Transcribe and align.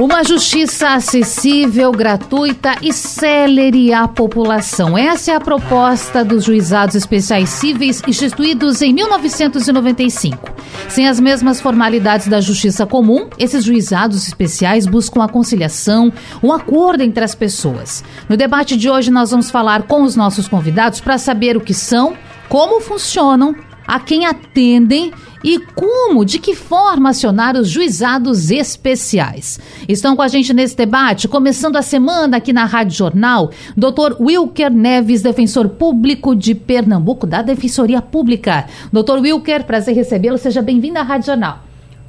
uma 0.00 0.22
justiça 0.22 0.90
acessível, 0.90 1.90
gratuita 1.90 2.76
e 2.80 2.92
célere 2.92 3.92
à 3.92 4.06
população. 4.06 4.96
Essa 4.96 5.32
é 5.32 5.34
a 5.34 5.40
proposta 5.40 6.24
dos 6.24 6.44
juizados 6.44 6.94
especiais 6.94 7.48
cíveis 7.48 8.00
instituídos 8.06 8.80
em 8.80 8.92
1995. 8.94 10.54
Sem 10.88 11.08
as 11.08 11.18
mesmas 11.18 11.60
formalidades 11.60 12.28
da 12.28 12.40
justiça 12.40 12.86
comum, 12.86 13.28
esses 13.40 13.64
juizados 13.64 14.24
especiais 14.28 14.86
buscam 14.86 15.24
a 15.24 15.28
conciliação, 15.28 16.12
um 16.40 16.52
acordo 16.52 17.02
entre 17.02 17.24
as 17.24 17.34
pessoas. 17.34 18.04
No 18.28 18.36
debate 18.36 18.76
de 18.76 18.88
hoje, 18.88 19.10
nós 19.10 19.32
vamos 19.32 19.50
falar 19.50 19.82
com 19.82 20.02
os 20.02 20.14
nossos 20.14 20.46
convidados 20.46 21.00
para 21.00 21.18
saber 21.18 21.56
o 21.56 21.60
que 21.60 21.74
são, 21.74 22.16
como 22.48 22.80
funcionam 22.80 23.54
a 23.88 23.98
quem 23.98 24.26
atendem 24.26 25.10
e 25.42 25.58
como, 25.74 26.22
de 26.22 26.38
que 26.38 26.54
forma 26.54 27.08
acionar 27.08 27.56
os 27.56 27.70
juizados 27.70 28.50
especiais. 28.50 29.58
Estão 29.88 30.14
com 30.14 30.20
a 30.20 30.28
gente 30.28 30.52
nesse 30.52 30.76
debate, 30.76 31.26
começando 31.26 31.76
a 31.76 31.82
semana 31.82 32.36
aqui 32.36 32.52
na 32.52 32.66
Rádio 32.66 32.98
Jornal, 32.98 33.50
Dr. 33.74 34.20
Wilker 34.20 34.70
Neves, 34.70 35.22
defensor 35.22 35.70
público 35.70 36.36
de 36.36 36.54
Pernambuco, 36.54 37.26
da 37.26 37.40
Defensoria 37.40 38.02
Pública. 38.02 38.66
Dr. 38.92 39.20
Wilker, 39.22 39.64
prazer 39.64 39.94
recebê-lo, 39.94 40.36
seja 40.36 40.60
bem-vindo 40.60 40.98
à 40.98 41.02
Rádio 41.02 41.28
Jornal. 41.28 41.60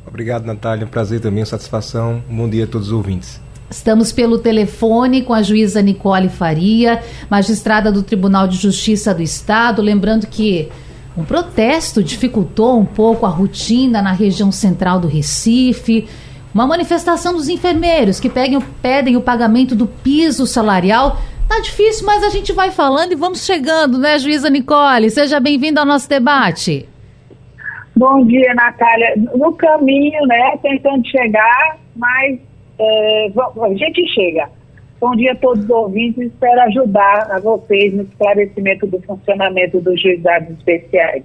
Obrigado, 0.06 0.46
Natália, 0.46 0.86
prazer 0.86 1.22
também, 1.22 1.46
satisfação. 1.46 2.22
Bom 2.30 2.50
dia 2.50 2.66
a 2.66 2.68
todos 2.68 2.88
os 2.88 2.94
ouvintes. 2.94 3.40
Estamos 3.70 4.12
pelo 4.12 4.40
telefone 4.40 5.22
com 5.22 5.34
a 5.34 5.44
juíza 5.44 5.80
Nicole 5.82 6.28
Faria, 6.28 7.02
magistrada 7.30 7.92
do 7.92 8.02
Tribunal 8.02 8.48
de 8.48 8.58
Justiça 8.58 9.14
do 9.14 9.22
Estado. 9.22 9.80
Lembrando 9.80 10.26
que 10.26 10.70
um 11.20 11.26
protesto 11.26 12.02
dificultou 12.02 12.80
um 12.80 12.86
pouco 12.86 13.26
a 13.26 13.30
rotina 13.30 14.02
na 14.02 14.14
região 14.14 14.54
central 14.54 15.02
do 15.02 15.08
Recife. 15.08 16.08
Uma 16.54 16.66
manifestação 16.66 17.34
dos 17.34 17.50
enfermeiros 17.50 18.22
que 18.22 18.30
pedem, 18.30 19.18
o 19.18 19.22
pagamento 19.22 19.76
do 19.76 19.86
piso 19.86 20.48
salarial. 20.48 21.18
Tá 21.48 21.60
difícil, 21.60 22.06
mas 22.06 22.24
a 22.24 22.30
gente 22.30 22.54
vai 22.54 22.72
falando 22.72 23.12
e 23.12 23.16
vamos 23.16 23.46
chegando, 23.46 23.98
né, 23.98 24.18
juíza 24.18 24.50
Nicole? 24.50 25.10
Seja 25.10 25.42
bem-vinda 25.42 25.82
ao 25.82 25.86
nosso 25.86 26.08
debate. 26.08 26.88
Bom 27.98 28.26
dia, 28.26 28.54
Natália. 28.54 29.16
No 29.36 29.52
caminho, 29.54 30.26
né, 30.26 30.58
tentando 30.62 31.06
chegar, 31.06 31.78
mas 31.98 32.40
é, 32.80 33.28
a 33.62 33.74
gente 33.74 34.08
chega. 34.14 34.50
Bom 35.00 35.16
dia 35.16 35.32
a 35.32 35.36
todos 35.36 35.64
os 35.64 35.70
ouvintes. 35.70 36.26
Espero 36.26 36.62
ajudar 36.62 37.32
a 37.32 37.40
vocês 37.40 37.94
no 37.94 38.04
esclarecimento 38.04 38.86
do 38.86 39.00
funcionamento 39.02 39.80
dos 39.80 40.02
juizados 40.02 40.50
especiais. 40.50 41.24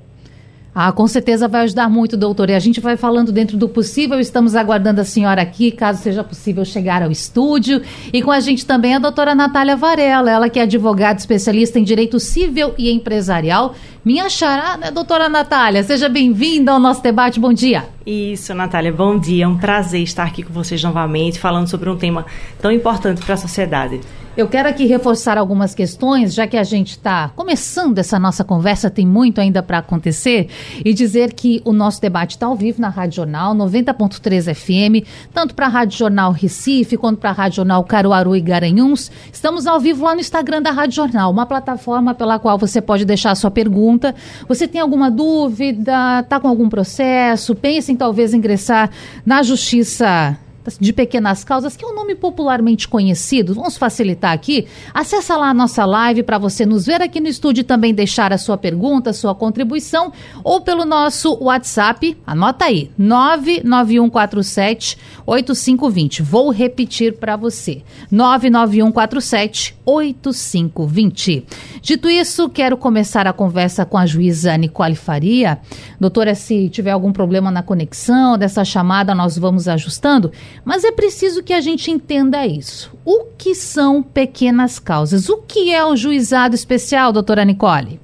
Ah, 0.74 0.90
com 0.90 1.06
certeza 1.06 1.46
vai 1.46 1.62
ajudar 1.62 1.88
muito, 1.88 2.16
doutor. 2.16 2.50
E 2.50 2.54
a 2.54 2.58
gente 2.58 2.80
vai 2.80 2.96
falando 2.96 3.30
dentro 3.30 3.56
do 3.56 3.68
possível. 3.68 4.18
Estamos 4.18 4.56
aguardando 4.56 5.00
a 5.00 5.04
senhora 5.04 5.40
aqui, 5.40 5.70
caso 5.70 6.02
seja 6.02 6.24
possível 6.24 6.64
chegar 6.64 7.00
ao 7.00 7.12
estúdio. 7.12 7.80
E 8.12 8.20
com 8.20 8.32
a 8.32 8.40
gente 8.40 8.66
também 8.66 8.94
a 8.94 8.98
doutora 8.98 9.36
Natália 9.36 9.76
Varela, 9.76 10.30
ela 10.30 10.48
que 10.48 10.58
é 10.58 10.62
advogada 10.62 11.20
especialista 11.20 11.78
em 11.78 11.84
direito 11.84 12.18
civil 12.18 12.74
e 12.76 12.90
empresarial. 12.90 13.76
Minha 14.04 14.28
xará, 14.28 14.76
né, 14.76 14.90
doutora 14.90 15.28
Natália? 15.28 15.82
Seja 15.84 16.08
bem-vinda 16.08 16.72
ao 16.72 16.80
nosso 16.80 17.02
debate. 17.02 17.38
Bom 17.38 17.52
dia. 17.52 17.84
Isso, 18.04 18.52
Natália. 18.52 18.92
Bom 18.92 19.16
dia. 19.16 19.44
É 19.44 19.48
um 19.48 19.56
prazer 19.56 20.02
estar 20.02 20.24
aqui 20.24 20.42
com 20.42 20.52
vocês 20.52 20.82
novamente, 20.82 21.38
falando 21.38 21.68
sobre 21.68 21.88
um 21.88 21.96
tema 21.96 22.26
tão 22.60 22.72
importante 22.72 23.24
para 23.24 23.34
a 23.34 23.38
sociedade. 23.38 24.00
Eu 24.36 24.48
quero 24.48 24.68
aqui 24.68 24.84
reforçar 24.84 25.38
algumas 25.38 25.76
questões, 25.76 26.34
já 26.34 26.44
que 26.44 26.56
a 26.56 26.64
gente 26.64 26.90
está 26.90 27.30
começando 27.36 28.00
essa 28.00 28.18
nossa 28.18 28.42
conversa, 28.42 28.90
tem 28.90 29.06
muito 29.06 29.40
ainda 29.40 29.62
para 29.62 29.78
acontecer, 29.78 30.48
e 30.84 30.92
dizer 30.92 31.32
que 31.32 31.62
o 31.64 31.72
nosso 31.72 32.00
debate 32.00 32.32
está 32.32 32.46
ao 32.46 32.56
vivo 32.56 32.82
na 32.82 32.88
Rádio 32.88 33.18
Jornal 33.18 33.54
90.3 33.54 34.52
FM, 34.52 35.06
tanto 35.32 35.54
para 35.54 35.66
a 35.66 35.68
Rádio 35.68 35.98
Jornal 35.98 36.32
Recife 36.32 36.96
quanto 36.96 37.20
para 37.20 37.30
a 37.30 37.32
Rádio 37.32 37.56
Jornal 37.58 37.84
Caruaru 37.84 38.34
e 38.34 38.40
Garanhuns. 38.40 39.08
Estamos 39.32 39.68
ao 39.68 39.78
vivo 39.78 40.04
lá 40.04 40.14
no 40.14 40.20
Instagram 40.20 40.60
da 40.60 40.72
Rádio 40.72 40.96
Jornal, 40.96 41.30
uma 41.30 41.46
plataforma 41.46 42.12
pela 42.12 42.36
qual 42.40 42.58
você 42.58 42.80
pode 42.80 43.04
deixar 43.04 43.30
a 43.30 43.36
sua 43.36 43.52
pergunta. 43.52 44.16
Você 44.48 44.66
tem 44.66 44.80
alguma 44.80 45.12
dúvida, 45.12 46.18
está 46.18 46.40
com 46.40 46.48
algum 46.48 46.68
processo, 46.68 47.54
pensa 47.54 47.92
em 47.92 47.96
talvez 47.96 48.34
ingressar 48.34 48.90
na 49.24 49.44
Justiça 49.44 50.36
de 50.80 50.92
pequenas 50.92 51.44
causas, 51.44 51.76
que 51.76 51.84
é 51.84 51.88
um 51.88 51.94
nome 51.94 52.14
popularmente 52.14 52.88
conhecido. 52.88 53.54
Vamos 53.54 53.76
facilitar 53.76 54.32
aqui. 54.32 54.66
Acesse 54.92 55.32
lá 55.32 55.50
a 55.50 55.54
nossa 55.54 55.84
live 55.84 56.22
para 56.22 56.38
você 56.38 56.66
nos 56.66 56.86
ver 56.86 57.02
aqui 57.02 57.20
no 57.20 57.28
estúdio 57.28 57.62
e 57.62 57.64
também 57.64 57.94
deixar 57.94 58.32
a 58.32 58.38
sua 58.38 58.56
pergunta, 58.56 59.10
a 59.10 59.14
sua 59.14 59.34
contribuição, 59.34 60.12
ou 60.42 60.60
pelo 60.60 60.84
nosso 60.84 61.36
WhatsApp. 61.40 62.16
Anota 62.26 62.66
aí, 62.66 62.90
99147 62.96 64.98
8520. 65.26 66.22
Vou 66.22 66.50
repetir 66.50 67.14
para 67.14 67.36
você. 67.36 67.82
99147 68.10 69.76
8520. 69.84 71.46
Dito 71.82 72.08
isso, 72.08 72.48
quero 72.48 72.76
começar 72.76 73.26
a 73.26 73.32
conversa 73.32 73.84
com 73.84 73.98
a 73.98 74.06
juíza 74.06 74.56
Nicole 74.56 74.94
Faria. 74.94 75.58
Doutora, 76.00 76.34
se 76.34 76.68
tiver 76.68 76.90
algum 76.90 77.12
problema 77.12 77.50
na 77.50 77.62
conexão 77.62 78.38
dessa 78.38 78.64
chamada, 78.64 79.14
nós 79.14 79.36
vamos 79.36 79.68
ajustando. 79.68 80.32
Mas 80.64 80.84
é 80.84 80.92
preciso 80.92 81.42
que 81.42 81.52
a 81.52 81.60
gente 81.60 81.90
entenda 81.90 82.46
isso. 82.46 82.92
O 83.04 83.24
que 83.36 83.54
são 83.54 84.02
pequenas 84.02 84.78
causas? 84.78 85.28
O 85.28 85.38
que 85.38 85.72
é 85.72 85.84
o 85.84 85.96
juizado 85.96 86.54
especial, 86.54 87.12
doutora 87.12 87.44
Nicole? 87.44 88.00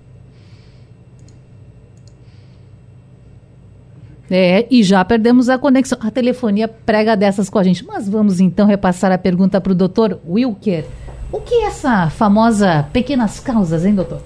É, 4.30 4.66
e 4.70 4.82
já 4.82 5.04
perdemos 5.04 5.48
a 5.48 5.58
conexão. 5.58 5.98
A 6.00 6.10
telefonia 6.10 6.68
prega 6.68 7.16
dessas 7.16 7.50
com 7.50 7.58
a 7.58 7.64
gente. 7.64 7.84
Mas 7.84 8.08
vamos 8.08 8.38
então 8.38 8.66
repassar 8.66 9.10
a 9.10 9.18
pergunta 9.18 9.60
para 9.60 9.72
o 9.72 9.74
doutor 9.74 10.20
Wilker. 10.26 10.84
O 11.32 11.40
que 11.40 11.54
é 11.54 11.66
essa 11.66 12.08
famosa 12.10 12.86
pequenas 12.92 13.40
causas, 13.40 13.84
hein, 13.84 13.94
doutor? 13.94 14.22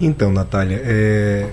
Então, 0.00 0.32
Natália, 0.32 0.80
é 0.82 1.52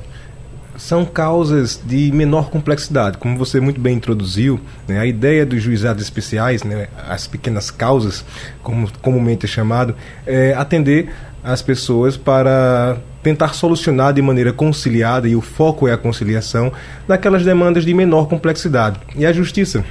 são 0.86 1.04
causas 1.04 1.82
de 1.84 2.12
menor 2.12 2.52
complexidade. 2.52 3.18
Como 3.18 3.36
você 3.40 3.60
muito 3.60 3.82
bem 3.82 3.96
introduziu, 3.96 4.60
né, 4.88 5.00
a 5.00 5.06
ideia 5.06 5.44
dos 5.44 5.64
juizados 5.64 6.04
especiais, 6.04 6.64
né, 6.64 6.88
as 7.10 7.26
pequenas 7.26 7.72
causas, 7.72 8.24
como 8.62 8.88
comumente 9.02 9.48
é 9.48 9.50
chamado, 9.50 9.96
é 10.28 10.54
atender 10.54 11.10
as 11.44 11.64
pessoas 11.64 12.18
para 12.18 12.98
tentar 13.24 13.56
solucionar 13.56 14.14
de 14.14 14.22
maneira 14.22 14.54
conciliada, 14.54 15.28
e 15.28 15.36
o 15.36 15.42
foco 15.42 15.88
é 15.88 15.94
a 15.94 15.98
conciliação, 15.98 16.72
daquelas 17.08 17.44
demandas 17.44 17.84
de 17.84 17.92
menor 17.92 18.28
complexidade. 18.28 19.00
E 19.16 19.26
a 19.26 19.34
justiça 19.34 19.84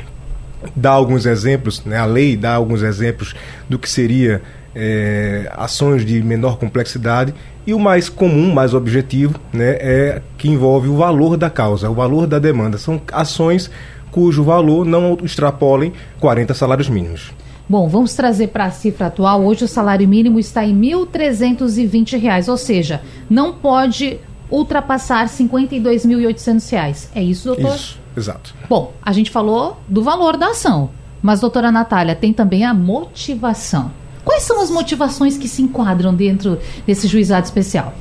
dá 0.77 0.91
alguns 0.91 1.27
exemplos, 1.27 1.85
né, 1.85 1.99
a 1.99 2.05
lei 2.05 2.37
dá 2.37 2.55
alguns 2.55 2.83
exemplos 2.83 3.35
do 3.69 3.81
que 3.81 3.91
seria 3.91 4.41
é, 4.77 5.51
ações 5.57 6.05
de 6.05 6.23
menor 6.23 6.57
complexidade 6.57 7.35
e 7.67 7.73
o 7.73 7.79
mais 7.79 8.09
comum, 8.09 8.53
mais 8.53 8.75
objetivo, 8.75 9.39
né, 9.53 9.77
é 9.81 10.23
que 10.37 10.49
envolve 10.49 10.89
o 10.89 10.97
valor 10.97 11.37
da 11.37 11.49
causa, 11.49 11.91
o 11.91 11.95
valor 11.95 12.27
da 12.27 12.39
demanda. 12.39 12.79
São 12.79 13.01
ações 13.13 13.71
cujo 14.11 14.45
valor 14.45 14.85
não 14.85 15.19
extrapolem 15.23 15.93
40 16.21 16.55
salários 16.55 16.89
mínimos. 16.89 17.33
Bom, 17.69 17.89
vamos 17.89 18.15
trazer 18.15 18.49
para 18.49 18.67
a 18.67 18.71
cifra 18.71 19.07
atual. 19.07 19.43
Hoje 19.43 19.65
o 19.65 19.69
salário 19.69 20.07
mínimo 20.07 20.39
está 20.39 20.65
em 20.65 20.75
R$ 20.75 20.97
1.320, 21.07 22.49
ou 22.49 22.57
seja, 22.57 23.01
não 23.29 23.55
pode 23.55 24.21
ultrapassar 24.51 25.23
R$ 25.23 25.31
52.800. 25.31 27.09
É 27.15 27.23
isso, 27.23 27.49
doutor? 27.49 27.75
Isso, 27.75 27.99
exato. 28.17 28.55
Bom, 28.69 28.93
a 29.03 29.13
gente 29.13 29.31
falou 29.31 29.79
do 29.89 30.03
valor 30.03 30.37
da 30.37 30.49
ação, 30.49 30.91
mas, 31.23 31.41
doutora 31.41 31.73
Natália, 31.73 32.15
tem 32.15 32.35
também 32.35 32.65
a 32.67 32.75
motivação. 32.75 33.91
Quais 34.25 34.43
são 34.43 34.61
as 34.61 34.71
motivações 34.71 35.37
que 35.37 35.47
se 35.47 35.63
enquadram 35.63 36.15
dentro 36.15 36.59
desse 36.87 37.07
juizado 37.07 37.45
especial? 37.45 37.95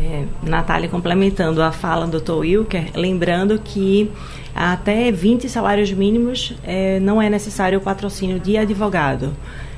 É, 0.00 0.24
Natália, 0.42 0.88
complementando 0.88 1.62
a 1.62 1.70
fala 1.70 2.06
do 2.06 2.20
Dr. 2.20 2.32
Wilker, 2.32 2.90
lembrando 2.94 3.58
que 3.58 4.10
até 4.54 5.12
20 5.12 5.48
salários 5.48 5.92
mínimos 5.92 6.54
é, 6.62 6.98
não 7.00 7.20
é 7.20 7.28
necessário 7.28 7.78
o 7.78 7.82
patrocínio 7.82 8.40
de 8.40 8.56
advogado. 8.56 9.36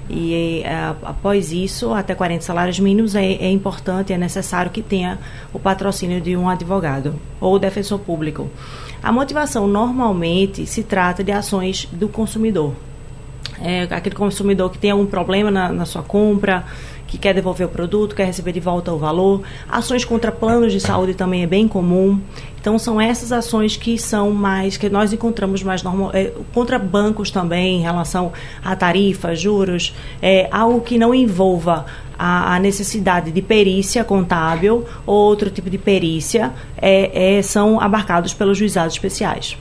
E 0.09 0.63
é, 0.65 0.75
após 1.03 1.53
isso, 1.53 1.93
até 1.95 2.15
40 2.15 2.43
salários 2.43 2.79
mínimos, 2.81 3.15
é, 3.15 3.25
é 3.25 3.51
importante, 3.51 4.13
é 4.13 4.19
necessário 4.19 4.71
que 4.71 4.83
tenha 4.83 5.19
o 5.53 5.59
patrocínio 5.59 6.21
de 6.21 6.37
um 6.37 6.49
advogado 6.49 7.15
ou 7.41 7.59
defensor 7.59 8.01
público. 8.01 8.51
A 9.03 9.13
motivação 9.13 9.67
normalmente 9.67 10.67
se 10.67 10.83
trata 10.83 11.23
de 11.23 11.31
ações 11.31 11.89
do 11.93 12.09
consumidor, 12.09 12.75
é, 13.63 13.83
aquele 13.91 14.15
consumidor 14.15 14.71
que 14.71 14.79
tem 14.79 14.91
algum 14.91 15.07
problema 15.07 15.51
na, 15.51 15.71
na 15.71 15.85
sua 15.85 16.03
compra, 16.03 16.65
que 17.11 17.19
quer 17.19 17.35
devolver 17.35 17.67
o 17.67 17.71
produto, 17.71 18.15
quer 18.15 18.25
receber 18.25 18.53
de 18.53 18.61
volta 18.61 18.93
o 18.93 18.99
valor. 18.99 19.43
Ações 19.69 20.05
contra 20.05 20.31
planos 20.31 20.73
de 20.73 20.79
saúde 20.79 21.15
também 21.15 21.43
é 21.43 21.47
bem 21.47 21.67
comum. 21.67 22.21
Então 22.61 22.79
são 22.79 23.01
essas 23.01 23.33
ações 23.33 23.77
que 23.77 23.99
são 23.99 24.31
mais 24.31 24.77
que 24.77 24.89
nós 24.89 25.13
encontramos 25.13 25.63
mais 25.63 25.83
normal 25.83 26.11
é, 26.15 26.33
contra 26.55 26.79
bancos 26.79 27.31
também 27.31 27.79
em 27.79 27.83
relação 27.83 28.33
a 28.65 28.77
tarifas, 28.77 29.41
juros, 29.41 29.95
é, 30.23 30.49
algo 30.53 30.83
que 30.83 30.99
não 30.99 31.13
envolva 31.13 31.87
a, 32.17 32.55
a 32.55 32.59
necessidade 32.61 33.33
de 33.33 33.43
perícia 33.43 34.05
contábil 34.05 34.85
ou 35.05 35.17
outro 35.17 35.51
tipo 35.51 35.69
de 35.69 35.79
perícia 35.79 36.53
é, 36.77 37.39
é, 37.39 37.43
são 37.43 37.81
abarcados 37.81 38.35
pelos 38.35 38.57
juizados 38.57 38.95
especiais. 38.95 39.57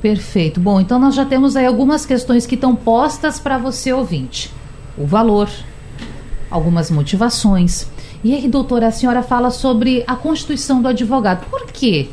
Perfeito. 0.00 0.60
Bom, 0.60 0.80
então 0.80 0.98
nós 0.98 1.14
já 1.14 1.24
temos 1.24 1.56
aí 1.56 1.66
algumas 1.66 2.06
questões 2.06 2.46
que 2.46 2.54
estão 2.54 2.74
postas 2.74 3.38
para 3.38 3.58
você 3.58 3.92
ouvinte. 3.92 4.50
O 4.96 5.06
valor, 5.06 5.48
algumas 6.50 6.90
motivações. 6.90 7.86
E 8.24 8.34
aí, 8.34 8.48
doutora, 8.48 8.88
a 8.88 8.92
senhora 8.92 9.22
fala 9.22 9.50
sobre 9.50 10.04
a 10.06 10.16
constituição 10.16 10.80
do 10.80 10.88
advogado. 10.88 11.46
Por 11.50 11.66
quê? 11.66 12.08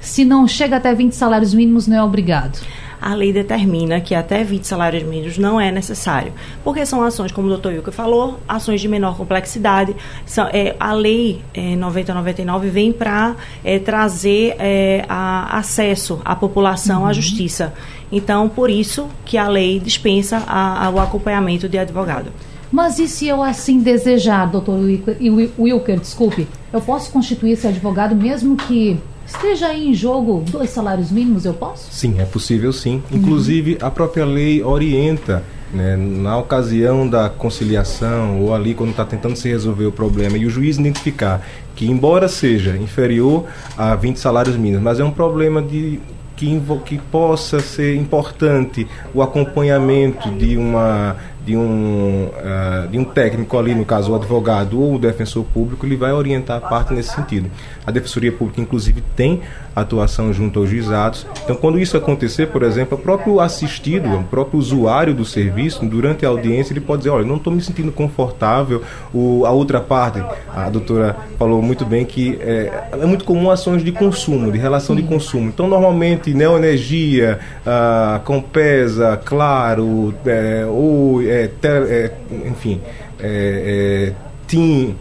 Se 0.00 0.24
não 0.24 0.48
chega 0.48 0.76
até 0.76 0.94
20 0.94 1.12
salários 1.12 1.54
mínimos, 1.54 1.86
não 1.86 1.96
é 1.96 2.02
obrigado 2.02 2.58
a 3.02 3.14
lei 3.14 3.32
determina 3.32 4.00
que 4.00 4.14
até 4.14 4.44
20 4.44 4.64
salários 4.64 5.02
mínimos 5.02 5.36
não 5.36 5.60
é 5.60 5.72
necessário, 5.72 6.32
porque 6.62 6.86
são 6.86 7.02
ações, 7.02 7.32
como 7.32 7.48
o 7.48 7.50
doutor 7.50 7.72
Wilker 7.72 7.92
falou, 7.92 8.38
ações 8.48 8.80
de 8.80 8.86
menor 8.86 9.16
complexidade. 9.16 9.94
São, 10.24 10.48
é, 10.52 10.76
a 10.78 10.92
lei 10.92 11.42
é, 11.52 11.74
9099 11.74 12.70
vem 12.70 12.92
para 12.92 13.34
é, 13.64 13.78
trazer 13.80 14.54
é, 14.58 15.04
a, 15.08 15.58
acesso 15.58 16.20
à 16.24 16.36
população 16.36 17.02
uhum. 17.02 17.08
à 17.08 17.12
justiça. 17.12 17.74
Então, 18.10 18.48
por 18.48 18.70
isso 18.70 19.08
que 19.24 19.36
a 19.36 19.48
lei 19.48 19.80
dispensa 19.80 20.42
a, 20.46 20.86
a, 20.86 20.90
o 20.90 21.00
acompanhamento 21.00 21.68
de 21.68 21.78
advogado. 21.78 22.30
Mas 22.70 22.98
e 22.98 23.08
se 23.08 23.26
eu 23.26 23.42
assim 23.42 23.80
desejar, 23.80 24.46
doutor 24.46 24.78
Wilker, 24.78 25.16
Wilker, 25.58 26.00
desculpe, 26.00 26.48
eu 26.72 26.80
posso 26.80 27.10
constituir 27.10 27.52
esse 27.52 27.66
advogado 27.66 28.14
mesmo 28.14 28.56
que 28.56 28.98
esteja 29.26 29.74
em 29.74 29.94
jogo 29.94 30.44
dois 30.50 30.70
salários 30.70 31.10
mínimos, 31.10 31.44
eu 31.44 31.54
posso? 31.54 31.92
Sim, 31.92 32.20
é 32.20 32.24
possível 32.24 32.72
sim. 32.72 33.02
Inclusive, 33.10 33.78
a 33.80 33.90
própria 33.90 34.24
lei 34.24 34.62
orienta 34.62 35.42
né, 35.72 35.96
na 35.96 36.36
ocasião 36.36 37.08
da 37.08 37.30
conciliação 37.30 38.40
ou 38.40 38.54
ali 38.54 38.74
quando 38.74 38.90
está 38.90 39.04
tentando 39.04 39.36
se 39.36 39.48
resolver 39.48 39.86
o 39.86 39.92
problema 39.92 40.36
e 40.36 40.44
o 40.44 40.50
juiz 40.50 40.76
identificar 40.76 41.46
que, 41.74 41.90
embora 41.90 42.28
seja 42.28 42.76
inferior 42.76 43.46
a 43.76 43.94
20 43.94 44.18
salários 44.18 44.56
mínimos, 44.56 44.82
mas 44.82 45.00
é 45.00 45.04
um 45.04 45.10
problema 45.10 45.62
de 45.62 45.98
que, 46.36 46.60
que 46.84 46.98
possa 46.98 47.60
ser 47.60 47.96
importante 47.96 48.86
o 49.14 49.22
acompanhamento 49.22 50.30
de 50.32 50.56
uma 50.56 51.16
de 51.44 51.56
um, 51.56 52.28
uh, 52.28 52.88
de 52.88 52.98
um 52.98 53.04
técnico 53.04 53.58
ali, 53.58 53.74
no 53.74 53.84
caso 53.84 54.12
o 54.12 54.14
advogado 54.14 54.80
ou 54.80 54.94
o 54.94 54.98
defensor 54.98 55.44
público, 55.44 55.84
ele 55.84 55.96
vai 55.96 56.12
orientar 56.12 56.58
a 56.58 56.60
parte 56.60 56.94
nesse 56.94 57.14
sentido. 57.14 57.50
A 57.84 57.90
Defensoria 57.90 58.30
Pública, 58.30 58.60
inclusive, 58.60 59.02
tem 59.16 59.42
atuação 59.74 60.32
junto 60.32 60.60
aos 60.60 60.68
juizados. 60.68 61.26
Então, 61.44 61.56
quando 61.56 61.78
isso 61.78 61.96
acontecer, 61.96 62.48
por 62.48 62.62
exemplo, 62.62 62.96
o 62.96 63.00
próprio 63.00 63.40
assistido, 63.40 64.08
o 64.14 64.24
próprio 64.24 64.58
usuário 64.58 65.14
do 65.14 65.24
serviço, 65.24 65.84
durante 65.84 66.24
a 66.26 66.28
audiência, 66.28 66.72
ele 66.72 66.80
pode 66.80 66.98
dizer: 66.98 67.10
Olha, 67.10 67.24
não 67.24 67.36
estou 67.36 67.52
me 67.52 67.60
sentindo 67.60 67.92
confortável. 67.92 68.82
O, 69.12 69.44
a 69.46 69.50
outra 69.50 69.80
parte, 69.80 70.22
a 70.54 70.68
doutora 70.68 71.16
falou 71.38 71.62
muito 71.62 71.84
bem 71.84 72.04
que 72.04 72.38
é, 72.40 72.88
é 72.92 73.06
muito 73.06 73.24
comum 73.24 73.50
ações 73.50 73.84
de 73.84 73.92
consumo, 73.92 74.50
de 74.50 74.58
relação 74.58 74.94
de 74.94 75.02
consumo. 75.02 75.48
Então, 75.48 75.66
normalmente, 75.66 76.34
Neoenergia, 76.34 77.38
ah, 77.66 78.20
Compesa, 78.24 79.20
Claro, 79.24 80.14
é, 80.26 80.64
ou 80.66 81.22
é, 81.22 81.50
é, 81.62 82.10
enfim, 82.46 82.80
é, 83.20 84.10
é, 84.10 84.12
TIM, 84.46 84.94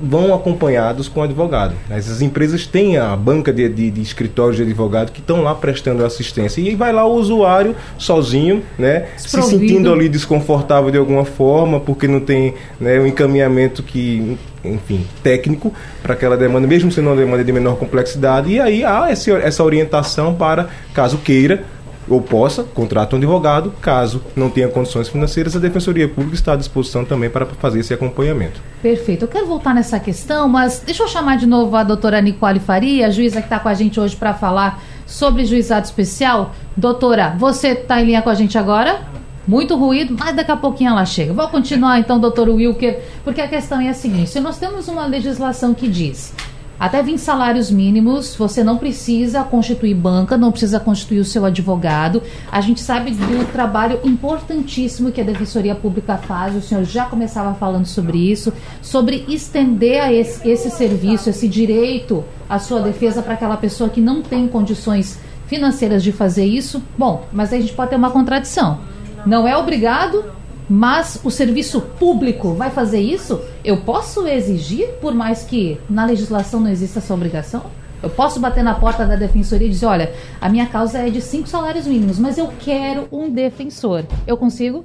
vão 0.00 0.34
acompanhados 0.34 1.08
com 1.08 1.22
advogado. 1.22 1.74
Essas 1.88 2.20
empresas 2.20 2.66
têm 2.66 2.96
a 2.96 3.14
banca 3.16 3.52
de, 3.52 3.68
de, 3.68 3.90
de 3.90 4.02
escritórios 4.02 4.56
de 4.56 4.62
advogado 4.62 5.12
que 5.12 5.20
estão 5.20 5.42
lá 5.42 5.54
prestando 5.54 6.04
assistência. 6.04 6.60
E 6.60 6.74
vai 6.74 6.92
lá 6.92 7.06
o 7.06 7.14
usuário 7.14 7.76
sozinho, 7.96 8.62
né, 8.78 9.08
se 9.16 9.40
sentindo 9.42 9.92
ali 9.92 10.08
desconfortável 10.08 10.90
de 10.90 10.98
alguma 10.98 11.24
forma, 11.24 11.80
porque 11.80 12.08
não 12.08 12.20
tem 12.20 12.54
né, 12.80 12.98
um 12.98 13.06
encaminhamento 13.06 13.82
que 13.82 14.36
enfim, 14.64 15.06
técnico 15.22 15.72
para 16.02 16.14
aquela 16.14 16.36
demanda, 16.36 16.66
mesmo 16.66 16.90
sendo 16.90 17.10
uma 17.10 17.16
demanda 17.16 17.44
de 17.44 17.52
menor 17.52 17.76
complexidade, 17.76 18.50
e 18.50 18.58
aí 18.58 18.82
há 18.82 19.10
essa 19.10 19.62
orientação 19.62 20.34
para, 20.34 20.68
caso 20.94 21.18
queira, 21.18 21.64
ou 22.08 22.20
possa, 22.20 22.62
contrata 22.62 23.14
um 23.14 23.18
advogado. 23.18 23.72
Caso 23.80 24.22
não 24.36 24.50
tenha 24.50 24.68
condições 24.68 25.08
financeiras, 25.08 25.56
a 25.56 25.58
Defensoria 25.58 26.08
Pública 26.08 26.34
está 26.34 26.52
à 26.52 26.56
disposição 26.56 27.04
também 27.04 27.30
para 27.30 27.46
fazer 27.46 27.80
esse 27.80 27.94
acompanhamento. 27.94 28.60
Perfeito. 28.82 29.24
Eu 29.24 29.28
quero 29.28 29.46
voltar 29.46 29.74
nessa 29.74 29.98
questão, 29.98 30.48
mas 30.48 30.82
deixa 30.84 31.02
eu 31.02 31.08
chamar 31.08 31.36
de 31.36 31.46
novo 31.46 31.74
a 31.76 31.82
doutora 31.82 32.20
Nicole 32.20 32.60
Faria, 32.60 33.06
a 33.06 33.10
juíza 33.10 33.40
que 33.40 33.46
está 33.46 33.58
com 33.58 33.68
a 33.68 33.74
gente 33.74 33.98
hoje 33.98 34.16
para 34.16 34.34
falar 34.34 34.82
sobre 35.06 35.44
juizado 35.44 35.86
especial. 35.86 36.54
Doutora, 36.76 37.34
você 37.38 37.68
está 37.68 38.00
em 38.00 38.06
linha 38.06 38.22
com 38.22 38.30
a 38.30 38.34
gente 38.34 38.56
agora? 38.58 39.02
Muito 39.46 39.76
ruído, 39.76 40.16
mas 40.18 40.34
daqui 40.34 40.50
a 40.50 40.56
pouquinho 40.56 40.90
ela 40.90 41.04
chega. 41.04 41.32
Vou 41.32 41.46
continuar 41.48 41.98
então, 41.98 42.18
doutor 42.18 42.48
Wilker, 42.48 43.00
porque 43.22 43.42
a 43.42 43.48
questão 43.48 43.78
é 43.78 43.90
a 43.90 43.94
seguinte: 43.94 44.30
se 44.30 44.40
nós 44.40 44.58
temos 44.58 44.88
uma 44.88 45.06
legislação 45.06 45.74
que 45.74 45.86
diz 45.86 46.32
até 46.78 47.02
20 47.02 47.18
salários 47.18 47.70
mínimos, 47.70 48.34
você 48.34 48.64
não 48.64 48.76
precisa 48.76 49.44
constituir 49.44 49.94
banca, 49.94 50.36
não 50.36 50.50
precisa 50.50 50.80
constituir 50.80 51.20
o 51.20 51.24
seu 51.24 51.44
advogado. 51.44 52.22
A 52.50 52.60
gente 52.60 52.80
sabe 52.80 53.12
do 53.12 53.52
trabalho 53.52 54.00
importantíssimo 54.04 55.12
que 55.12 55.20
a 55.20 55.24
Defensoria 55.24 55.74
Pública 55.74 56.16
faz, 56.16 56.54
o 56.56 56.60
senhor 56.60 56.84
já 56.84 57.04
começava 57.04 57.54
falando 57.54 57.86
sobre 57.86 58.18
isso, 58.18 58.52
sobre 58.82 59.24
estender 59.28 60.02
a 60.02 60.12
esse, 60.12 60.48
esse 60.48 60.70
serviço, 60.70 61.30
esse 61.30 61.46
direito 61.46 62.24
à 62.48 62.58
sua 62.58 62.80
defesa 62.80 63.22
para 63.22 63.34
aquela 63.34 63.56
pessoa 63.56 63.88
que 63.88 64.00
não 64.00 64.20
tem 64.20 64.48
condições 64.48 65.18
financeiras 65.46 66.02
de 66.02 66.12
fazer 66.12 66.44
isso. 66.44 66.82
Bom, 66.98 67.26
mas 67.32 67.52
a 67.52 67.56
gente 67.56 67.72
pode 67.72 67.90
ter 67.90 67.96
uma 67.96 68.10
contradição. 68.10 68.80
Não 69.24 69.46
é 69.46 69.56
obrigado, 69.56 70.24
mas 70.68 71.20
o 71.22 71.30
serviço 71.30 71.80
público 71.80 72.54
vai 72.54 72.70
fazer 72.70 73.00
isso? 73.00 73.40
Eu 73.64 73.78
posso 73.78 74.26
exigir, 74.26 74.88
por 75.00 75.14
mais 75.14 75.42
que 75.42 75.78
na 75.88 76.04
legislação 76.04 76.60
não 76.60 76.70
exista 76.70 76.98
essa 76.98 77.14
obrigação? 77.14 77.64
Eu 78.02 78.10
posso 78.10 78.38
bater 78.38 78.62
na 78.62 78.74
porta 78.74 79.06
da 79.06 79.16
defensoria 79.16 79.66
e 79.66 79.70
dizer: 79.70 79.86
olha, 79.86 80.12
a 80.40 80.48
minha 80.48 80.66
causa 80.66 80.98
é 80.98 81.10
de 81.10 81.22
cinco 81.22 81.48
salários 81.48 81.86
mínimos, 81.86 82.18
mas 82.18 82.36
eu 82.36 82.52
quero 82.60 83.08
um 83.10 83.30
defensor. 83.30 84.04
Eu 84.26 84.36
consigo? 84.36 84.84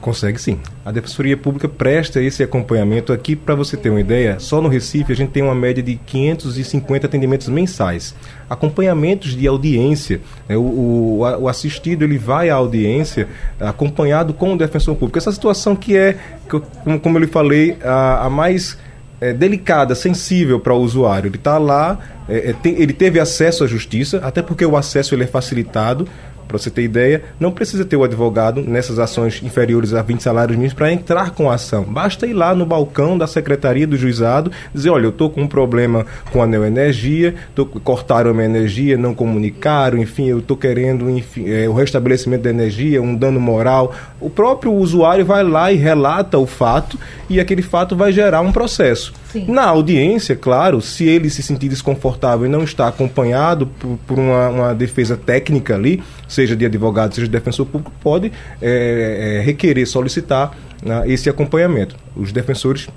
Consegue 0.00 0.40
sim. 0.40 0.58
A 0.82 0.90
Defensoria 0.90 1.36
Pública 1.36 1.68
presta 1.68 2.22
esse 2.22 2.42
acompanhamento 2.42 3.12
aqui, 3.12 3.36
para 3.36 3.54
você 3.54 3.76
ter 3.76 3.90
uma 3.90 4.00
ideia, 4.00 4.38
só 4.38 4.60
no 4.60 4.68
Recife 4.68 5.12
a 5.12 5.16
gente 5.16 5.30
tem 5.30 5.42
uma 5.42 5.54
média 5.54 5.82
de 5.82 5.96
550 5.96 7.06
atendimentos 7.06 7.48
mensais. 7.48 8.14
Acompanhamentos 8.48 9.36
de 9.36 9.46
audiência. 9.46 10.22
Né? 10.48 10.56
O, 10.56 10.60
o, 10.60 11.18
o, 11.18 11.48
assistido 11.48 12.02
ele 12.02 12.16
vai 12.16 12.48
à 12.48 12.54
audiência 12.54 13.28
acompanhado 13.60 14.32
com 14.32 14.54
o 14.54 14.56
defensor 14.56 14.94
público. 14.94 15.18
Essa 15.18 15.32
situação 15.32 15.76
que 15.76 15.94
é, 15.94 16.16
como, 16.48 16.98
como 16.98 17.18
eu 17.18 17.20
lhe 17.20 17.26
falei, 17.26 17.76
a, 17.84 18.24
a 18.24 18.30
mais 18.30 18.78
é, 19.20 19.34
delicada, 19.34 19.94
sensível 19.94 20.58
para 20.58 20.72
o 20.72 20.78
usuário. 20.78 21.28
Ele 21.28 21.36
está 21.36 21.58
lá, 21.58 21.98
é, 22.28 22.50
é, 22.50 22.52
tem, 22.54 22.80
ele 22.80 22.92
teve 22.92 23.20
acesso 23.20 23.62
à 23.62 23.66
justiça, 23.66 24.18
até 24.24 24.40
porque 24.40 24.64
o 24.64 24.76
acesso 24.76 25.14
ele 25.14 25.24
é 25.24 25.26
facilitado 25.26 26.08
para 26.50 26.58
você 26.58 26.68
ter 26.68 26.82
ideia, 26.82 27.22
não 27.38 27.52
precisa 27.52 27.84
ter 27.84 27.96
o 27.96 28.02
advogado 28.02 28.60
nessas 28.60 28.98
ações 28.98 29.40
inferiores 29.40 29.94
a 29.94 30.02
20 30.02 30.20
salários 30.20 30.56
mínimos 30.56 30.74
para 30.74 30.92
entrar 30.92 31.30
com 31.30 31.48
a 31.48 31.54
ação. 31.54 31.84
Basta 31.84 32.26
ir 32.26 32.32
lá 32.32 32.54
no 32.54 32.66
balcão 32.66 33.16
da 33.16 33.28
secretaria 33.28 33.86
do 33.86 33.96
juizado, 33.96 34.50
dizer, 34.74 34.90
olha, 34.90 35.04
eu 35.04 35.10
estou 35.10 35.30
com 35.30 35.42
um 35.42 35.46
problema 35.46 36.04
com 36.32 36.42
a 36.42 36.46
neoenergia, 36.46 37.36
tô, 37.54 37.64
cortaram 37.64 38.30
a 38.30 38.34
minha 38.34 38.46
energia, 38.46 38.96
não 38.96 39.14
comunicaram, 39.14 39.98
enfim, 39.98 40.26
eu 40.26 40.40
estou 40.40 40.56
querendo 40.56 41.08
enfim, 41.08 41.48
é, 41.48 41.68
o 41.68 41.72
restabelecimento 41.72 42.42
da 42.42 42.50
energia, 42.50 43.00
um 43.00 43.14
dano 43.14 43.38
moral. 43.38 43.94
O 44.20 44.28
próprio 44.28 44.72
usuário 44.72 45.24
vai 45.24 45.44
lá 45.44 45.70
e 45.70 45.76
relata 45.76 46.36
o 46.36 46.46
fato 46.46 46.98
e 47.28 47.38
aquele 47.38 47.62
fato 47.62 47.94
vai 47.94 48.10
gerar 48.10 48.40
um 48.40 48.50
processo. 48.50 49.12
Sim. 49.30 49.44
Na 49.46 49.66
audiência, 49.66 50.34
claro, 50.34 50.80
se 50.80 51.06
ele 51.06 51.30
se 51.30 51.42
sentir 51.42 51.68
desconfortável 51.68 52.46
e 52.46 52.48
não 52.48 52.64
está 52.64 52.88
acompanhado 52.88 53.66
por, 53.66 53.98
por 54.06 54.18
uma, 54.18 54.48
uma, 54.48 54.74
defesa 54.74 55.16
técnica 55.16 55.74
ali, 55.74 56.02
seja 56.30 56.56
de 56.56 56.64
advogado, 56.64 57.14
seja 57.14 57.26
de 57.26 57.32
defensor 57.32 57.66
público, 57.66 57.92
pode 58.02 58.32
é, 58.62 59.38
é, 59.38 59.44
requerer, 59.44 59.86
solicitar 59.86 60.56
né, 60.82 61.02
esse 61.06 61.28
acompanhamento. 61.28 61.96
Os 62.16 62.32
defensores 62.32 62.88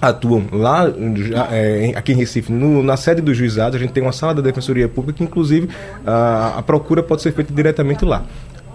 atuam 0.00 0.44
lá 0.52 0.84
é, 1.50 1.92
aqui 1.96 2.12
em 2.12 2.16
Recife, 2.16 2.52
no, 2.52 2.82
na 2.82 2.96
sede 2.96 3.22
do 3.22 3.32
juizado, 3.34 3.76
a 3.76 3.78
gente 3.78 3.92
tem 3.92 4.02
uma 4.02 4.12
sala 4.12 4.34
da 4.34 4.42
Defensoria 4.42 4.88
Pública, 4.88 5.18
que 5.18 5.24
inclusive 5.24 5.70
a, 6.06 6.58
a 6.58 6.62
procura 6.62 7.02
pode 7.02 7.22
ser 7.22 7.32
feita 7.32 7.52
diretamente 7.52 8.04
lá, 8.04 8.24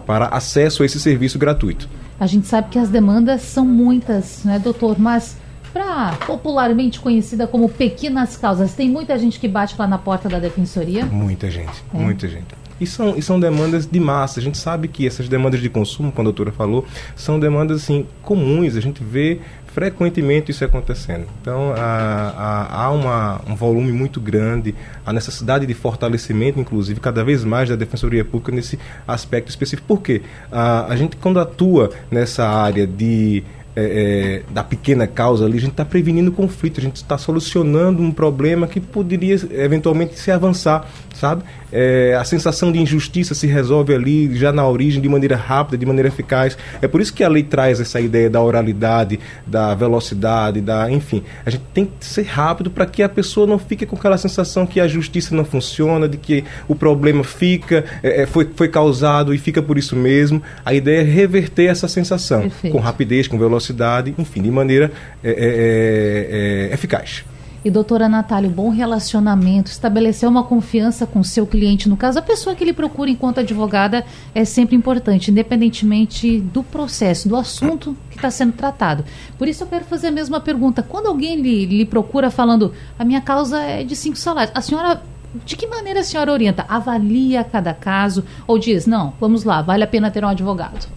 para 0.05 0.25
acesso 0.25 0.81
a 0.81 0.85
esse 0.85 0.99
serviço 0.99 1.37
gratuito. 1.37 1.87
A 2.19 2.25
gente 2.25 2.47
sabe 2.47 2.69
que 2.69 2.79
as 2.79 2.89
demandas 2.89 3.41
são 3.43 3.65
muitas, 3.65 4.43
né, 4.43 4.57
doutor? 4.57 4.99
Mas 4.99 5.37
para 5.71 6.13
popularmente 6.25 6.99
conhecida 6.99 7.47
como 7.47 7.69
pequenas 7.69 8.35
causas. 8.35 8.73
Tem 8.73 8.89
muita 8.89 9.17
gente 9.17 9.39
que 9.39 9.47
bate 9.47 9.75
lá 9.77 9.87
na 9.87 9.97
porta 9.97 10.27
da 10.27 10.39
defensoria? 10.39 11.05
Muita 11.05 11.49
gente, 11.49 11.83
é. 11.93 11.97
muita 11.97 12.27
gente. 12.27 12.60
E 12.81 12.87
são, 12.87 13.15
e 13.15 13.21
são 13.21 13.39
demandas 13.39 13.85
de 13.85 13.99
massa. 13.99 14.39
A 14.39 14.43
gente 14.43 14.57
sabe 14.57 14.87
que 14.87 15.05
essas 15.05 15.29
demandas 15.29 15.61
de 15.61 15.69
consumo, 15.69 16.11
como 16.11 16.27
a 16.27 16.31
doutora 16.31 16.51
falou, 16.51 16.83
são 17.15 17.39
demandas 17.39 17.83
assim, 17.83 18.07
comuns. 18.23 18.75
A 18.75 18.81
gente 18.81 19.03
vê 19.03 19.39
frequentemente 19.67 20.51
isso 20.51 20.65
acontecendo. 20.65 21.27
Então, 21.39 21.73
há, 21.77 22.67
há, 22.71 22.91
uma, 22.91 23.41
um 23.47 23.55
volume 23.55 23.91
muito 23.91 24.19
grande, 24.19 24.75
a 25.05 25.13
necessidade 25.13 25.65
de 25.65 25.73
fortalecimento, 25.75 26.59
inclusive, 26.59 26.99
cada 26.99 27.23
vez 27.23 27.43
mais 27.43 27.69
da 27.69 27.75
Defensoria 27.75 28.25
Pública 28.25 28.51
nesse 28.51 28.79
aspecto 29.07 29.49
específico. 29.49 29.87
Por 29.87 30.01
quê? 30.01 30.23
A, 30.51 30.91
a 30.91 30.95
gente, 30.95 31.15
quando 31.17 31.39
atua 31.39 31.91
nessa 32.09 32.47
área 32.49 32.85
de 32.87 33.43
é, 33.75 34.41
é, 34.47 34.53
da 34.53 34.63
pequena 34.63 35.07
causa 35.07 35.45
ali, 35.45 35.57
a 35.57 35.61
gente 35.61 35.71
está 35.71 35.85
prevenindo 35.85 36.31
conflito, 36.31 36.79
a 36.79 36.83
gente 36.83 36.97
está 36.97 37.17
solucionando 37.17 38.01
um 38.01 38.11
problema 38.11 38.67
que 38.67 38.79
poderia 38.79 39.35
eventualmente 39.51 40.19
se 40.19 40.29
avançar, 40.29 40.85
sabe? 41.13 41.43
É, 41.71 42.17
a 42.19 42.23
sensação 42.25 42.69
de 42.69 42.79
injustiça 42.79 43.33
se 43.33 43.47
resolve 43.47 43.93
ali 43.95 44.35
já 44.35 44.51
na 44.51 44.67
origem 44.67 45.01
de 45.01 45.07
maneira 45.07 45.37
rápida, 45.37 45.77
de 45.77 45.85
maneira 45.85 46.09
eficaz. 46.09 46.57
É 46.81 46.87
por 46.87 46.99
isso 46.99 47.13
que 47.13 47.23
a 47.23 47.29
lei 47.29 47.43
traz 47.43 47.79
essa 47.79 48.01
ideia 48.01 48.29
da 48.29 48.41
oralidade, 48.41 49.19
da 49.47 49.73
velocidade, 49.73 50.59
da, 50.59 50.91
enfim, 50.91 51.23
a 51.45 51.49
gente 51.49 51.63
tem 51.73 51.85
que 51.85 52.05
ser 52.05 52.23
rápido 52.23 52.69
para 52.69 52.85
que 52.85 53.01
a 53.01 53.07
pessoa 53.07 53.47
não 53.47 53.57
fique 53.57 53.85
com 53.85 53.95
aquela 53.95 54.17
sensação 54.17 54.65
que 54.65 54.81
a 54.81 54.87
justiça 54.87 55.33
não 55.33 55.45
funciona, 55.45 56.09
de 56.09 56.17
que 56.17 56.43
o 56.67 56.75
problema 56.75 57.23
fica, 57.23 57.85
é, 58.03 58.23
é 58.23 58.25
foi, 58.25 58.49
foi 58.53 58.67
causado 58.67 59.33
e 59.33 59.37
fica 59.37 59.61
por 59.61 59.77
isso 59.77 59.95
mesmo. 59.95 60.41
A 60.65 60.73
ideia 60.73 60.99
é 60.99 61.03
reverter 61.03 61.67
essa 61.67 61.87
sensação 61.87 62.41
Perfeito. 62.41 62.73
com 62.73 62.79
rapidez, 62.81 63.29
com 63.29 63.37
velocidade 63.37 63.60
velocidade, 63.61 64.15
enfim, 64.17 64.41
de 64.41 64.51
maneira 64.51 64.91
é, 65.23 65.29
é, 65.29 65.33
é, 65.33 66.69
é 66.69 66.73
eficaz. 66.73 67.23
E 67.63 67.69
doutora 67.69 68.09
Natália, 68.09 68.49
o 68.49 68.51
bom 68.51 68.69
relacionamento, 68.69 69.69
estabelecer 69.69 70.27
uma 70.27 70.43
confiança 70.43 71.05
com 71.05 71.19
o 71.19 71.23
seu 71.23 71.45
cliente, 71.45 71.87
no 71.87 71.95
caso, 71.95 72.17
a 72.17 72.21
pessoa 72.21 72.55
que 72.55 72.63
ele 72.63 72.73
procura 72.73 73.11
enquanto 73.11 73.39
advogada, 73.39 74.03
é 74.33 74.43
sempre 74.43 74.75
importante, 74.75 75.29
independentemente 75.29 76.39
do 76.39 76.63
processo, 76.63 77.29
do 77.29 77.35
assunto 77.35 77.95
que 78.09 78.15
está 78.15 78.31
sendo 78.31 78.53
tratado. 78.53 79.05
Por 79.37 79.47
isso 79.47 79.63
eu 79.63 79.67
quero 79.67 79.85
fazer 79.85 80.07
a 80.07 80.11
mesma 80.11 80.39
pergunta. 80.39 80.81
Quando 80.81 81.05
alguém 81.05 81.39
lhe, 81.39 81.67
lhe 81.67 81.85
procura 81.85 82.31
falando, 82.31 82.73
a 82.97 83.05
minha 83.05 83.21
causa 83.21 83.61
é 83.61 83.83
de 83.83 83.95
cinco 83.95 84.17
salários, 84.17 84.51
a 84.55 84.61
senhora 84.61 84.99
de 85.45 85.55
que 85.55 85.67
maneira 85.67 85.99
a 85.99 86.03
senhora 86.03 86.33
orienta? 86.33 86.65
Avalia 86.67 87.43
cada 87.43 87.75
caso 87.75 88.25
ou 88.47 88.57
diz, 88.57 88.87
não, 88.87 89.13
vamos 89.19 89.43
lá, 89.43 89.61
vale 89.61 89.83
a 89.83 89.87
pena 89.87 90.09
ter 90.09 90.25
um 90.25 90.27
advogado? 90.27 90.87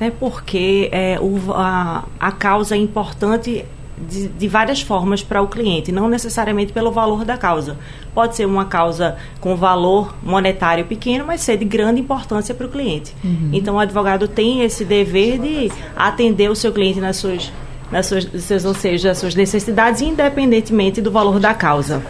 Até 0.00 0.10
porque 0.10 0.88
é, 0.92 1.18
o, 1.20 1.52
a, 1.52 2.04
a 2.18 2.32
causa 2.32 2.74
é 2.74 2.78
importante 2.78 3.66
de, 3.98 4.28
de, 4.28 4.48
várias 4.48 4.80
formas 4.80 5.22
para 5.22 5.42
o 5.42 5.46
cliente, 5.46 5.92
não 5.92 6.08
necessariamente 6.08 6.72
pelo 6.72 6.90
valor 6.90 7.22
da 7.22 7.36
causa. 7.36 7.76
Pode 8.14 8.34
ser 8.34 8.46
uma 8.46 8.64
causa 8.64 9.18
com 9.42 9.54
valor 9.54 10.16
monetário 10.22 10.86
pequeno, 10.86 11.26
mas 11.26 11.42
ser 11.42 11.58
de 11.58 11.66
grande 11.66 12.00
importância 12.00 12.54
para 12.54 12.66
o 12.66 12.70
cliente. 12.70 13.14
Uhum. 13.22 13.50
Então, 13.52 13.74
o 13.74 13.78
advogado 13.78 14.26
tem 14.26 14.62
esse 14.62 14.86
dever 14.86 15.38
de 15.38 15.70
atender 15.94 16.50
o 16.50 16.56
seu 16.56 16.72
cliente 16.72 16.98
nas 16.98 17.18
suas, 17.18 17.52
nas 17.92 18.06
suas, 18.06 18.64
ou 18.64 18.72
seja, 18.72 19.10
as 19.10 19.18
suas 19.18 19.34
necessidades, 19.34 20.00
independentemente 20.00 21.02
do 21.02 21.10
valor 21.10 21.38
da 21.38 21.52
causa. 21.52 22.02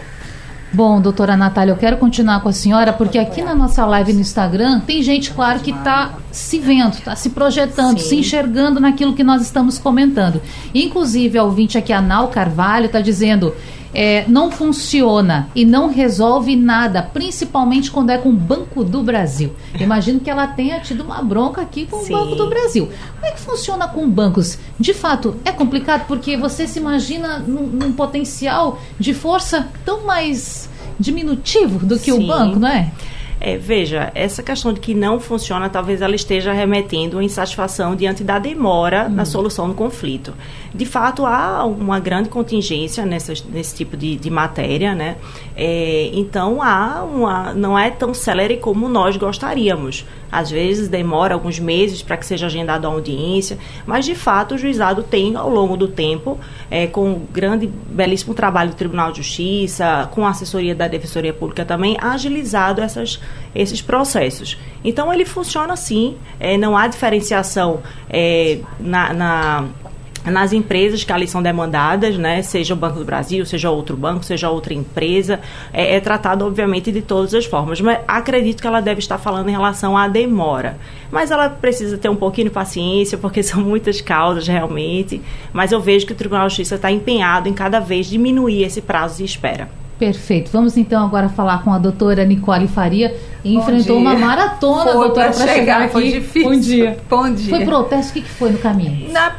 Bom, 0.73 1.01
doutora 1.01 1.35
Natália, 1.35 1.73
eu 1.73 1.77
quero 1.77 1.97
continuar 1.97 2.39
com 2.39 2.47
a 2.47 2.53
senhora, 2.53 2.93
porque 2.93 3.17
aqui 3.17 3.41
na 3.41 3.53
nossa 3.53 3.85
live 3.85 4.13
no 4.13 4.21
Instagram 4.21 4.79
tem 4.79 5.03
gente, 5.03 5.31
claro, 5.31 5.59
que 5.59 5.71
está 5.71 6.13
se 6.31 6.59
vendo, 6.59 6.93
está 6.93 7.13
se 7.13 7.31
projetando, 7.31 7.99
Sim. 7.99 8.07
se 8.07 8.15
enxergando 8.15 8.79
naquilo 8.79 9.13
que 9.13 9.21
nós 9.23 9.41
estamos 9.41 9.77
comentando. 9.77 10.41
Inclusive, 10.73 11.37
a 11.37 11.43
ouvinte 11.43 11.77
aqui, 11.77 11.91
a 11.91 12.01
Nau 12.01 12.29
Carvalho, 12.29 12.85
está 12.85 13.01
dizendo: 13.01 13.53
é, 13.93 14.25
não 14.27 14.51
funciona 14.51 15.49
e 15.55 15.65
não 15.65 15.89
resolve 15.89 16.55
nada, 16.55 17.01
principalmente 17.01 17.91
quando 17.91 18.09
é 18.09 18.17
com 18.17 18.29
o 18.29 18.33
Banco 18.33 18.83
do 18.83 19.03
Brasil. 19.03 19.53
Imagino 19.79 20.19
que 20.19 20.29
ela 20.29 20.47
tenha 20.47 20.79
tido 20.79 21.03
uma 21.03 21.21
bronca 21.21 21.61
aqui 21.61 21.85
com 21.85 21.99
Sim. 21.99 22.13
o 22.13 22.17
Banco 22.17 22.35
do 22.35 22.49
Brasil. 22.49 22.89
Como 23.15 23.25
é 23.25 23.31
que 23.31 23.39
funciona 23.39 23.87
com 23.87 24.09
bancos? 24.09 24.57
De 24.79 24.93
fato, 24.93 25.35
é 25.43 25.51
complicado 25.51 26.05
porque 26.07 26.37
você 26.37 26.67
se 26.67 26.79
imagina 26.79 27.39
num, 27.39 27.67
num 27.67 27.93
potencial 27.93 28.79
de 28.99 29.13
força 29.13 29.67
tão 29.85 30.05
mais 30.05 30.69
diminutivo 30.99 31.85
do 31.85 31.97
que 31.97 32.11
Sim. 32.11 32.23
o 32.23 32.27
banco, 32.27 32.59
não 32.59 32.67
é? 32.67 32.91
É, 33.43 33.57
veja, 33.57 34.11
essa 34.13 34.43
questão 34.43 34.71
de 34.71 34.79
que 34.79 34.93
não 34.93 35.19
funciona, 35.19 35.67
talvez 35.67 35.99
ela 35.99 36.15
esteja 36.15 36.53
remetendo 36.53 37.17
a 37.17 37.23
insatisfação 37.23 37.95
diante 37.95 38.23
da 38.23 38.37
demora 38.37 39.07
hum. 39.09 39.15
na 39.15 39.25
solução 39.25 39.67
do 39.67 39.73
conflito. 39.73 40.31
De 40.73 40.85
fato, 40.85 41.25
há 41.25 41.65
uma 41.65 41.99
grande 41.99 42.29
contingência 42.29 43.03
nessa, 43.03 43.33
nesse 43.49 43.75
tipo 43.75 43.97
de, 43.97 44.15
de 44.15 44.29
matéria, 44.29 44.93
né? 44.93 45.17
É, 45.55 46.11
então, 46.13 46.61
há 46.61 47.03
uma, 47.03 47.51
não 47.53 47.77
é 47.77 47.89
tão 47.89 48.13
célere 48.13 48.57
como 48.57 48.87
nós 48.87 49.17
gostaríamos. 49.17 50.05
Às 50.31 50.49
vezes 50.49 50.87
demora 50.87 51.33
alguns 51.33 51.59
meses 51.59 52.01
para 52.01 52.15
que 52.15 52.25
seja 52.25 52.45
agendada 52.45 52.87
a 52.87 52.91
audiência, 52.91 53.57
mas 53.85 54.05
de 54.05 54.15
fato 54.15 54.55
o 54.55 54.57
juizado 54.57 55.03
tem, 55.03 55.35
ao 55.35 55.49
longo 55.49 55.75
do 55.75 55.89
tempo, 55.89 56.39
é, 56.69 56.87
com 56.87 57.23
grande, 57.33 57.67
belíssimo 57.67 58.33
trabalho 58.33 58.69
do 58.69 58.77
Tribunal 58.77 59.11
de 59.11 59.17
Justiça, 59.17 60.09
com 60.11 60.25
a 60.25 60.29
assessoria 60.29 60.73
da 60.73 60.87
Defensoria 60.87 61.33
Pública 61.33 61.65
também, 61.65 61.97
agilizado 61.99 62.79
essas, 62.79 63.19
esses 63.53 63.81
processos. 63.81 64.57
Então 64.83 65.13
ele 65.13 65.25
funciona 65.25 65.73
assim, 65.73 66.17
é, 66.39 66.57
não 66.57 66.75
há 66.77 66.87
diferenciação 66.87 67.81
é, 68.09 68.59
na, 68.79 69.13
na 69.13 69.65
nas 70.25 70.53
empresas 70.53 71.03
que 71.03 71.11
ali 71.11 71.27
são 71.27 71.41
demandadas, 71.41 72.17
né, 72.17 72.41
seja 72.41 72.73
o 72.73 72.77
Banco 72.77 72.99
do 72.99 73.05
Brasil, 73.05 73.45
seja 73.45 73.71
outro 73.71 73.97
banco, 73.97 74.23
seja 74.23 74.49
outra 74.49 74.73
empresa, 74.73 75.39
é, 75.73 75.95
é, 75.95 75.99
tratado 75.99 76.45
obviamente 76.45 76.91
de 76.91 77.01
todas 77.01 77.33
as 77.33 77.45
formas. 77.45 77.81
Mas 77.81 77.99
acredito 78.07 78.61
que 78.61 78.67
ela 78.67 78.81
deve 78.81 78.99
estar 78.99 79.17
falando 79.17 79.49
em 79.49 79.51
relação 79.51 79.97
à 79.97 80.07
demora. 80.07 80.77
Mas 81.09 81.31
ela 81.31 81.49
precisa 81.49 81.97
ter 81.97 82.09
um 82.09 82.15
pouquinho 82.15 82.49
de 82.49 82.53
paciência, 82.53 83.17
porque 83.17 83.41
são 83.43 83.61
muitas 83.61 83.99
causas 83.99 84.47
realmente. 84.47 85.21
Mas 85.51 85.71
eu 85.71 85.81
vejo 85.81 86.05
que 86.05 86.13
o 86.13 86.15
Tribunal 86.15 86.47
de 86.47 86.53
Justiça 86.53 86.75
está 86.75 86.91
empenhado 86.91 87.49
em 87.49 87.53
cada 87.53 87.79
vez 87.79 88.05
diminuir 88.05 88.63
esse 88.63 88.81
prazo 88.81 89.17
de 89.17 89.25
espera. 89.25 89.80
Perfeito. 90.01 90.49
Vamos 90.51 90.77
então 90.77 91.05
agora 91.05 91.29
falar 91.29 91.63
com 91.63 91.71
a 91.71 91.77
doutora 91.77 92.25
Nicole 92.25 92.67
Faria. 92.67 93.15
E 93.43 93.55
enfrentou 93.55 93.99
uma 93.99 94.15
maratona, 94.15 94.83
foi 94.83 94.93
doutora, 94.93 95.31
para 95.31 95.47
chegar, 95.47 95.81
aqui. 95.83 95.91
Foi 95.91 96.11
difícil. 96.11 96.49
Bom 96.49 96.59
dia. 96.59 96.97
Bom 97.07 97.31
dia. 97.31 97.55
Foi 97.55 97.65
protesto, 97.65 98.09
o 98.09 98.13
que, 98.13 98.21
que 98.21 98.29
foi 98.29 98.49
no 98.49 98.57
caminho? 98.57 99.11
Na 99.11 99.31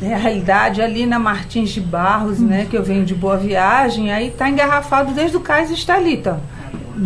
realidade, 0.00 0.80
ali 0.80 1.04
na 1.04 1.18
Martins 1.18 1.70
de 1.70 1.80
Barros, 1.80 2.38
hum. 2.38 2.46
né, 2.46 2.64
que 2.70 2.76
eu 2.76 2.82
venho 2.84 3.04
de 3.04 3.12
Boa 3.12 3.36
Viagem, 3.36 4.12
aí 4.12 4.28
está 4.28 4.48
engarrafado 4.48 5.12
desde 5.12 5.36
o 5.36 5.40
cais 5.40 5.72
Estalita. 5.72 6.40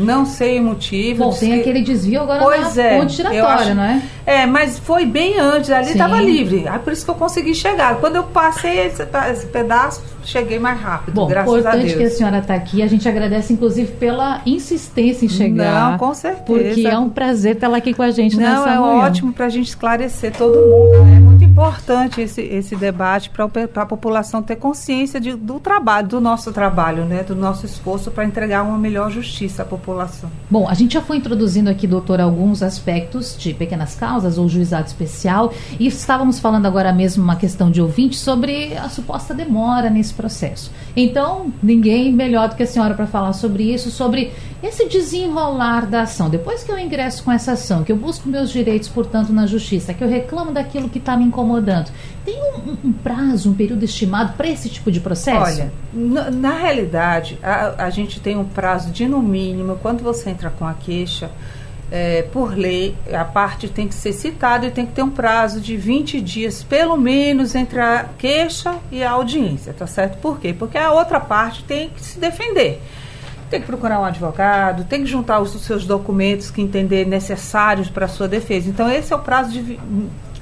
Não 0.05 0.25
sei 0.25 0.61
o 0.61 0.65
motivo. 0.65 1.25
Bom, 1.25 1.31
tem 1.33 1.53
que... 1.53 1.61
aquele 1.61 1.83
desvio 1.83 2.23
agora 2.23 2.43
pois 2.43 2.77
na 2.77 2.83
é, 2.83 2.99
ponte 2.99 3.13
giratória, 3.15 3.55
acho... 3.55 3.75
não 3.75 3.83
é? 3.83 4.03
É, 4.25 4.47
mas 4.47 4.79
foi 4.79 5.05
bem 5.07 5.39
antes, 5.39 5.71
ali 5.71 5.91
estava 5.91 6.21
livre. 6.21 6.69
Aí 6.69 6.79
por 6.79 6.93
isso 6.93 7.05
que 7.05 7.11
eu 7.11 7.15
consegui 7.15 7.55
chegar. 7.55 7.97
Quando 7.97 8.17
eu 8.17 8.25
passei 8.25 8.79
esse, 8.87 9.03
esse 9.31 9.47
pedaço, 9.47 10.03
cheguei 10.25 10.59
mais 10.59 10.81
rápido, 10.81 11.15
Bom, 11.15 11.27
graças 11.27 11.49
a 11.49 11.71
Deus. 11.71 11.85
importante 11.85 11.97
que 11.97 12.05
a 12.05 12.11
senhora 12.11 12.39
está 12.39 12.55
aqui. 12.55 12.83
A 12.83 12.87
gente 12.87 13.09
agradece, 13.09 13.53
inclusive, 13.53 13.93
pela 13.93 14.43
insistência 14.45 15.25
em 15.25 15.29
chegar. 15.29 15.93
Não, 15.93 15.99
com 15.99 16.15
certeza. 16.15 16.45
Porque 16.45 16.87
é 16.87 16.99
um 16.99 17.09
prazer 17.09 17.57
tê-la 17.57 17.79
aqui 17.79 17.95
com 17.95 18.03
a 18.03 18.11
gente 18.11 18.37
Não, 18.37 18.43
nessa 18.43 18.71
é 18.71 18.79
manhã. 18.79 19.07
ótimo 19.07 19.33
para 19.33 19.47
a 19.47 19.49
gente 19.49 19.69
esclarecer 19.69 20.33
todo 20.33 20.55
mundo. 20.55 21.05
Né? 21.05 21.21
Importante 21.59 22.21
esse, 22.21 22.41
esse 22.41 22.77
debate 22.77 23.31
para 23.31 23.83
a 23.83 23.87
população 23.87 24.41
ter 24.41 24.55
consciência 24.55 25.21
de, 25.21 25.35
do 25.35 25.59
trabalho, 25.59 26.07
do 26.07 26.21
nosso 26.21 26.53
trabalho, 26.53 27.05
né? 27.05 27.25
do 27.25 27.35
nosso 27.35 27.67
esforço 27.67 28.13
para 28.13 28.25
entregar 28.25 28.63
uma 28.63 28.79
melhor 28.79 29.11
justiça 29.11 29.63
à 29.63 29.65
população. 29.65 30.31
Bom, 30.49 30.69
a 30.69 30.75
gente 30.75 30.95
já 30.95 31.03
foi 31.03 31.17
introduzindo 31.17 31.69
aqui, 31.69 31.85
doutor, 31.85 32.21
alguns 32.21 32.63
aspectos 32.63 33.37
de 33.37 33.53
pequenas 33.53 33.97
causas 33.97 34.39
ou 34.39 34.49
juizado 34.49 34.87
especial 34.87 35.53
e 35.81 35.89
estávamos 35.89 36.39
falando 36.39 36.67
agora 36.67 36.93
mesmo 36.93 37.25
uma 37.25 37.35
questão 37.35 37.73
de 37.73 37.83
ouvinte 37.83 38.17
sobre 38.17 38.77
a 38.77 38.89
suposta 38.89 39.35
demora 39.35 39.91
nesse 39.91 40.15
processo. 40.15 40.71
Então, 40.95 41.53
ninguém 41.61 42.13
melhor 42.13 42.49
do 42.49 42.55
que 42.55 42.63
a 42.63 42.67
senhora 42.67 42.95
para 42.95 43.07
falar 43.07 43.33
sobre 43.33 43.65
isso, 43.65 43.91
sobre 43.91 44.33
esse 44.63 44.87
desenrolar 44.89 45.87
da 45.87 46.03
ação. 46.03 46.29
Depois 46.29 46.63
que 46.63 46.71
eu 46.71 46.79
ingresso 46.79 47.23
com 47.25 47.33
essa 47.33 47.53
ação, 47.53 47.83
que 47.83 47.91
eu 47.91 47.97
busco 47.97 48.29
meus 48.29 48.51
direitos, 48.51 48.89
portanto, 48.89 49.33
na 49.33 49.47
justiça, 49.47 49.93
que 49.93 50.03
eu 50.03 50.09
reclamo 50.09 50.53
daquilo 50.53 50.89
que 50.89 50.99
está 50.99 51.17
me 51.17 51.25
incomodando, 51.25 51.48
tem 52.25 52.39
um, 52.43 52.89
um, 52.89 52.93
prazo, 52.93 53.51
um 53.51 53.55
período 53.55 53.85
estimado 53.85 54.35
para 54.35 54.49
esse 54.49 54.69
tipo 54.69 54.91
de 54.91 55.01
processo? 55.01 55.41
Olha, 55.41 55.73
na, 55.93 56.31
na 56.31 56.53
realidade, 56.59 57.39
a, 57.43 57.85
a 57.87 57.91
gente 57.91 58.21
tem 58.21 58.37
um 58.37 58.45
prazo 58.45 58.91
de, 58.91 59.07
no 59.07 59.23
mínimo, 59.23 59.79
quando 59.81 60.03
você 60.03 60.31
entra 60.31 60.51
com 60.51 60.67
a 60.67 60.75
queixa, 60.75 61.31
é, 61.91 62.23
por 62.23 62.55
lei, 62.55 62.95
a 63.13 63.25
parte 63.25 63.69
tem 63.69 63.89
que 63.89 63.95
ser 63.95 64.13
citada 64.13 64.67
e 64.67 64.71
tem 64.71 64.85
que 64.85 64.93
ter 64.93 65.03
um 65.03 65.11
prazo 65.11 65.61
de 65.61 65.77
20 65.77 66.21
dias, 66.21 66.63
pelo 66.63 66.97
menos, 66.97 67.55
entre 67.55 67.81
a 67.81 68.07
queixa 68.19 68.77
e 68.93 69.03
a 69.03 69.13
audiência, 69.13 69.73
tá 69.73 69.87
certo? 69.87 70.19
Por 70.19 70.39
quê? 70.39 70.53
Porque 70.53 70.77
a 70.77 70.93
outra 70.93 71.19
parte 71.19 71.65
tem 71.65 71.89
que 71.89 72.03
se 72.03 72.19
defender. 72.19 72.83
Tem 73.49 73.61
que 73.61 73.67
procurar 73.67 73.99
um 74.01 74.05
advogado, 74.05 74.85
tem 74.85 75.03
que 75.03 75.07
juntar 75.07 75.41
os 75.41 75.51
seus 75.63 75.87
documentos 75.87 76.51
que 76.51 76.61
entender 76.61 77.07
necessários 77.07 77.89
para 77.89 78.05
a 78.05 78.09
sua 78.09 78.29
defesa. 78.29 78.69
Então, 78.69 78.91
esse 78.91 79.11
é 79.11 79.17
o 79.17 79.21
prazo 79.21 79.51
de, 79.53 79.81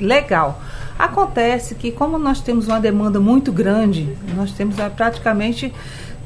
legal. 0.00 0.60
Acontece 0.98 1.74
que, 1.74 1.92
como 1.92 2.18
nós 2.18 2.40
temos 2.40 2.68
uma 2.68 2.80
demanda 2.80 3.20
muito 3.20 3.52
grande, 3.52 4.16
nós 4.34 4.52
temos 4.52 4.78
é, 4.78 4.88
praticamente 4.88 5.72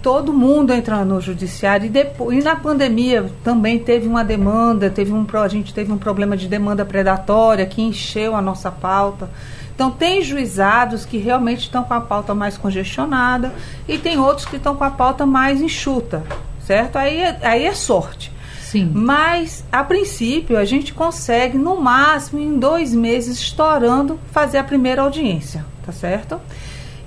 todo 0.02 0.32
mundo 0.32 0.72
entra 0.72 1.04
no 1.04 1.20
judiciário 1.20 1.86
e 1.86 1.88
depois 1.88 2.38
e 2.38 2.42
na 2.42 2.56
pandemia 2.56 3.30
também 3.44 3.78
teve 3.78 4.06
uma 4.06 4.24
demanda, 4.24 4.88
teve 4.88 5.12
um 5.12 5.26
a 5.34 5.48
gente 5.48 5.74
teve 5.74 5.92
um 5.92 5.98
problema 5.98 6.36
de 6.36 6.48
demanda 6.48 6.84
predatória 6.84 7.66
que 7.66 7.82
encheu 7.82 8.34
a 8.34 8.40
nossa 8.40 8.70
pauta. 8.70 9.28
Então 9.74 9.90
tem 9.90 10.22
juizados 10.22 11.04
que 11.04 11.18
realmente 11.18 11.60
estão 11.60 11.82
com 11.82 11.94
a 11.94 12.00
pauta 12.00 12.34
mais 12.34 12.56
congestionada 12.56 13.52
e 13.88 13.98
tem 13.98 14.18
outros 14.18 14.46
que 14.46 14.56
estão 14.56 14.76
com 14.76 14.84
a 14.84 14.90
pauta 14.90 15.24
mais 15.26 15.60
enxuta, 15.60 16.22
certo? 16.60 16.96
Aí, 16.96 17.18
é, 17.18 17.38
aí 17.42 17.66
é 17.66 17.74
sorte. 17.74 18.32
Sim. 18.70 18.88
Mas, 18.94 19.64
a 19.72 19.82
princípio, 19.82 20.56
a 20.56 20.64
gente 20.64 20.94
consegue, 20.94 21.58
no 21.58 21.80
máximo, 21.80 22.38
em 22.40 22.56
dois 22.56 22.94
meses, 22.94 23.36
estourando, 23.40 24.20
fazer 24.30 24.58
a 24.58 24.64
primeira 24.64 25.02
audiência, 25.02 25.66
tá 25.84 25.90
certo? 25.90 26.40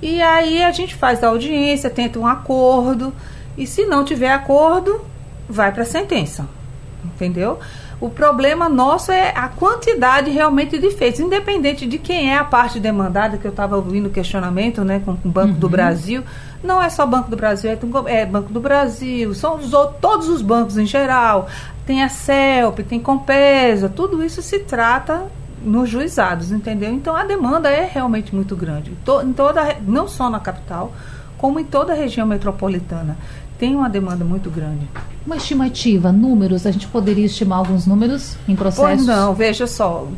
E 0.02 0.20
aí 0.20 0.62
a 0.62 0.70
gente 0.72 0.94
faz 0.94 1.24
a 1.24 1.28
audiência, 1.28 1.88
tenta 1.88 2.18
um 2.18 2.26
acordo, 2.26 3.14
e 3.56 3.66
se 3.66 3.86
não 3.86 4.04
tiver 4.04 4.30
acordo, 4.30 5.00
vai 5.48 5.72
para 5.72 5.84
a 5.84 5.86
sentença, 5.86 6.46
entendeu? 7.02 7.58
O 7.98 8.10
problema 8.10 8.68
nosso 8.68 9.10
é 9.10 9.32
a 9.34 9.48
quantidade 9.48 10.30
realmente 10.30 10.78
de 10.78 10.90
feitos, 10.90 11.20
independente 11.20 11.86
de 11.86 11.96
quem 11.96 12.30
é 12.30 12.36
a 12.36 12.44
parte 12.44 12.78
demandada, 12.78 13.38
que 13.38 13.46
eu 13.46 13.50
estava 13.50 13.76
ouvindo 13.76 14.10
questionamento 14.10 14.84
né, 14.84 15.00
com 15.02 15.12
o 15.12 15.30
Banco 15.30 15.54
uhum. 15.54 15.58
do 15.58 15.68
Brasil. 15.70 16.22
Não 16.64 16.82
é 16.82 16.88
só 16.88 17.06
Banco 17.06 17.30
do 17.30 17.36
Brasil, 17.36 17.70
é, 17.70 17.78
é 18.22 18.26
Banco 18.26 18.52
do 18.52 18.58
Brasil, 18.58 19.34
são 19.34 19.56
os, 19.56 19.70
todos 20.00 20.28
os 20.28 20.40
bancos 20.40 20.78
em 20.78 20.86
geral. 20.86 21.46
Tem 21.86 22.02
a 22.02 22.08
CELP, 22.08 22.80
tem 22.80 22.98
Compesa, 22.98 23.88
tudo 23.88 24.24
isso 24.24 24.40
se 24.40 24.60
trata 24.60 25.26
nos 25.62 25.90
juizados, 25.90 26.50
entendeu? 26.50 26.92
Então 26.92 27.14
a 27.14 27.24
demanda 27.24 27.68
é 27.68 27.84
realmente 27.84 28.34
muito 28.34 28.56
grande. 28.56 28.90
Em 28.90 29.32
toda, 29.32 29.76
não 29.86 30.08
só 30.08 30.30
na 30.30 30.40
capital, 30.40 30.92
como 31.36 31.60
em 31.60 31.64
toda 31.64 31.92
a 31.92 31.96
região 31.96 32.26
metropolitana. 32.26 33.16
Tem 33.58 33.76
uma 33.76 33.88
demanda 33.88 34.24
muito 34.24 34.50
grande. 34.50 34.88
Uma 35.24 35.36
estimativa, 35.36 36.10
números, 36.10 36.66
a 36.66 36.70
gente 36.70 36.88
poderia 36.88 37.24
estimar 37.24 37.58
alguns 37.58 37.86
números 37.86 38.36
em 38.48 38.56
processo? 38.56 38.82
Pois 38.82 39.06
não, 39.06 39.32
veja 39.32 39.66
só. 39.66 40.08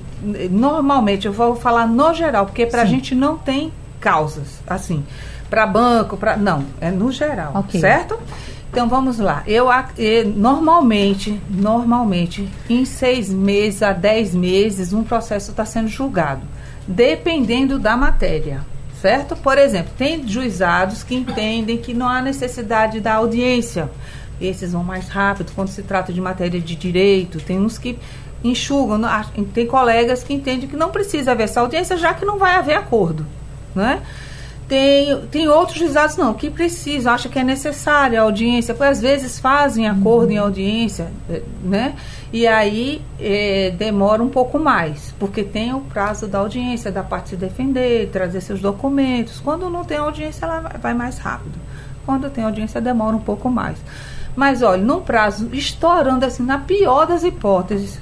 Normalmente, 0.50 1.26
eu 1.26 1.32
vou 1.32 1.54
falar 1.54 1.86
no 1.86 2.14
geral, 2.14 2.46
porque 2.46 2.64
para 2.64 2.82
a 2.82 2.84
gente 2.86 3.14
não 3.14 3.36
tem 3.36 3.72
causas, 4.00 4.60
assim. 4.66 5.04
Para 5.48 5.66
banco, 5.66 6.16
para. 6.16 6.36
Não, 6.36 6.64
é 6.80 6.90
no 6.90 7.10
geral, 7.12 7.52
okay. 7.56 7.80
certo? 7.80 8.18
Então 8.70 8.88
vamos 8.88 9.18
lá. 9.18 9.42
Eu 9.46 9.68
normalmente, 10.34 11.40
normalmente, 11.48 12.48
em 12.68 12.84
seis 12.84 13.30
meses 13.30 13.82
a 13.82 13.92
dez 13.92 14.34
meses, 14.34 14.92
um 14.92 15.02
processo 15.02 15.50
está 15.50 15.64
sendo 15.64 15.88
julgado, 15.88 16.42
dependendo 16.86 17.78
da 17.78 17.96
matéria 17.96 18.60
certo? 19.00 19.36
Por 19.36 19.56
exemplo, 19.58 19.92
tem 19.96 20.26
juizados 20.26 21.02
que 21.02 21.14
entendem 21.14 21.78
que 21.78 21.94
não 21.94 22.08
há 22.08 22.20
necessidade 22.20 22.98
da 22.98 23.14
audiência. 23.14 23.88
Esses 24.40 24.72
vão 24.72 24.82
mais 24.82 25.08
rápido 25.08 25.52
quando 25.54 25.68
se 25.68 25.82
trata 25.82 26.12
de 26.12 26.20
matéria 26.20 26.60
de 26.60 26.74
direito. 26.74 27.38
Tem 27.38 27.58
uns 27.58 27.78
que 27.78 27.98
enxugam. 28.42 29.00
Tem 29.54 29.66
colegas 29.66 30.22
que 30.22 30.34
entendem 30.34 30.68
que 30.68 30.76
não 30.76 30.90
precisa 30.90 31.32
haver 31.32 31.44
essa 31.44 31.60
audiência, 31.60 31.96
já 31.96 32.12
que 32.14 32.24
não 32.24 32.38
vai 32.38 32.56
haver 32.56 32.76
acordo. 32.76 33.24
Né? 33.74 34.02
Tem, 34.68 35.20
tem 35.30 35.48
outros 35.48 35.78
juizados 35.78 36.16
não, 36.16 36.34
que 36.34 36.50
precisam, 36.50 37.12
acham 37.12 37.30
que 37.30 37.38
é 37.38 37.44
necessária 37.44 38.20
a 38.20 38.24
audiência, 38.24 38.74
porque 38.74 38.90
às 38.90 39.00
vezes 39.00 39.38
fazem 39.38 39.86
acordo 39.86 40.32
em 40.32 40.38
audiência, 40.38 41.08
eh, 41.30 41.42
né? 41.62 41.94
E 42.32 42.48
aí 42.48 43.00
é, 43.20 43.72
demora 43.78 44.20
um 44.20 44.28
pouco 44.28 44.58
mais, 44.58 45.14
porque 45.20 45.44
tem 45.44 45.72
o 45.72 45.80
prazo 45.82 46.26
da 46.26 46.38
audiência, 46.40 46.90
da 46.90 47.04
parte 47.04 47.30
se 47.30 47.36
defender, 47.36 48.10
trazer 48.10 48.40
seus 48.40 48.60
documentos. 48.60 49.38
Quando 49.38 49.70
não 49.70 49.84
tem 49.84 49.98
audiência, 49.98 50.44
ela 50.44 50.60
vai 50.80 50.94
mais 50.94 51.18
rápido. 51.18 51.56
Quando 52.04 52.28
tem 52.28 52.42
audiência, 52.42 52.80
demora 52.80 53.14
um 53.14 53.20
pouco 53.20 53.48
mais. 53.48 53.78
Mas 54.34 54.62
olha, 54.62 54.82
num 54.82 55.00
prazo 55.00 55.48
estourando 55.52 56.24
assim, 56.26 56.42
na 56.42 56.58
pior 56.58 57.06
das 57.06 57.22
hipóteses, 57.22 58.00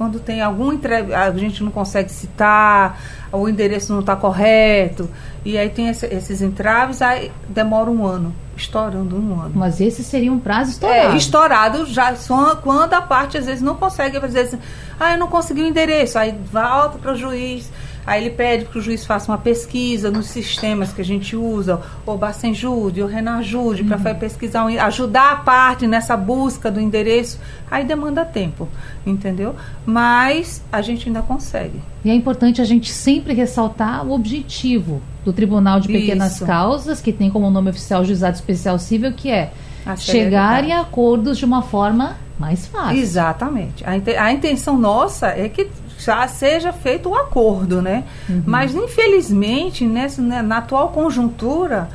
quando 0.00 0.18
tem 0.18 0.40
algum 0.40 0.72
entre... 0.72 0.94
a 1.14 1.30
gente 1.32 1.62
não 1.62 1.70
consegue 1.70 2.10
citar, 2.10 2.98
o 3.30 3.46
endereço 3.46 3.92
não 3.92 4.00
está 4.00 4.16
correto, 4.16 5.10
e 5.44 5.58
aí 5.58 5.68
tem 5.68 5.90
esse, 5.90 6.06
esses 6.06 6.40
entraves, 6.40 7.02
aí 7.02 7.30
demora 7.46 7.90
um 7.90 8.06
ano, 8.06 8.34
estourando 8.56 9.14
um 9.14 9.38
ano. 9.38 9.52
Mas 9.54 9.78
esse 9.78 10.02
seria 10.02 10.32
um 10.32 10.38
prazo 10.38 10.70
estourado? 10.70 11.12
É, 11.12 11.16
estourado 11.18 11.84
já 11.84 12.16
só 12.16 12.56
quando 12.56 12.94
a 12.94 13.02
parte 13.02 13.36
às 13.36 13.44
vezes 13.44 13.60
não 13.60 13.74
consegue, 13.74 14.16
às 14.16 14.32
vezes, 14.32 14.58
ah, 14.98 15.12
eu 15.12 15.18
não 15.18 15.28
consegui 15.28 15.60
o 15.60 15.66
endereço, 15.66 16.18
aí 16.18 16.34
volta 16.50 16.96
para 16.96 17.12
o 17.12 17.14
juiz, 17.14 17.70
Aí 18.10 18.24
ele 18.24 18.30
pede 18.30 18.64
que 18.64 18.76
o 18.76 18.82
juiz 18.82 19.06
faça 19.06 19.30
uma 19.30 19.38
pesquisa 19.38 20.10
nos 20.10 20.26
sistemas 20.26 20.92
que 20.92 21.00
a 21.00 21.04
gente 21.04 21.36
usa, 21.36 21.80
o 22.04 22.16
Bacenjude, 22.16 23.04
o 23.04 23.06
Renajude, 23.06 23.82
uhum. 23.82 23.88
para 23.88 24.12
pesquisar, 24.16 24.66
ajudar 24.66 25.30
a 25.30 25.36
parte 25.36 25.86
nessa 25.86 26.16
busca 26.16 26.72
do 26.72 26.80
endereço. 26.80 27.38
Aí 27.70 27.84
demanda 27.84 28.24
tempo, 28.24 28.68
entendeu? 29.06 29.54
Mas 29.86 30.60
a 30.72 30.82
gente 30.82 31.06
ainda 31.06 31.22
consegue. 31.22 31.80
E 32.04 32.10
é 32.10 32.14
importante 32.14 32.60
a 32.60 32.64
gente 32.64 32.90
sempre 32.90 33.32
ressaltar 33.32 34.04
o 34.04 34.10
objetivo 34.10 35.00
do 35.24 35.32
Tribunal 35.32 35.78
de 35.78 35.86
Pequenas 35.86 36.34
Isso. 36.34 36.44
Causas, 36.44 37.00
que 37.00 37.12
tem 37.12 37.30
como 37.30 37.48
nome 37.48 37.70
oficial 37.70 38.04
Juizado 38.04 38.34
Especial 38.34 38.76
Civil, 38.80 39.12
que 39.12 39.30
é 39.30 39.52
chegar 39.96 40.64
em 40.64 40.72
acordos 40.72 41.38
de 41.38 41.44
uma 41.44 41.62
forma 41.62 42.16
mais 42.40 42.66
fácil. 42.66 42.98
Exatamente. 42.98 43.84
A, 43.84 44.24
a 44.24 44.32
intenção 44.32 44.76
nossa 44.76 45.28
é 45.28 45.48
que 45.48 45.68
já 46.04 46.26
seja 46.28 46.72
feito 46.72 47.08
o 47.10 47.14
acordo, 47.14 47.80
né? 47.80 48.04
Uhum. 48.28 48.42
Mas, 48.46 48.74
infelizmente, 48.74 49.84
nessa, 49.84 50.20
né, 50.22 50.42
na 50.42 50.58
atual 50.58 50.88
conjuntura, 50.88 51.88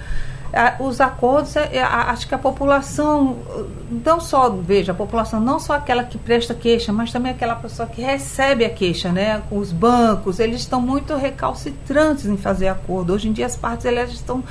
os 0.80 1.02
acordos, 1.02 1.56
é, 1.58 1.82
acho 1.82 2.28
que 2.28 2.34
a 2.34 2.38
população, 2.38 3.38
não 4.06 4.22
só, 4.22 4.50
veja, 4.50 4.94
a 4.94 4.96
população 4.96 5.40
não 5.40 5.60
só 5.60 5.74
aquela 5.74 6.04
que 6.04 6.18
presta 6.18 6.54
queixa, 6.54 6.94
mas 6.94 7.12
também 7.12 7.34
aquela 7.34 7.56
pessoa 7.56 7.88
que 7.88 8.02
recebe 8.02 8.64
a 8.64 8.70
queixa, 8.70 9.12
né? 9.12 9.42
Os 9.52 9.74
bancos, 9.74 10.40
eles 10.40 10.62
estão 10.62 10.80
muito 10.80 11.14
recalcitrantes 11.16 12.26
em 12.26 12.38
fazer 12.38 12.70
acordo. 12.70 13.14
Hoje 13.14 13.28
em 13.28 13.34
dia 13.34 13.46
as 13.46 13.56
partes 13.58 13.86
elas 13.86 14.12
estão 14.12 14.44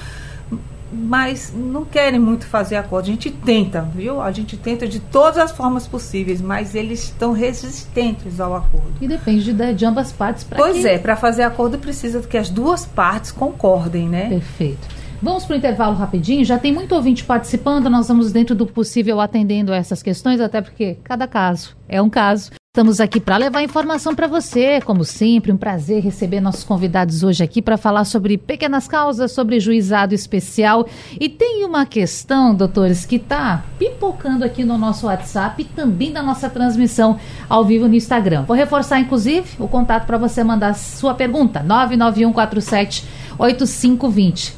mas 0.95 1.53
não 1.55 1.85
querem 1.85 2.21
muito 2.21 2.47
fazer 2.47 2.77
acordo. 2.77 3.05
A 3.07 3.11
gente 3.11 3.31
tenta, 3.31 3.83
viu? 3.95 4.21
A 4.21 4.31
gente 4.31 4.57
tenta 4.57 4.87
de 4.87 5.01
todas 5.01 5.39
as 5.39 5.51
formas 5.51 5.87
possíveis, 5.87 6.41
mas 6.41 6.75
eles 6.75 7.05
estão 7.05 7.33
resistentes 7.33 8.41
ao 8.41 8.55
acordo. 8.55 8.93
E 9.01 9.09
depende 9.09 9.53
de, 9.53 9.75
de 9.75 9.85
ambas 9.85 10.13
partes 10.13 10.45
para 10.45 10.59
Pois 10.59 10.83
que... 10.83 10.89
é, 10.89 10.99
para 10.99 11.17
fazer 11.17 11.43
acordo 11.43 11.79
precisa 11.79 12.21
que 12.21 12.37
as 12.37 12.49
duas 12.49 12.87
partes 12.87 13.33
concordem, 13.33 14.09
né? 14.09 14.29
Perfeito. 14.29 14.87
Vamos 15.21 15.45
para 15.45 15.55
o 15.55 15.57
intervalo 15.57 15.97
rapidinho. 15.97 16.45
Já 16.45 16.59
tem 16.59 16.73
muito 16.73 16.95
ouvinte 16.95 17.25
participando. 17.25 17.89
Nós 17.89 18.09
vamos, 18.09 18.31
dentro 18.31 18.55
do 18.55 18.67
possível, 18.67 19.21
atendendo 19.21 19.73
essas 19.73 20.03
questões, 20.03 20.41
até 20.41 20.61
porque 20.61 20.99
cada 21.03 21.27
caso 21.27 21.75
é 21.89 22.01
um 22.03 22.11
caso. 22.11 22.53
Estamos 22.75 22.99
aqui 22.99 23.21
para 23.21 23.37
levar 23.37 23.63
informação 23.63 24.17
para 24.17 24.27
você, 24.27 24.81
como 24.81 25.05
sempre, 25.05 25.53
um 25.53 25.57
prazer 25.57 26.03
receber 26.03 26.41
nossos 26.41 26.65
convidados 26.65 27.23
hoje 27.23 27.45
aqui 27.45 27.63
para 27.63 27.77
falar 27.77 28.05
sobre 28.05 28.37
pequenas 28.37 28.89
causas, 28.89 29.31
sobre 29.31 29.61
juizado 29.61 30.13
especial. 30.13 30.85
E 31.21 31.29
tem 31.29 31.65
uma 31.65 31.87
questão, 31.87 32.53
doutores, 32.53 33.07
que 33.07 33.15
está 33.15 33.65
pipocando 33.79 34.45
aqui 34.45 34.65
no 34.65 34.77
nosso 34.77 35.07
WhatsApp 35.07 35.63
e 35.63 35.65
também 35.65 36.11
na 36.11 36.21
nossa 36.21 36.51
transmissão 36.51 37.17
ao 37.49 37.65
vivo 37.65 37.87
no 37.87 37.95
Instagram. 37.95 38.43
Vou 38.43 38.57
reforçar, 38.57 38.99
inclusive, 38.99 39.51
o 39.61 39.69
contato 39.69 40.05
para 40.05 40.19
você 40.19 40.43
mandar 40.43 40.75
sua 40.75 41.15
pergunta: 41.15 41.63
99147 41.63 43.05
8520. 43.39 44.57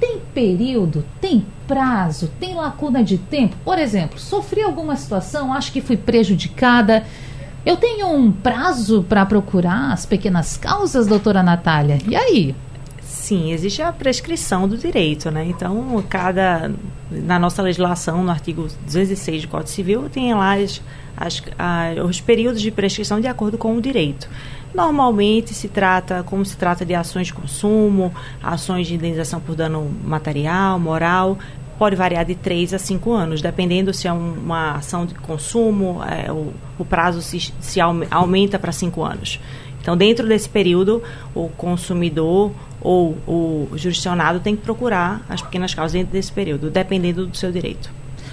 Tem 0.00 0.18
período? 0.32 1.04
Tem 1.20 1.44
prazo? 1.68 2.30
Tem 2.40 2.54
lacuna 2.54 3.04
de 3.04 3.18
tempo? 3.18 3.54
Por 3.62 3.78
exemplo, 3.78 4.18
sofri 4.18 4.62
alguma 4.62 4.96
situação, 4.96 5.52
acho 5.52 5.70
que 5.70 5.82
fui 5.82 5.98
prejudicada 5.98 7.04
eu 7.64 7.76
tenho 7.76 8.08
um 8.08 8.32
prazo 8.32 9.04
para 9.08 9.24
procurar 9.26 9.92
as 9.92 10.06
pequenas 10.06 10.56
causas, 10.56 11.06
doutora 11.06 11.42
Natália? 11.42 11.98
E 12.06 12.16
aí? 12.16 12.54
Sim, 13.02 13.52
existe 13.52 13.82
a 13.82 13.92
prescrição 13.92 14.66
do 14.66 14.76
direito, 14.76 15.30
né? 15.30 15.44
Então, 15.44 16.02
cada 16.08 16.70
na 17.10 17.38
nossa 17.38 17.60
legislação, 17.60 18.22
no 18.22 18.30
artigo 18.30 18.68
206 18.86 19.42
do 19.42 19.48
Código 19.48 19.70
Civil, 19.70 20.08
tem 20.08 20.32
lá 20.32 20.54
as, 20.54 20.80
as, 21.16 21.42
os 22.08 22.20
períodos 22.20 22.62
de 22.62 22.70
prescrição 22.70 23.20
de 23.20 23.26
acordo 23.26 23.58
com 23.58 23.76
o 23.76 23.80
direito. 23.80 24.28
Normalmente 24.72 25.52
se 25.52 25.68
trata, 25.68 26.22
como 26.22 26.44
se 26.44 26.56
trata 26.56 26.84
de 26.84 26.94
ações 26.94 27.26
de 27.26 27.34
consumo, 27.34 28.14
ações 28.40 28.86
de 28.86 28.94
indenização 28.94 29.40
por 29.40 29.56
dano 29.56 29.90
material, 30.04 30.78
moral, 30.78 31.36
pode 31.80 31.96
variar 31.96 32.26
de 32.26 32.34
3 32.34 32.74
a 32.74 32.78
5 32.78 33.10
anos, 33.10 33.40
dependendo 33.40 33.94
se 33.94 34.06
é 34.06 34.12
um, 34.12 34.34
uma 34.34 34.72
ação 34.72 35.06
de 35.06 35.14
consumo, 35.14 36.02
é, 36.04 36.30
o, 36.30 36.52
o, 36.78 36.84
prazo 36.84 37.22
se, 37.22 37.50
se 37.58 37.80
aumenta 37.80 38.58
para 38.58 38.70
5 38.70 39.02
anos. 39.02 39.40
Então, 39.80 39.96
dentro 39.96 40.28
desse 40.28 40.46
período, 40.46 41.02
o 41.34 41.48
consumidor 41.48 42.52
ou 42.82 43.16
o 43.26 43.68
jurisdicionado 43.72 44.40
tem 44.40 44.54
que 44.54 44.60
procurar 44.60 45.24
as 45.26 45.40
pequenas 45.40 45.72
causas 45.72 45.94
dentro 45.94 46.12
desse 46.12 46.30
período, 46.30 46.68
dependendo 46.68 47.26
do 47.26 47.34
seu 47.34 47.50
direito. 47.50 47.90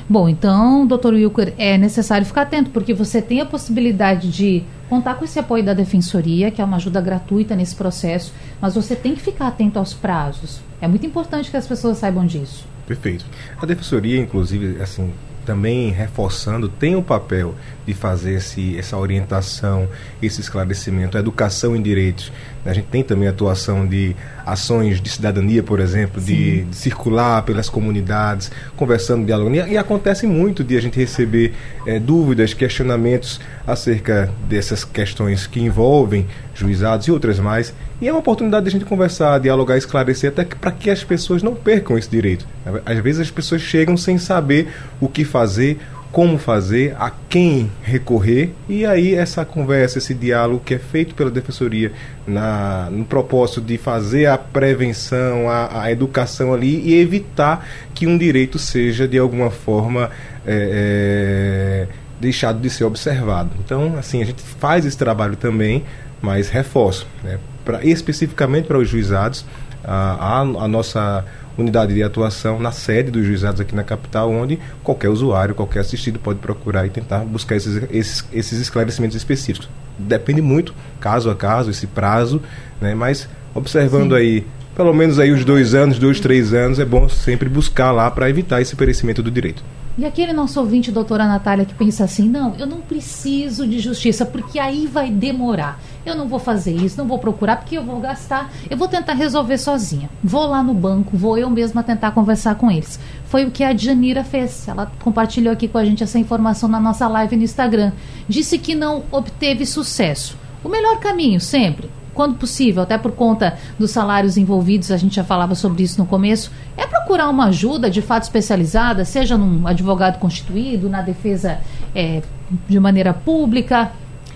Bom, 0.09 0.27
então, 0.27 0.85
doutor 0.85 1.13
Wilker, 1.13 1.53
é 1.57 1.77
necessário 1.77 2.27
ficar 2.27 2.41
atento, 2.41 2.69
porque 2.71 2.93
você 2.93 3.21
tem 3.21 3.39
a 3.39 3.45
possibilidade 3.45 4.29
de 4.29 4.61
contar 4.89 5.15
com 5.15 5.23
esse 5.23 5.39
apoio 5.39 5.63
da 5.63 5.73
defensoria, 5.73 6.51
que 6.51 6.61
é 6.61 6.65
uma 6.65 6.75
ajuda 6.75 6.99
gratuita 6.99 7.55
nesse 7.55 7.75
processo, 7.75 8.33
mas 8.59 8.75
você 8.75 8.93
tem 8.93 9.15
que 9.15 9.21
ficar 9.21 9.47
atento 9.47 9.79
aos 9.79 9.93
prazos. 9.93 10.59
É 10.81 10.87
muito 10.87 11.05
importante 11.05 11.49
que 11.49 11.55
as 11.55 11.65
pessoas 11.65 11.97
saibam 11.97 12.25
disso. 12.25 12.75
Perfeito. 12.87 13.25
A 13.61 13.65
defensoria, 13.65 14.17
inclusive, 14.17 14.81
assim, 14.81 15.13
também 15.47 15.91
reforçando, 15.91 16.67
tem 16.67 16.97
o 16.97 17.01
papel 17.01 17.55
de 17.85 17.93
fazer 17.93 18.33
esse, 18.33 18.77
essa 18.77 18.97
orientação, 18.97 19.87
esse 20.21 20.41
esclarecimento, 20.41 21.15
a 21.15 21.21
educação 21.21 21.73
em 21.73 21.81
direitos. 21.81 22.33
A 22.65 22.73
gente 22.73 22.87
tem 22.87 23.01
também 23.01 23.29
a 23.29 23.31
atuação 23.31 23.87
de 23.87 24.13
ações 24.45 24.99
de 24.99 25.09
cidadania, 25.09 25.63
por 25.63 25.79
exemplo, 25.79 26.21
de, 26.21 26.63
de, 26.63 26.75
circular 26.75 27.43
pelas 27.43 27.69
comunidades, 27.69 28.51
conversando, 28.75 29.25
dialogando. 29.25 29.55
E, 29.55 29.71
e 29.71 29.77
acontece 29.77 30.27
muito 30.27 30.65
de 30.65 30.75
a 30.75 30.81
gente 30.81 30.99
receber 30.99 31.53
é, 31.85 31.97
dúvidas, 31.97 32.53
questionamentos 32.53 33.39
acerca 33.65 34.29
dessas 34.49 34.83
questões 34.83 35.47
que 35.47 35.61
envolvem 35.61 36.25
juizados 36.53 37.07
e 37.07 37.11
outras 37.11 37.39
mais. 37.39 37.73
E 37.99 38.07
é 38.07 38.11
uma 38.11 38.19
oportunidade 38.19 38.65
de 38.65 38.69
a 38.69 38.71
gente 38.79 38.85
conversar, 38.85 39.39
dialogar, 39.39 39.77
esclarecer, 39.77 40.29
até 40.29 40.45
para 40.45 40.71
que 40.71 40.89
as 40.89 41.03
pessoas 41.03 41.41
não 41.41 41.55
percam 41.55 41.97
esse 41.97 42.09
direito. 42.09 42.47
Às 42.85 42.99
vezes 42.99 43.21
as 43.21 43.31
pessoas 43.31 43.61
chegam 43.61 43.97
sem 43.97 44.19
saber 44.19 44.71
o 45.01 45.07
que 45.07 45.25
fazer, 45.25 45.79
como 46.11 46.37
fazer, 46.37 46.95
a 46.99 47.11
quem 47.29 47.69
recorrer, 47.83 48.51
e 48.69 48.85
aí 48.85 49.13
essa 49.13 49.43
conversa, 49.43 49.97
esse 49.97 50.13
diálogo 50.13 50.63
que 50.63 50.75
é 50.75 50.79
feito 50.79 51.13
pela 51.13 51.29
Defensoria 51.29 51.91
na, 52.25 52.87
no 52.91 53.03
propósito 53.03 53.61
de 53.61 53.77
fazer 53.77 54.27
a 54.27 54.37
prevenção, 54.37 55.49
a, 55.49 55.83
a 55.83 55.91
educação 55.91 56.53
ali 56.53 56.79
e 56.87 56.99
evitar 56.99 57.67
que 57.93 58.07
um 58.07 58.17
direito 58.17 58.57
seja 58.57 59.07
de 59.07 59.17
alguma 59.17 59.49
forma 59.49 60.09
é, 60.45 61.87
é, 61.87 61.93
deixado 62.21 62.59
de 62.59 62.69
ser 62.69 62.85
observado. 62.85 63.49
Então, 63.63 63.95
assim, 63.97 64.21
a 64.21 64.25
gente 64.25 64.41
faz 64.41 64.85
esse 64.85 64.97
trabalho 64.97 65.35
também, 65.35 65.83
mas 66.21 66.49
reforço, 66.49 67.05
né, 67.23 67.37
pra, 67.67 67.83
especificamente 67.83 68.65
para 68.65 68.77
os 68.77 68.87
juizados, 68.87 69.45
a, 69.83 70.39
a, 70.39 70.67
nossa 70.69 71.25
unidade 71.57 71.93
de 71.93 72.01
atuação 72.01 72.59
na 72.59 72.71
sede 72.71 73.11
dos 73.11 73.25
juizados 73.25 73.59
aqui 73.59 73.75
na 73.75 73.83
capital, 73.83 74.31
onde 74.31 74.57
qualquer 74.81 75.09
usuário, 75.09 75.53
qualquer 75.53 75.81
assistido 75.81 76.17
pode 76.17 76.39
procurar 76.39 76.85
e 76.85 76.89
tentar 76.89 77.19
buscar 77.19 77.57
esses, 77.57 77.83
esses, 77.91 78.25
esses 78.31 78.59
esclarecimentos 78.61 79.17
específicos. 79.17 79.69
Depende 79.99 80.41
muito, 80.41 80.73
caso 80.99 81.29
a 81.29 81.35
caso, 81.35 81.69
esse 81.69 81.87
prazo, 81.87 82.41
né? 82.79 82.95
mas 82.95 83.27
observando 83.53 84.11
Sim. 84.11 84.17
aí 84.17 84.45
pelo 84.75 84.93
menos 84.93 85.19
aí 85.19 85.31
os 85.31 85.43
dois 85.43 85.73
anos, 85.73 85.97
dois, 85.97 86.19
três 86.19 86.53
anos, 86.53 86.77
é 86.79 86.85
bom 86.85 87.09
sempre 87.09 87.49
buscar 87.49 87.91
lá 87.91 88.09
para 88.11 88.29
evitar 88.29 88.61
esse 88.61 88.75
perecimento 88.75 89.23
do 89.23 89.31
direito. 89.31 89.63
E 89.97 90.05
aquele 90.05 90.31
nosso 90.31 90.59
ouvinte, 90.59 90.91
doutora 90.91 91.25
Natália, 91.25 91.65
que 91.65 91.73
pensa 91.73 92.03
assim: 92.03 92.29
não, 92.29 92.55
eu 92.55 92.67
não 92.67 92.81
preciso 92.81 93.67
de 93.67 93.79
justiça, 93.79 94.27
porque 94.27 94.59
aí 94.59 94.85
vai 94.85 95.09
demorar. 95.09 95.79
Eu 96.05 96.15
não 96.15 96.27
vou 96.27 96.37
fazer 96.37 96.71
isso, 96.71 96.99
não 96.99 97.07
vou 97.07 97.17
procurar, 97.17 97.57
porque 97.57 97.75
eu 97.75 97.83
vou 97.83 97.99
gastar. 97.99 98.51
Eu 98.69 98.77
vou 98.77 98.87
tentar 98.87 99.13
resolver 99.13 99.57
sozinha. 99.57 100.07
Vou 100.23 100.45
lá 100.45 100.61
no 100.61 100.73
banco, 100.73 101.17
vou 101.17 101.35
eu 101.35 101.49
mesma 101.49 101.81
tentar 101.81 102.11
conversar 102.11 102.55
com 102.55 102.69
eles. 102.69 102.99
Foi 103.25 103.43
o 103.43 103.49
que 103.49 103.63
a 103.63 103.75
Janira 103.75 104.23
fez. 104.23 104.67
Ela 104.67 104.91
compartilhou 105.03 105.51
aqui 105.51 105.67
com 105.67 105.79
a 105.79 105.85
gente 105.85 106.03
essa 106.03 106.19
informação 106.19 106.69
na 106.69 106.79
nossa 106.79 107.07
live 107.07 107.35
no 107.35 107.43
Instagram. 107.43 107.91
Disse 108.29 108.59
que 108.59 108.75
não 108.75 109.03
obteve 109.11 109.65
sucesso. 109.65 110.37
O 110.63 110.69
melhor 110.69 110.99
caminho, 110.99 111.41
sempre, 111.41 111.89
quando 112.17 112.35
possível, 112.35 112.81
até 112.81 112.97
por 112.97 113.11
conta 113.11 113.59
dos 113.77 113.91
salários 113.91 114.37
envolvidos, 114.37 114.91
a 114.91 114.97
gente 114.97 115.15
já 115.15 115.23
falava 115.23 115.53
sobre 115.53 115.83
isso 115.83 115.99
no 116.01 116.07
começo, 116.07 116.51
é 116.75 116.87
procurar 116.87 117.29
uma 117.29 117.45
ajuda 117.45 117.91
de 117.91 118.01
fato 118.01 118.23
especializada, 118.23 119.05
seja 119.05 119.37
num 119.37 119.67
advogado 119.67 120.17
constituído, 120.17 120.89
na 120.89 121.03
defesa 121.03 121.59
é, 121.93 122.23
de 122.67 122.79
maneira 122.79 123.13
pública. 123.13 123.91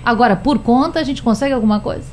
Agora, 0.06 0.36
por 0.36 0.60
conta, 0.60 1.00
a 1.00 1.04
gente 1.04 1.24
consegue 1.24 1.54
alguma 1.54 1.80
coisa? 1.80 2.06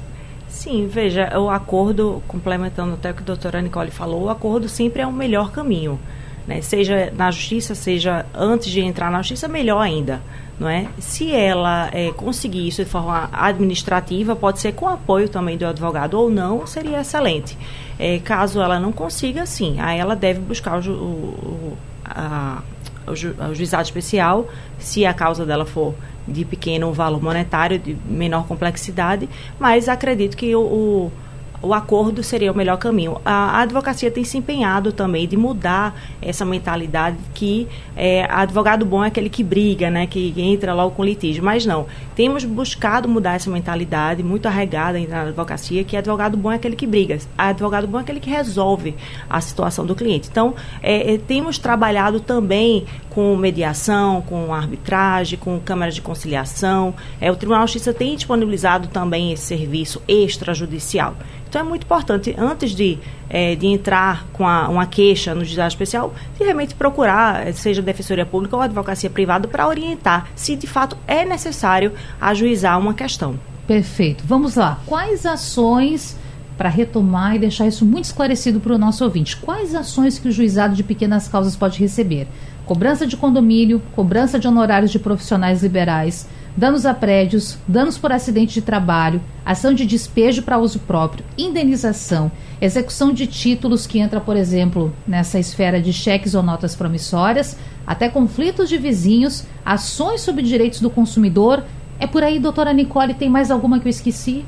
Sim, 0.49 0.89
veja, 0.91 1.39
o 1.39 1.51
acordo, 1.51 2.23
complementando 2.27 2.95
até 2.95 3.11
o 3.11 3.15
que 3.15 3.21
a 3.21 3.27
doutora 3.27 3.61
Nicole 3.61 3.91
falou, 3.91 4.23
o 4.23 4.31
acordo 4.31 4.71
sempre 4.71 5.03
é 5.03 5.07
o 5.07 5.13
melhor 5.13 5.53
caminho. 5.53 6.01
Né? 6.47 6.63
Seja 6.63 7.13
na 7.15 7.31
justiça, 7.31 7.75
seja 7.75 8.25
antes 8.35 8.71
de 8.71 8.81
entrar 8.81 9.11
na 9.11 9.19
justiça, 9.19 9.47
melhor 9.47 9.83
ainda 9.83 10.23
não 10.59 10.69
é? 10.69 10.89
Se 10.99 11.33
ela 11.33 11.89
é, 11.93 12.11
conseguir 12.13 12.67
isso 12.67 12.83
de 12.83 12.91
forma 12.91 13.29
administrativa, 13.33 14.35
pode 14.35 14.61
ser 14.61 14.73
com 14.73 14.89
apoio 14.89 15.29
também 15.29 15.57
do 15.57 15.67
advogado 15.67 16.15
ou 16.15 16.31
não, 16.31 16.67
seria 16.67 17.01
excelente. 17.01 17.57
É, 17.99 18.19
caso 18.19 18.61
ela 18.61 18.81
não 18.81 18.93
consiga, 18.93 19.47
sim, 19.47 19.81
aí 19.81 19.99
ela 19.99 20.17
deve 20.17 20.41
buscar 20.41 20.81
o, 20.81 20.93
o, 20.93 21.79
a, 22.05 22.63
o, 23.07 23.15
ju, 23.15 23.35
o 23.51 23.55
juizado 23.55 23.85
especial, 23.85 24.49
se 24.79 25.07
a 25.07 25.15
causa 25.15 25.47
dela 25.47 25.65
for 25.65 25.95
de 26.27 26.45
pequeno 26.45 26.93
valor 26.93 27.23
monetário, 27.23 27.79
de 27.79 27.97
menor 28.05 28.47
complexidade, 28.47 29.29
mas 29.59 29.89
acredito 29.89 30.37
que 30.37 30.55
o, 30.55 30.61
o 30.61 31.13
o 31.61 31.75
acordo 31.75 32.23
seria 32.23 32.53
o 32.53 32.57
melhor 32.57 32.77
caminho. 32.77 33.21
A, 33.25 33.59
a, 33.59 33.61
advocacia 33.61 34.11
tem 34.11 34.25
se 34.25 34.39
empenhado 34.39 34.93
também 34.93 35.27
de 35.27 35.37
mudar 35.37 35.95
essa 36.23 36.45
mentalidade 36.45 37.17
que 37.35 37.67
é, 37.97 38.27
advogado 38.31 38.85
bom 38.85 39.05
é 39.05 39.09
aquele 39.09 39.29
que 39.29 39.43
briga, 39.43 39.91
né, 39.91 40.07
que 40.07 40.33
entra 40.37 40.75
logo 40.75 40.95
com 40.95 41.05
litígio. 41.05 41.43
Mas 41.43 41.67
não, 41.67 41.87
temos 42.15 42.45
buscado 42.45 43.09
mudar 43.09 43.35
essa 43.35 43.51
mentalidade 43.51 44.23
muito 44.23 44.47
arregada 44.47 44.99
na 45.01 45.23
advocacia, 45.23 45.85
que 45.85 45.97
advogado 45.97 46.37
bom 46.37 46.53
é 46.53 46.57
aquele 46.57 46.77
que 46.77 46.87
briga, 46.87 47.19
advogado 47.37 47.87
bom 47.87 47.99
é 47.99 48.03
aquele 48.03 48.21
que 48.21 48.31
resolve 48.31 48.95
a 49.29 49.41
situação 49.41 49.85
do 49.85 49.95
cliente. 49.95 50.29
Então, 50.31 50.55
é, 50.83 51.15
é, 51.15 51.19
temos 51.19 51.59
trabalhado 51.59 52.21
também 52.21 52.87
com 53.11 53.37
mediação, 53.37 54.23
com 54.23 54.55
arbitragem, 54.55 55.39
com 55.39 55.59
câmaras 55.59 55.95
de 55.95 56.03
conciliação. 56.03 56.95
É, 57.21 57.31
o 57.33 57.37
Tribunal 57.37 57.65
de 57.65 57.73
Justiça 57.73 57.93
tem 57.93 58.15
disponibilizado 58.15 58.89
também 58.89 59.33
esse 59.33 59.45
serviço 59.45 60.01
extrajudicial. 60.07 61.17
Então 61.49 61.63
é 61.63 61.65
muito 61.65 61.85
importante, 61.85 62.35
antes 62.37 62.73
de, 62.73 62.99
é, 63.31 63.55
de 63.55 63.67
entrar 63.67 64.27
com 64.33 64.47
a, 64.47 64.69
uma 64.69 64.87
queixa 64.87 65.35
no 65.35 65.45
juizado 65.45 65.69
especial, 65.69 66.15
de 66.37 66.45
realmente 66.45 66.75
procurar, 66.75 67.53
seja 67.55 67.81
defensoria 67.81 68.27
pública 68.27 68.55
ou 68.55 68.63
advocacia 68.63 69.09
privada, 69.09 69.49
para 69.49 69.67
orientar 69.67 70.29
se 70.37 70.55
de 70.55 70.67
fato 70.67 70.97
é 71.07 71.25
necessário 71.25 71.93
ajuizar 72.21 72.79
uma 72.79 72.93
questão. 72.93 73.39
Perfeito. 73.67 74.25
Vamos 74.27 74.57
lá. 74.57 74.79
Quais 74.87 75.25
ações, 75.25 76.17
para 76.57 76.69
retomar 76.69 77.37
e 77.37 77.39
deixar 77.39 77.67
isso 77.67 77.85
muito 77.85 78.05
esclarecido 78.05 78.61
para 78.61 78.75
o 78.75 78.79
nosso 78.79 79.05
ouvinte, 79.05 79.37
quais 79.37 79.75
ações 79.75 80.19
que 80.19 80.29
o 80.29 80.33
juizado 80.33 80.75
de 80.75 80.83
pequenas 80.83 81.29
causas 81.29 81.57
pode 81.57 81.79
receber? 81.79 82.27
Cobrança 82.67 83.07
de 83.07 83.17
condomínio, 83.17 83.81
cobrança 83.95 84.39
de 84.39 84.47
honorários 84.47 84.91
de 84.91 84.99
profissionais 84.99 85.63
liberais, 85.63 86.27
danos 86.59 86.85
a 86.85 86.93
prédios, 86.93 87.57
danos 87.69 87.97
por 87.97 88.11
acidente 88.11 88.55
de 88.55 88.63
trabalho, 88.63 89.21
ação 89.47 89.73
de 89.73 89.87
despejo 89.87 90.43
para 90.43 90.59
uso 90.59 90.81
próprio, 90.81 91.25
indenização, 91.39 92.33
execução 92.61 93.13
de 93.13 93.29
títulos 93.29 93.87
que 93.87 94.01
entra, 94.01 94.21
por 94.21 94.37
exemplo, 94.37 94.93
nessa 95.07 95.39
esfera 95.39 95.81
de 95.81 95.93
cheques 95.93 96.35
ou 96.35 96.43
notas 96.43 96.75
promissórias, 96.75 97.57
até 97.87 98.09
conflitos 98.09 98.69
de 98.69 98.77
vizinhos, 98.77 99.45
ações 99.65 100.21
sobre 100.21 100.43
direitos 100.43 100.81
do 100.81 100.91
consumidor. 100.91 101.63
É 102.01 102.09
por 102.09 102.25
aí, 102.25 102.41
doutora 102.41 102.73
Nicole, 102.73 103.15
tem 103.15 103.31
mais 103.31 103.53
alguma 103.53 103.79
que 103.79 103.87
eu 103.87 103.91
esqueci? 103.91 104.45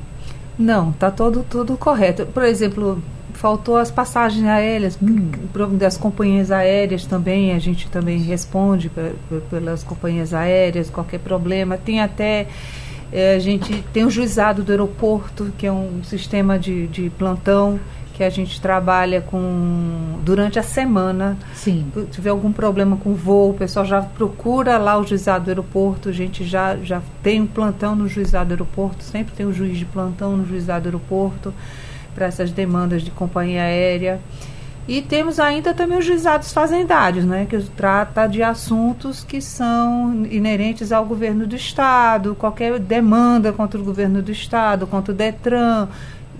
Não, 0.59 0.91
tá 0.91 1.09
todo 1.09 1.45
tudo 1.49 1.77
correto. 1.77 2.25
Por 2.25 2.43
exemplo, 2.43 3.01
faltou 3.41 3.75
as 3.77 3.89
passagens 3.89 4.45
aéreas, 4.45 4.99
hum. 5.01 5.31
das 5.75 5.97
companhias 5.97 6.51
aéreas 6.51 7.07
também, 7.07 7.53
a 7.53 7.59
gente 7.59 7.89
também 7.89 8.19
responde 8.19 8.91
pelas 9.49 9.83
companhias 9.83 10.31
aéreas, 10.31 10.91
qualquer 10.91 11.19
problema. 11.19 11.75
Tem 11.75 12.01
até, 12.01 12.47
é, 13.11 13.33
a 13.33 13.39
gente 13.39 13.83
tem 13.91 14.05
o 14.05 14.11
juizado 14.11 14.61
do 14.61 14.71
aeroporto, 14.71 15.51
que 15.57 15.65
é 15.65 15.71
um 15.71 16.03
sistema 16.03 16.59
de, 16.59 16.85
de 16.85 17.09
plantão 17.09 17.79
que 18.13 18.23
a 18.23 18.29
gente 18.29 18.61
trabalha 18.61 19.21
com 19.21 20.19
durante 20.23 20.59
a 20.59 20.63
semana. 20.63 21.35
Sim. 21.55 21.87
Se 21.95 22.05
tiver 22.11 22.29
algum 22.29 22.51
problema 22.51 22.95
com 22.95 23.15
voo, 23.15 23.49
o 23.49 23.53
pessoal 23.55 23.83
já 23.87 24.03
procura 24.03 24.77
lá 24.77 24.99
o 24.99 25.03
juizado 25.03 25.45
do 25.45 25.49
aeroporto, 25.49 26.09
a 26.09 26.11
gente 26.11 26.43
já, 26.43 26.75
já 26.75 27.01
tem 27.23 27.41
um 27.41 27.47
plantão 27.47 27.95
no 27.95 28.07
juizado 28.07 28.49
do 28.49 28.51
aeroporto, 28.51 29.03
sempre 29.03 29.33
tem 29.33 29.47
um 29.47 29.53
juiz 29.53 29.79
de 29.79 29.85
plantão 29.85 30.37
no 30.37 30.45
juizado 30.45 30.83
do 30.83 30.87
aeroporto 30.89 31.51
para 32.13 32.27
essas 32.27 32.51
demandas 32.51 33.01
de 33.01 33.11
companhia 33.11 33.63
aérea. 33.63 34.19
E 34.87 35.01
temos 35.01 35.39
ainda 35.39 35.73
também 35.73 35.99
os 35.99 36.05
juizados 36.05 36.51
fazendários, 36.51 37.23
né, 37.23 37.45
que 37.47 37.57
trata 37.59 38.27
de 38.27 38.41
assuntos 38.41 39.23
que 39.23 39.39
são 39.39 40.25
inerentes 40.29 40.91
ao 40.91 41.05
governo 41.05 41.45
do 41.45 41.55
Estado, 41.55 42.35
qualquer 42.35 42.79
demanda 42.79 43.53
contra 43.53 43.79
o 43.79 43.83
governo 43.83 44.21
do 44.21 44.31
Estado, 44.31 44.87
contra 44.87 45.13
o 45.13 45.15
DETRAN. 45.15 45.87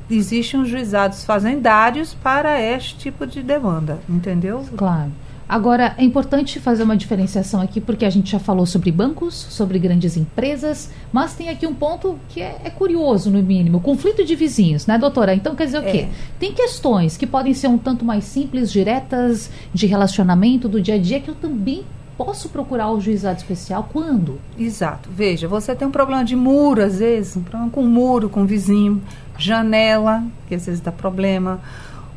Existem 0.09 0.59
os 0.59 0.67
juizados 0.67 1.23
fazendários 1.23 2.13
para 2.15 2.59
este 2.59 2.97
tipo 2.97 3.25
de 3.25 3.41
demanda, 3.41 3.99
entendeu? 4.09 4.65
Claro. 4.75 5.11
Agora, 5.51 5.93
é 5.97 6.03
importante 6.05 6.61
fazer 6.61 6.83
uma 6.83 6.95
diferenciação 6.95 7.59
aqui, 7.59 7.81
porque 7.81 8.05
a 8.05 8.09
gente 8.09 8.31
já 8.31 8.39
falou 8.39 8.65
sobre 8.65 8.89
bancos, 8.89 9.35
sobre 9.35 9.77
grandes 9.79 10.15
empresas, 10.15 10.89
mas 11.11 11.33
tem 11.33 11.49
aqui 11.49 11.67
um 11.67 11.73
ponto 11.73 12.17
que 12.29 12.41
é, 12.41 12.61
é 12.63 12.69
curioso, 12.69 13.29
no 13.29 13.43
mínimo: 13.43 13.81
conflito 13.81 14.23
de 14.23 14.33
vizinhos, 14.33 14.87
né, 14.87 14.97
doutora? 14.97 15.35
Então, 15.35 15.53
quer 15.53 15.65
dizer 15.65 15.79
o 15.79 15.83
quê? 15.83 16.07
É. 16.07 16.09
Tem 16.39 16.53
questões 16.53 17.17
que 17.17 17.27
podem 17.27 17.53
ser 17.53 17.67
um 17.67 17.77
tanto 17.77 18.05
mais 18.05 18.23
simples, 18.23 18.71
diretas, 18.71 19.51
de 19.73 19.85
relacionamento 19.87 20.69
do 20.69 20.79
dia 20.79 20.95
a 20.95 20.97
dia, 20.97 21.19
que 21.19 21.29
eu 21.29 21.35
também 21.35 21.83
posso 22.17 22.47
procurar 22.47 22.89
o 22.89 23.01
juizado 23.01 23.39
especial 23.39 23.89
quando? 23.91 24.39
Exato. 24.57 25.09
Veja, 25.13 25.49
você 25.49 25.75
tem 25.75 25.85
um 25.85 25.91
problema 25.91 26.23
de 26.23 26.35
muro, 26.35 26.81
às 26.81 26.99
vezes, 26.99 27.35
um 27.35 27.41
problema 27.41 27.69
com 27.69 27.83
muro, 27.83 28.29
com 28.29 28.45
vizinho, 28.45 29.01
janela, 29.37 30.23
que 30.47 30.55
às 30.55 30.65
vezes 30.65 30.79
dá 30.79 30.93
problema 30.93 31.59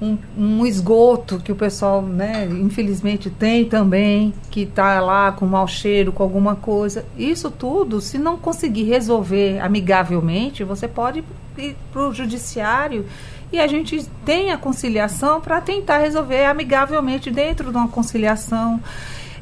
um, 0.00 0.16
um, 0.36 0.66
esgoto 0.66 1.38
que 1.38 1.52
o 1.52 1.56
pessoal, 1.56 2.02
né, 2.02 2.46
infelizmente 2.46 3.30
tem 3.30 3.64
também, 3.64 4.34
que 4.50 4.62
está 4.62 5.00
lá 5.00 5.32
com 5.32 5.46
mau 5.46 5.66
cheiro, 5.66 6.12
com 6.12 6.22
alguma 6.22 6.56
coisa. 6.56 7.04
Isso 7.16 7.50
tudo, 7.50 8.00
se 8.00 8.18
não 8.18 8.36
conseguir 8.36 8.84
resolver 8.84 9.60
amigavelmente, 9.60 10.64
você 10.64 10.88
pode 10.88 11.24
ir 11.56 11.76
para 11.92 12.08
o 12.08 12.12
judiciário 12.12 13.06
e 13.52 13.58
a 13.60 13.66
gente 13.66 14.04
tem 14.24 14.50
a 14.50 14.58
conciliação 14.58 15.40
para 15.40 15.60
tentar 15.60 15.98
resolver 15.98 16.44
amigavelmente 16.44 17.30
dentro 17.30 17.70
de 17.70 17.76
uma 17.76 17.88
conciliação. 17.88 18.80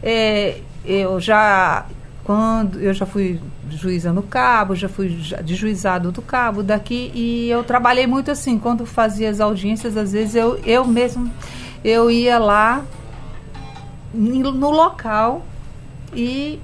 É, 0.02 0.58
eu 0.84 1.18
já 1.20 1.86
quando 2.24 2.80
eu 2.80 2.94
já 2.94 3.04
fui 3.04 3.40
juíza 3.70 4.12
no 4.12 4.22
Cabo, 4.22 4.74
já 4.74 4.88
fui 4.88 5.08
de 5.08 5.54
juizado 5.54 6.12
do 6.12 6.22
Cabo 6.22 6.62
daqui 6.62 7.10
e 7.14 7.48
eu 7.50 7.64
trabalhei 7.64 8.06
muito 8.06 8.30
assim, 8.30 8.58
quando 8.58 8.86
fazia 8.86 9.28
as 9.28 9.40
audiências, 9.40 9.96
às 9.96 10.12
vezes 10.12 10.36
eu, 10.36 10.56
eu 10.64 10.84
mesmo 10.84 11.30
eu 11.84 12.10
ia 12.10 12.38
lá 12.38 12.84
no 14.14 14.70
local 14.70 15.42
e 16.14 16.60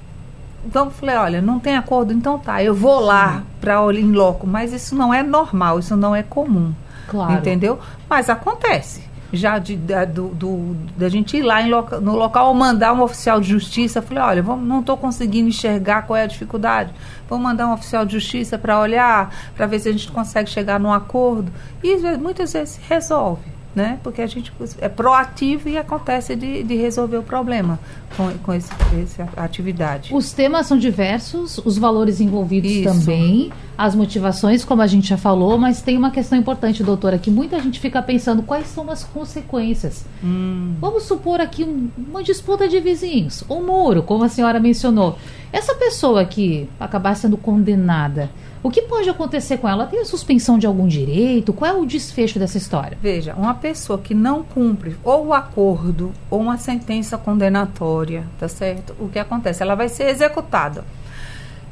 então 0.65 0.89
falei, 0.89 1.15
olha, 1.15 1.41
não 1.41 1.59
tem 1.59 1.75
acordo, 1.75 2.13
então 2.13 2.37
tá, 2.37 2.61
eu 2.61 2.75
vou 2.75 2.99
lá 2.99 3.43
para 3.61 3.81
olhar 3.81 4.01
em 4.01 4.11
loco, 4.11 4.45
mas 4.45 4.73
isso 4.73 4.93
não 4.95 5.13
é 5.13 5.23
normal, 5.23 5.79
isso 5.79 5.95
não 5.95 6.15
é 6.15 6.21
comum. 6.21 6.73
Claro. 7.07 7.33
Entendeu? 7.33 7.79
Mas 8.09 8.29
acontece 8.29 9.08
já 9.31 9.59
de, 9.59 9.75
da, 9.75 10.05
do, 10.05 10.29
do, 10.29 10.75
da 10.97 11.09
gente 11.09 11.37
ir 11.37 11.41
lá 11.41 11.65
loca, 11.65 11.99
no 11.99 12.15
local 12.15 12.47
ou 12.47 12.53
mandar 12.53 12.93
um 12.93 13.01
oficial 13.01 13.39
de 13.39 13.49
justiça. 13.49 14.01
Falei, 14.01 14.23
olha, 14.23 14.43
vamos, 14.43 14.67
não 14.67 14.79
estou 14.79 14.97
conseguindo 14.97 15.49
enxergar 15.49 16.03
qual 16.03 16.17
é 16.17 16.23
a 16.23 16.27
dificuldade. 16.27 16.93
Vamos 17.29 17.43
mandar 17.43 17.67
um 17.67 17.73
oficial 17.73 18.05
de 18.05 18.13
justiça 18.13 18.57
para 18.57 18.79
olhar, 18.79 19.33
para 19.55 19.67
ver 19.67 19.79
se 19.79 19.89
a 19.89 19.91
gente 19.91 20.11
consegue 20.11 20.49
chegar 20.49 20.79
num 20.79 20.91
acordo. 20.91 21.51
E 21.83 21.95
muitas 22.17 22.53
vezes 22.53 22.75
se 22.75 22.81
resolve 22.87 23.59
né? 23.75 23.99
Porque 24.03 24.21
a 24.21 24.27
gente 24.27 24.51
é 24.79 24.89
proativo 24.89 25.69
e 25.69 25.77
acontece 25.77 26.35
de, 26.35 26.63
de 26.63 26.75
resolver 26.75 27.17
o 27.17 27.23
problema 27.23 27.79
com, 28.17 28.29
com 28.39 28.53
esse, 28.53 28.69
essa 29.01 29.29
atividade. 29.37 30.13
Os 30.13 30.33
temas 30.33 30.67
são 30.67 30.77
diversos, 30.77 31.59
os 31.59 31.77
valores 31.77 32.19
envolvidos 32.19 32.71
Isso. 32.71 32.83
também, 32.83 33.51
as 33.79 33.95
motivações, 33.95 34.65
como 34.65 34.81
a 34.81 34.87
gente 34.87 35.07
já 35.07 35.15
falou, 35.17 35.57
mas 35.57 35.81
tem 35.81 35.95
uma 35.95 36.11
questão 36.11 36.37
importante, 36.37 36.83
doutora, 36.83 37.17
que 37.17 37.31
muita 37.31 37.57
gente 37.61 37.79
fica 37.79 38.01
pensando 38.01 38.43
quais 38.43 38.67
são 38.67 38.91
as 38.91 39.05
consequências. 39.05 40.05
Hum. 40.21 40.75
Vamos 40.81 41.03
supor 41.03 41.39
aqui 41.39 41.63
um, 41.63 41.89
uma 41.97 42.21
disputa 42.21 42.67
de 42.67 42.77
vizinhos, 42.81 43.41
um 43.49 43.63
muro, 43.63 44.03
como 44.03 44.25
a 44.25 44.27
senhora 44.27 44.59
mencionou. 44.59 45.17
Essa 45.53 45.73
pessoa 45.75 46.25
que 46.25 46.67
acabar 46.77 47.15
sendo 47.15 47.37
condenada, 47.37 48.29
o 48.61 48.69
que 48.69 48.81
pode 48.81 49.09
acontecer 49.09 49.57
com 49.59 49.69
ela? 49.69 49.87
Tem 49.87 50.01
a 50.01 50.05
suspensão 50.05 50.59
de 50.59 50.67
algum 50.67 50.85
direito? 50.85 51.53
Qual 51.53 51.71
é 51.71 51.73
o 51.73 51.85
desfecho 51.85 52.37
dessa 52.37 52.57
história? 52.57 52.97
Veja, 53.01 53.33
uma 53.35 53.53
pessoa 53.53 53.97
que 53.97 54.13
não 54.13 54.43
cumpre 54.43 54.97
ou 55.05 55.27
o 55.27 55.33
acordo 55.33 56.11
ou 56.29 56.41
uma 56.41 56.57
sentença 56.57 57.17
condenatória, 57.17 58.25
tá 58.37 58.49
certo? 58.49 58.93
O 58.99 59.07
que 59.07 59.19
acontece? 59.19 59.63
Ela 59.63 59.75
vai 59.75 59.87
ser 59.87 60.09
executada. 60.09 60.83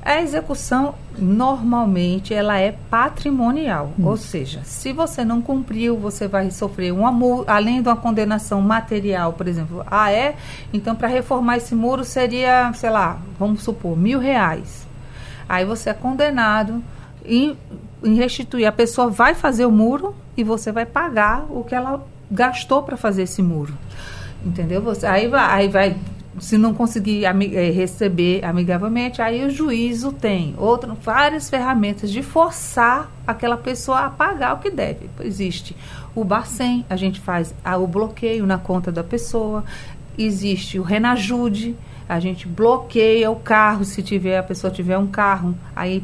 A 0.07 0.21
execução 0.21 0.95
normalmente 1.17 2.33
ela 2.33 2.57
é 2.57 2.71
patrimonial, 2.89 3.91
hum. 3.99 4.05
ou 4.05 4.15
seja, 4.15 4.61
se 4.63 4.93
você 4.93 5.25
não 5.25 5.41
cumpriu, 5.41 5.97
você 5.97 6.29
vai 6.29 6.49
sofrer 6.49 6.93
um 6.93 7.05
amor, 7.05 7.43
além 7.45 7.81
de 7.81 7.89
uma 7.89 7.95
condenação 7.97 8.61
material, 8.61 9.33
por 9.33 9.49
exemplo. 9.49 9.83
Ah, 9.85 10.09
é? 10.09 10.37
Então 10.71 10.95
para 10.95 11.09
reformar 11.09 11.57
esse 11.57 11.75
muro 11.75 12.05
seria, 12.05 12.71
sei 12.71 12.89
lá, 12.89 13.19
vamos 13.37 13.63
supor, 13.63 13.97
mil 13.97 14.17
reais. 14.17 14.87
Aí 15.49 15.65
você 15.65 15.89
é 15.89 15.93
condenado 15.93 16.81
em, 17.25 17.57
em 18.01 18.15
restituir. 18.15 18.65
A 18.65 18.71
pessoa 18.71 19.09
vai 19.09 19.35
fazer 19.35 19.65
o 19.65 19.71
muro 19.71 20.15
e 20.37 20.43
você 20.43 20.71
vai 20.71 20.85
pagar 20.85 21.45
o 21.49 21.65
que 21.65 21.75
ela 21.75 22.01
gastou 22.31 22.81
para 22.81 22.95
fazer 22.95 23.23
esse 23.23 23.41
muro. 23.41 23.73
Entendeu? 24.45 24.81
Você, 24.83 25.05
aí, 25.05 25.27
vai, 25.27 25.51
aí 25.51 25.67
vai 25.67 25.97
se 26.39 26.57
não 26.57 26.73
conseguir 26.73 27.25
eh, 27.25 27.71
receber 27.71 28.43
amigavelmente, 28.43 29.21
aí 29.21 29.45
o 29.45 29.49
juízo 29.49 30.11
tem 30.11 30.53
outra, 30.57 30.93
várias 30.93 31.49
ferramentas 31.49 32.11
de 32.11 32.21
forçar 32.21 33.11
aquela 33.25 33.57
pessoa 33.57 33.99
a 34.01 34.09
pagar 34.09 34.53
o 34.53 34.59
que 34.59 34.69
deve. 34.69 35.09
Existe 35.21 35.75
o 36.15 36.23
Bacen, 36.23 36.85
a 36.89 36.95
gente 36.95 37.19
faz 37.19 37.53
o 37.79 37.87
bloqueio 37.87 38.45
na 38.45 38.57
conta 38.57 38.91
da 38.91 39.03
pessoa, 39.03 39.63
existe 40.17 40.79
o 40.79 40.83
Renajude, 40.83 41.75
a 42.07 42.19
gente 42.19 42.47
bloqueia 42.47 43.29
o 43.29 43.35
carro 43.35 43.83
se 43.83 44.01
tiver 44.01 44.37
a 44.37 44.43
pessoa 44.43 44.71
tiver 44.71 44.97
um 44.97 45.07
carro, 45.07 45.55
aí 45.75 46.03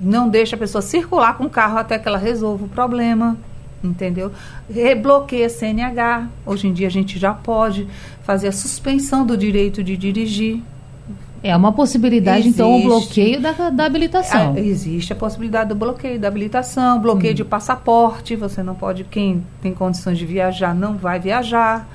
não 0.00 0.28
deixa 0.28 0.56
a 0.56 0.58
pessoa 0.58 0.82
circular 0.82 1.36
com 1.36 1.44
o 1.44 1.50
carro 1.50 1.78
até 1.78 1.98
que 1.98 2.08
ela 2.08 2.18
resolva 2.18 2.64
o 2.64 2.68
problema, 2.68 3.36
entendeu? 3.82 4.32
Rebloqueia 4.68 5.48
CNH. 5.48 6.28
Hoje 6.44 6.68
em 6.68 6.72
dia 6.72 6.86
a 6.86 6.90
gente 6.90 7.18
já 7.18 7.32
pode 7.32 7.86
fazer 8.22 8.48
a 8.48 8.52
suspensão 8.52 9.24
do 9.24 9.36
direito 9.36 9.82
de 9.82 9.96
dirigir. 9.96 10.62
É 11.42 11.56
uma 11.56 11.72
possibilidade, 11.72 12.40
existe, 12.40 12.54
então, 12.54 12.78
o 12.78 12.82
bloqueio 12.82 13.40
da, 13.40 13.70
da 13.70 13.86
habilitação. 13.86 14.52
A, 14.52 14.60
existe 14.60 15.12
a 15.14 15.16
possibilidade 15.16 15.70
do 15.70 15.74
bloqueio 15.74 16.18
da 16.18 16.28
habilitação, 16.28 17.00
bloqueio 17.00 17.32
hum. 17.32 17.36
de 17.36 17.44
passaporte. 17.44 18.36
Você 18.36 18.62
não 18.62 18.74
pode, 18.74 19.04
quem 19.04 19.42
tem 19.62 19.72
condições 19.72 20.18
de 20.18 20.26
viajar, 20.26 20.74
não 20.74 20.98
vai 20.98 21.18
viajar. 21.18 21.88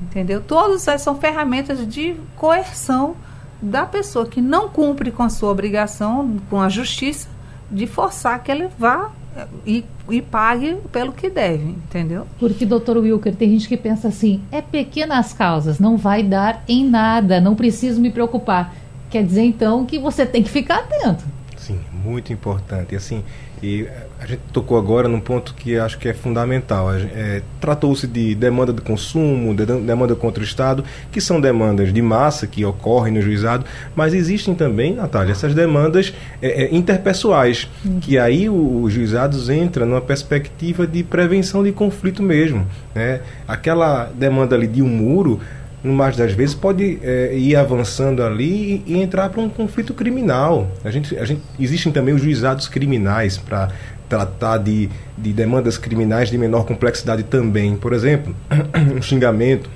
Entendeu? 0.00 0.40
Todas 0.40 0.86
essas 0.86 1.02
são 1.02 1.16
ferramentas 1.16 1.86
de 1.86 2.14
coerção 2.36 3.16
da 3.60 3.86
pessoa 3.86 4.26
que 4.26 4.40
não 4.40 4.68
cumpre 4.68 5.10
com 5.10 5.22
a 5.22 5.28
sua 5.28 5.50
obrigação, 5.50 6.38
com 6.50 6.60
a 6.60 6.68
justiça, 6.68 7.28
de 7.70 7.86
forçar 7.86 8.42
que 8.42 8.52
ele 8.52 8.68
vá 8.78 9.10
eh, 9.36 9.46
e, 9.66 9.84
e 10.10 10.20
pague 10.20 10.76
pelo 10.92 11.12
que 11.12 11.30
deve, 11.30 11.64
entendeu? 11.64 12.26
Porque, 12.38 12.66
doutor 12.66 12.98
Wilker, 12.98 13.34
tem 13.34 13.50
gente 13.50 13.68
que 13.68 13.76
pensa 13.76 14.08
assim, 14.08 14.40
é 14.50 14.60
pequenas 14.60 15.32
causas, 15.32 15.78
não 15.78 15.96
vai 15.96 16.22
dar 16.22 16.62
em 16.68 16.88
nada, 16.88 17.40
não 17.40 17.54
preciso 17.54 18.00
me 18.00 18.10
preocupar. 18.10 18.74
Quer 19.10 19.24
dizer, 19.24 19.42
então, 19.42 19.86
que 19.86 19.98
você 19.98 20.26
tem 20.26 20.42
que 20.42 20.50
ficar 20.50 20.80
atento. 20.80 21.24
Sim, 21.56 21.80
muito 21.92 22.32
importante. 22.32 22.92
E 22.92 22.96
assim, 22.96 23.24
e 23.62 23.88
a 24.24 24.26
gente 24.26 24.40
tocou 24.54 24.78
agora 24.78 25.06
num 25.06 25.20
ponto 25.20 25.54
que 25.54 25.76
acho 25.78 25.98
que 25.98 26.08
é 26.08 26.14
fundamental. 26.14 26.92
É, 26.94 27.42
Tratou-se 27.60 28.06
de 28.06 28.34
demanda 28.34 28.72
de 28.72 28.80
consumo, 28.80 29.54
de 29.54 29.66
demanda 29.66 30.14
contra 30.14 30.40
o 30.40 30.44
Estado, 30.44 30.82
que 31.12 31.20
são 31.20 31.38
demandas 31.38 31.92
de 31.92 32.00
massa 32.00 32.46
que 32.46 32.64
ocorrem 32.64 33.12
no 33.12 33.20
juizado, 33.20 33.66
mas 33.94 34.14
existem 34.14 34.54
também, 34.54 34.94
Natália, 34.94 35.32
essas 35.32 35.54
demandas 35.54 36.14
é, 36.40 36.64
é, 36.64 36.74
interpessoais, 36.74 37.68
uhum. 37.84 38.00
que 38.00 38.18
aí 38.18 38.48
os 38.48 38.92
juizados 38.92 39.50
entram 39.50 39.86
numa 39.86 40.00
perspectiva 40.00 40.86
de 40.86 41.02
prevenção 41.02 41.62
de 41.62 41.72
conflito 41.72 42.22
mesmo. 42.22 42.66
Né? 42.94 43.20
Aquela 43.46 44.10
demanda 44.14 44.56
ali 44.56 44.66
de 44.66 44.80
um 44.80 44.88
muro 44.88 45.38
no 45.84 45.92
mais 45.92 46.16
das 46.16 46.32
vezes, 46.32 46.54
pode 46.54 46.98
é, 47.02 47.36
ir 47.36 47.54
avançando 47.54 48.22
ali 48.22 48.82
e, 48.86 48.94
e 48.94 49.02
entrar 49.02 49.28
para 49.28 49.42
um 49.42 49.50
conflito 49.50 49.92
criminal. 49.92 50.66
A 50.82 50.90
gente, 50.90 51.16
a 51.18 51.26
gente, 51.26 51.42
existem 51.60 51.92
também 51.92 52.14
os 52.14 52.22
juizados 52.22 52.66
criminais 52.66 53.36
para 53.36 53.68
tratar 54.08 54.58
de, 54.58 54.88
de 55.16 55.32
demandas 55.32 55.76
criminais 55.76 56.30
de 56.30 56.38
menor 56.38 56.64
complexidade 56.64 57.22
também. 57.24 57.76
Por 57.76 57.92
exemplo, 57.92 58.34
um 58.96 59.02
xingamento, 59.02 59.68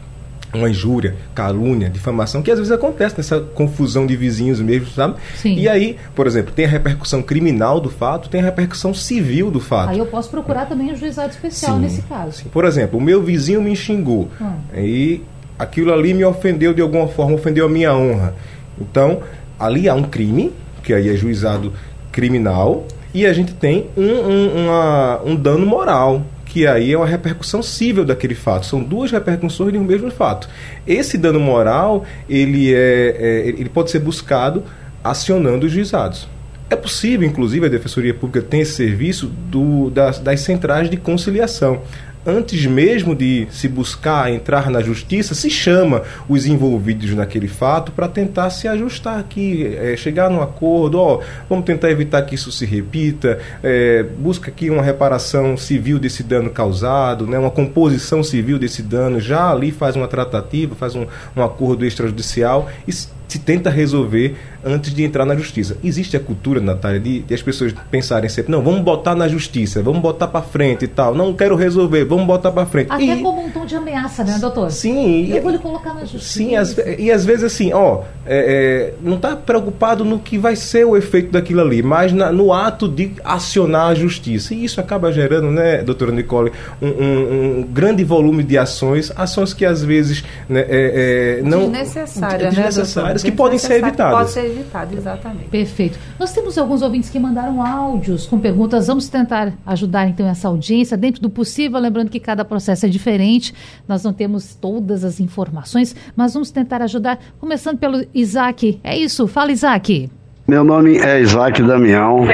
uma 0.54 0.70
injúria, 0.70 1.14
calúnia, 1.34 1.90
difamação, 1.90 2.40
que 2.40 2.50
às 2.50 2.58
vezes 2.58 2.72
acontece 2.72 3.18
nessa 3.18 3.40
confusão 3.40 4.06
de 4.06 4.16
vizinhos 4.16 4.62
mesmo, 4.62 4.88
sabe? 4.88 5.16
Sim. 5.36 5.56
E 5.56 5.68
aí, 5.68 5.98
por 6.14 6.26
exemplo, 6.26 6.54
tem 6.54 6.64
a 6.64 6.68
repercussão 6.68 7.20
criminal 7.22 7.80
do 7.80 7.90
fato, 7.90 8.30
tem 8.30 8.40
a 8.40 8.44
repercussão 8.44 8.94
civil 8.94 9.50
do 9.50 9.60
fato. 9.60 9.90
Aí 9.90 9.98
eu 9.98 10.06
posso 10.06 10.30
procurar 10.30 10.64
também 10.64 10.90
um 10.90 10.96
juizado 10.96 11.32
especial 11.32 11.76
sim, 11.76 11.82
nesse 11.82 12.00
caso. 12.02 12.32
Sim. 12.32 12.48
Por 12.48 12.64
exemplo, 12.64 12.98
o 12.98 13.02
meu 13.02 13.22
vizinho 13.22 13.60
me 13.60 13.76
xingou. 13.76 14.28
Hum. 14.40 14.52
E 14.74 15.22
aquilo 15.58 15.92
ali 15.92 16.14
me 16.14 16.24
ofendeu 16.24 16.72
de 16.72 16.80
alguma 16.80 17.08
forma, 17.08 17.34
ofendeu 17.34 17.66
a 17.66 17.68
minha 17.68 17.94
honra. 17.94 18.34
Então, 18.80 19.22
ali 19.58 19.88
há 19.88 19.94
um 19.94 20.04
crime, 20.04 20.52
que 20.82 20.94
aí 20.94 21.08
é 21.08 21.16
juizado 21.16 21.72
criminal, 22.12 22.86
e 23.12 23.26
a 23.26 23.32
gente 23.32 23.54
tem 23.54 23.88
um, 23.96 24.02
um, 24.02 24.64
uma, 24.64 25.22
um 25.24 25.34
dano 25.34 25.66
moral, 25.66 26.22
que 26.44 26.66
aí 26.66 26.92
é 26.92 26.96
uma 26.96 27.06
repercussão 27.06 27.62
civil 27.62 28.04
daquele 28.04 28.34
fato. 28.34 28.66
São 28.66 28.82
duas 28.82 29.10
repercussões 29.10 29.72
de 29.72 29.78
um 29.78 29.84
mesmo 29.84 30.10
fato. 30.10 30.48
Esse 30.86 31.18
dano 31.18 31.40
moral, 31.40 32.04
ele, 32.28 32.72
é, 32.72 33.16
é 33.18 33.48
ele 33.48 33.68
pode 33.68 33.90
ser 33.90 33.98
buscado 33.98 34.62
acionando 35.02 35.66
os 35.66 35.72
juizados. 35.72 36.28
É 36.70 36.76
possível, 36.76 37.26
inclusive, 37.26 37.64
a 37.64 37.68
Defensoria 37.68 38.12
Pública 38.12 38.42
tem 38.42 38.60
esse 38.60 38.72
serviço 38.72 39.26
do, 39.26 39.88
das, 39.90 40.18
das 40.18 40.40
centrais 40.40 40.90
de 40.90 40.98
conciliação 40.98 41.80
antes 42.28 42.66
mesmo 42.66 43.14
de 43.14 43.48
se 43.50 43.66
buscar 43.66 44.30
entrar 44.30 44.70
na 44.70 44.80
justiça, 44.80 45.34
se 45.34 45.48
chama 45.48 46.02
os 46.28 46.46
envolvidos 46.46 47.14
naquele 47.14 47.48
fato 47.48 47.90
para 47.92 48.06
tentar 48.06 48.50
se 48.50 48.68
ajustar 48.68 49.18
aqui, 49.18 49.74
é, 49.76 49.96
chegar 49.96 50.30
num 50.30 50.42
acordo, 50.42 50.98
ó, 51.00 51.20
vamos 51.48 51.64
tentar 51.64 51.90
evitar 51.90 52.22
que 52.22 52.34
isso 52.34 52.52
se 52.52 52.66
repita, 52.66 53.38
é, 53.62 54.02
busca 54.02 54.50
aqui 54.50 54.68
uma 54.70 54.82
reparação 54.82 55.56
civil 55.56 55.98
desse 55.98 56.22
dano 56.22 56.50
causado, 56.50 57.26
né, 57.26 57.38
uma 57.38 57.50
composição 57.50 58.22
civil 58.22 58.58
desse 58.58 58.82
dano, 58.82 59.20
já 59.20 59.50
ali 59.50 59.72
faz 59.72 59.96
uma 59.96 60.06
tratativa, 60.06 60.74
faz 60.74 60.94
um, 60.94 61.06
um 61.36 61.42
acordo 61.42 61.84
extrajudicial 61.84 62.68
e 62.86 62.92
se 63.28 63.38
tenta 63.38 63.68
resolver 63.68 64.36
antes 64.64 64.92
de 64.92 65.04
entrar 65.04 65.24
na 65.24 65.36
justiça. 65.36 65.76
Existe 65.84 66.16
a 66.16 66.20
cultura, 66.20 66.60
Natália, 66.60 66.98
de, 66.98 67.20
de 67.20 67.34
as 67.34 67.42
pessoas 67.42 67.74
pensarem 67.90 68.28
sempre, 68.28 68.50
não, 68.50 68.62
vamos 68.62 68.80
botar 68.80 69.14
na 69.14 69.28
justiça, 69.28 69.82
vamos 69.82 70.00
botar 70.00 70.28
para 70.28 70.42
frente 70.42 70.86
e 70.86 70.88
tal. 70.88 71.14
Não 71.14 71.32
quero 71.34 71.54
resolver, 71.54 72.04
vamos 72.04 72.26
botar 72.26 72.50
para 72.50 72.66
frente. 72.66 72.90
Até 72.90 73.04
e, 73.04 73.22
como 73.22 73.44
um 73.44 73.50
tom 73.50 73.66
de 73.66 73.76
ameaça, 73.76 74.24
né, 74.24 74.38
doutor? 74.40 74.70
Sim. 74.70 75.28
Eu 75.30 75.42
vou 75.42 75.50
lhe 75.50 75.58
colocar 75.58 75.94
na 75.94 76.04
justiça. 76.04 76.38
Sim, 76.38 76.56
as, 76.56 76.76
e 76.98 77.10
às 77.10 77.24
vezes 77.24 77.44
assim, 77.44 77.72
ó, 77.72 78.02
é, 78.26 78.92
é, 78.92 78.94
não 79.02 79.16
está 79.16 79.36
preocupado 79.36 80.04
no 80.04 80.18
que 80.18 80.38
vai 80.38 80.56
ser 80.56 80.84
o 80.84 80.96
efeito 80.96 81.30
daquilo 81.30 81.60
ali, 81.60 81.82
mas 81.82 82.12
na, 82.12 82.32
no 82.32 82.52
ato 82.52 82.88
de 82.88 83.12
acionar 83.24 83.88
a 83.88 83.94
justiça. 83.94 84.54
E 84.54 84.64
isso 84.64 84.80
acaba 84.80 85.12
gerando, 85.12 85.50
né, 85.50 85.82
doutora 85.82 86.12
Nicole, 86.12 86.52
um, 86.80 86.88
um, 86.88 87.58
um 87.58 87.62
grande 87.62 88.02
volume 88.04 88.42
de 88.42 88.56
ações, 88.56 89.12
ações 89.14 89.52
que 89.52 89.64
às 89.64 89.82
vezes 89.82 90.24
né, 90.48 90.64
é, 90.68 91.38
é 91.38 91.42
não 91.42 91.70
desnecessárias, 91.70 92.54
desnecessárias 92.54 93.17
né, 93.17 93.17
que 93.22 93.32
podem 93.32 93.58
ser 93.58 93.84
evitadas. 93.84 94.18
Pode 94.18 94.30
ser 94.30 94.46
evitado, 94.46 94.96
exatamente. 94.96 95.48
Perfeito. 95.48 95.98
Nós 96.18 96.32
temos 96.32 96.58
alguns 96.58 96.82
ouvintes 96.82 97.10
que 97.10 97.18
mandaram 97.18 97.62
áudios 97.64 98.26
com 98.26 98.38
perguntas. 98.38 98.86
Vamos 98.86 99.08
tentar 99.08 99.52
ajudar 99.66 100.08
então 100.08 100.26
essa 100.26 100.48
audiência 100.48 100.96
dentro 100.96 101.22
do 101.22 101.30
possível, 101.30 101.78
lembrando 101.78 102.10
que 102.10 102.20
cada 102.20 102.44
processo 102.44 102.86
é 102.86 102.88
diferente. 102.88 103.54
Nós 103.86 104.02
não 104.04 104.12
temos 104.12 104.54
todas 104.54 105.04
as 105.04 105.20
informações, 105.20 105.94
mas 106.16 106.34
vamos 106.34 106.50
tentar 106.50 106.82
ajudar, 106.82 107.18
começando 107.38 107.78
pelo 107.78 108.04
Isaac. 108.14 108.80
É 108.82 108.96
isso, 108.96 109.26
fala 109.26 109.52
Isaac. 109.52 110.10
Meu 110.50 110.64
nome 110.64 110.96
é 110.96 111.20
Isaac 111.20 111.62
Damião, 111.62 112.26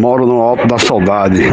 moro 0.00 0.26
no 0.26 0.40
Alto 0.40 0.66
da 0.66 0.80
Saudade. 0.80 1.44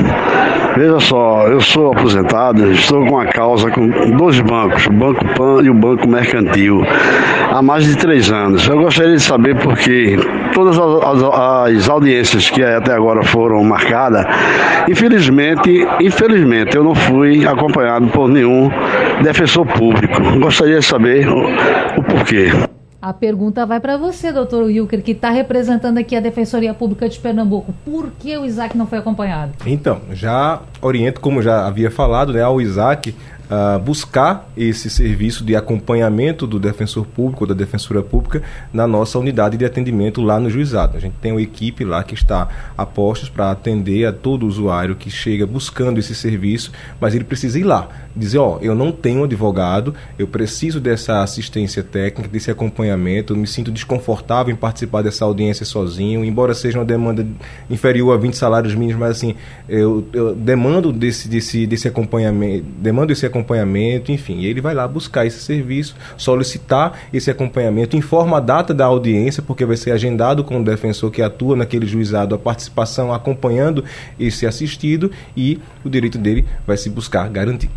Veja 0.76 1.00
só, 1.00 1.48
eu 1.48 1.62
sou 1.62 1.92
aposentado, 1.92 2.72
estou 2.72 3.06
com 3.06 3.20
a 3.20 3.28
causa 3.28 3.70
com 3.70 3.88
dois 4.18 4.40
bancos, 4.40 4.88
o 4.88 4.92
Banco 4.92 5.24
PAN 5.36 5.62
e 5.62 5.70
o 5.70 5.74
Banco 5.76 6.08
Mercantil, 6.08 6.82
há 7.52 7.62
mais 7.62 7.86
de 7.86 7.96
três 7.96 8.32
anos. 8.32 8.68
Eu 8.68 8.80
gostaria 8.80 9.18
de 9.18 9.22
saber 9.22 9.56
por 9.58 9.78
que 9.78 10.18
todas 10.52 10.80
as, 10.80 11.04
as, 11.04 11.78
as 11.78 11.90
audiências 11.90 12.50
que 12.50 12.64
até 12.64 12.92
agora 12.92 13.22
foram 13.22 13.64
marcadas, 13.64 14.26
infelizmente, 14.90 15.88
infelizmente, 16.02 16.76
eu 16.76 16.84
não 16.84 16.96
fui 16.96 17.46
acompanhado 17.46 18.08
por 18.08 18.28
nenhum 18.28 18.72
defensor 19.22 19.64
público. 19.68 20.20
Gostaria 20.40 20.80
de 20.80 20.86
saber 20.86 21.30
o, 21.30 22.00
o 22.00 22.04
porquê. 22.04 22.52
A 23.02 23.14
pergunta 23.14 23.66
vai 23.66 23.80
para 23.80 23.96
você, 23.96 24.30
doutor 24.30 24.66
Wilker, 24.66 25.02
que 25.02 25.12
está 25.12 25.30
representando 25.30 26.00
aqui 26.00 26.18
a 26.18 26.20
Defensoria 26.20 26.74
Pública 26.74 27.08
de 27.08 27.18
Pernambuco. 27.18 27.74
Por 27.86 28.12
que 28.20 28.38
o 28.38 28.44
Isaac 28.44 28.78
não 28.78 28.86
foi 28.86 28.98
acompanhado? 28.98 29.54
Então, 29.66 30.02
já 30.12 30.62
oriento, 30.82 31.22
como 31.22 31.42
já 31.42 31.66
havia 31.66 31.90
falado, 31.90 32.34
né, 32.34 32.42
ao 32.42 32.60
Isaac 32.60 33.16
uh, 33.50 33.80
buscar 33.80 34.50
esse 34.56 34.90
serviço 34.90 35.44
de 35.44 35.56
acompanhamento 35.56 36.46
do 36.46 36.60
defensor 36.60 37.06
público 37.06 37.48
da 37.48 37.54
defensora 37.54 38.02
pública 38.02 38.44
na 38.72 38.86
nossa 38.86 39.18
unidade 39.18 39.58
de 39.58 39.66
atendimento 39.66 40.22
lá 40.22 40.40
no 40.40 40.50
juizado. 40.50 40.96
A 40.96 41.00
gente 41.00 41.16
tem 41.22 41.32
uma 41.32 41.42
equipe 41.42 41.84
lá 41.84 42.04
que 42.04 42.14
está 42.14 42.48
a 42.78 42.86
postos 42.86 43.30
para 43.30 43.52
atender 43.52 44.06
a 44.06 44.14
todo 44.14 44.46
usuário 44.46 44.96
que 44.96 45.10
chega 45.10 45.46
buscando 45.48 46.00
esse 46.00 46.14
serviço, 46.14 46.72
mas 47.00 47.16
ele 47.16 47.24
precisa 47.24 47.60
ir 47.60 47.64
lá, 47.64 47.88
dizer, 48.20 48.38
ó, 48.38 48.60
eu 48.62 48.76
não 48.76 48.92
tenho 48.92 49.24
advogado, 49.24 49.96
eu 50.18 50.28
preciso 50.28 50.80
dessa 50.80 51.24
assistência 51.24 51.82
técnica, 51.82 52.30
desse 52.30 52.52
acompanhamento, 52.52 53.34
eu 53.34 53.38
me 53.38 53.48
sinto 53.48 53.72
desconfortável 53.72 54.54
em 54.54 54.58
participar 54.58 55.02
dessa 55.02 55.26
audiência 55.26 55.66
sozinho, 55.66 56.24
embora 56.24 56.54
seja 56.54 56.78
uma 56.78 56.86
demanda 56.86 57.26
inferior 57.70 58.14
a 58.14 58.18
20 58.18 58.36
salários 58.36 58.76
mínimos, 58.76 59.00
mas 59.00 59.12
assim, 59.12 59.36
eu, 59.68 60.06
eu 60.14 60.36
demando 60.36 60.92
desse, 60.92 61.28
desse, 61.28 61.66
desse 61.66 61.88
acompanhamento, 61.88 62.66
demando 62.78 63.12
esse 63.12 63.26
acompanhamento, 63.26 64.12
enfim. 64.12 64.44
ele 64.44 64.62
vai 64.62 64.74
lá 64.74 64.88
buscar 64.88 65.26
esse 65.26 65.40
serviço, 65.40 65.96
solicitar 66.18 67.00
esse 67.14 67.32
acompanhamento, 67.32 67.96
informa 67.96 68.38
a 68.38 68.42
data 68.42 68.74
da 68.74 68.86
audiência, 68.86 69.42
porque 69.42 69.66
vai 69.66 69.78
ser 69.78 69.92
agendado 69.92 70.44
com 70.44 70.60
o 70.60 70.64
defensor 70.64 71.12
que 71.12 71.22
atua 71.22 71.56
naquele 71.56 71.86
juizado 71.86 72.36
a 72.36 72.38
participação 72.38 73.14
acompanhando 73.14 73.84
esse 74.20 74.46
assistido 74.46 75.12
e 75.36 75.60
o 75.84 75.90
direito 75.90 76.18
dele 76.18 76.46
vai 76.68 76.78
se 76.78 76.90
buscar 76.90 77.30
garantir. 77.30 77.70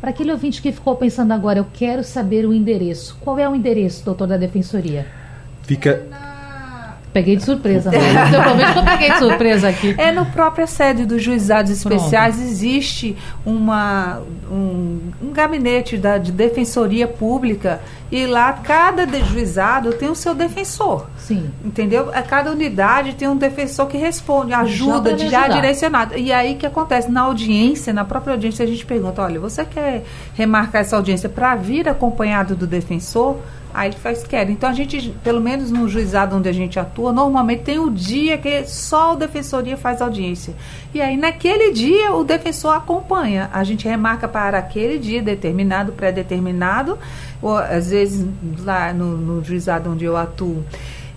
Para 0.00 0.10
aquele 0.10 0.30
ouvinte 0.30 0.62
que 0.62 0.70
ficou 0.70 0.94
pensando 0.96 1.32
agora, 1.32 1.58
eu 1.58 1.66
quero 1.72 2.04
saber 2.04 2.46
o 2.46 2.52
endereço. 2.52 3.16
Qual 3.20 3.38
é 3.38 3.48
o 3.48 3.54
endereço, 3.54 4.04
doutor 4.04 4.28
da 4.28 4.36
Defensoria? 4.36 5.06
Fica 5.62 6.06
Peguei 7.12 7.36
de 7.36 7.42
surpresa, 7.42 7.90
né? 7.90 7.98
Eu 8.32 8.42
prometo 8.42 8.72
que 8.74 8.78
eu 8.78 8.84
peguei 8.84 9.10
de 9.10 9.18
surpresa 9.18 9.68
aqui. 9.68 9.94
É 9.98 10.12
no 10.12 10.26
própria 10.26 10.66
sede 10.66 11.04
dos 11.06 11.22
juizados 11.22 11.70
especiais 11.70 12.36
Pronto. 12.36 12.48
existe 12.48 13.16
uma, 13.44 14.20
um, 14.50 15.00
um 15.22 15.32
gabinete 15.32 15.96
da, 15.96 16.18
de 16.18 16.30
defensoria 16.30 17.08
pública 17.08 17.80
e 18.12 18.26
lá 18.26 18.52
cada 18.52 19.06
de 19.06 19.20
juizado 19.24 19.92
tem 19.94 20.08
o 20.08 20.14
seu 20.14 20.34
defensor. 20.34 21.06
Sim. 21.28 21.50
Entendeu? 21.62 22.08
A 22.14 22.22
cada 22.22 22.50
unidade 22.50 23.14
tem 23.14 23.28
um 23.28 23.36
defensor 23.36 23.86
que 23.86 23.98
responde, 23.98 24.54
ajuda, 24.54 25.16
já, 25.18 25.46
direcionado. 25.46 26.16
E 26.16 26.32
aí 26.32 26.54
que 26.54 26.64
acontece? 26.64 27.10
Na 27.10 27.20
audiência, 27.20 27.92
na 27.92 28.02
própria 28.02 28.32
audiência, 28.32 28.64
a 28.64 28.68
gente 28.68 28.86
pergunta: 28.86 29.20
olha, 29.20 29.38
você 29.38 29.62
quer 29.62 30.04
remarcar 30.32 30.80
essa 30.80 30.96
audiência 30.96 31.28
para 31.28 31.54
vir 31.54 31.86
acompanhado 31.86 32.56
do 32.56 32.66
defensor? 32.66 33.36
Aí 33.74 33.90
ele 33.90 33.98
faz 33.98 34.24
quer. 34.24 34.48
Então 34.48 34.70
a 34.70 34.72
gente, 34.72 35.10
pelo 35.22 35.38
menos 35.38 35.70
no 35.70 35.86
juizado 35.86 36.34
onde 36.34 36.48
a 36.48 36.52
gente 36.52 36.80
atua, 36.80 37.12
normalmente 37.12 37.64
tem 37.64 37.78
o 37.78 37.90
dia 37.90 38.38
que 38.38 38.64
só 38.64 39.12
o 39.12 39.16
defensoria 39.16 39.76
faz 39.76 40.00
audiência. 40.00 40.54
E 40.94 41.02
aí 41.02 41.14
naquele 41.14 41.72
dia 41.72 42.14
o 42.14 42.24
defensor 42.24 42.74
acompanha. 42.74 43.50
A 43.52 43.62
gente 43.64 43.86
remarca 43.86 44.26
para 44.26 44.56
aquele 44.56 44.98
dia 44.98 45.20
determinado, 45.20 45.92
pré-determinado, 45.92 46.98
ou 47.42 47.58
às 47.58 47.90
vezes 47.90 48.26
lá 48.64 48.94
no, 48.94 49.18
no 49.18 49.44
juizado 49.44 49.90
onde 49.90 50.06
eu 50.06 50.16
atuo. 50.16 50.64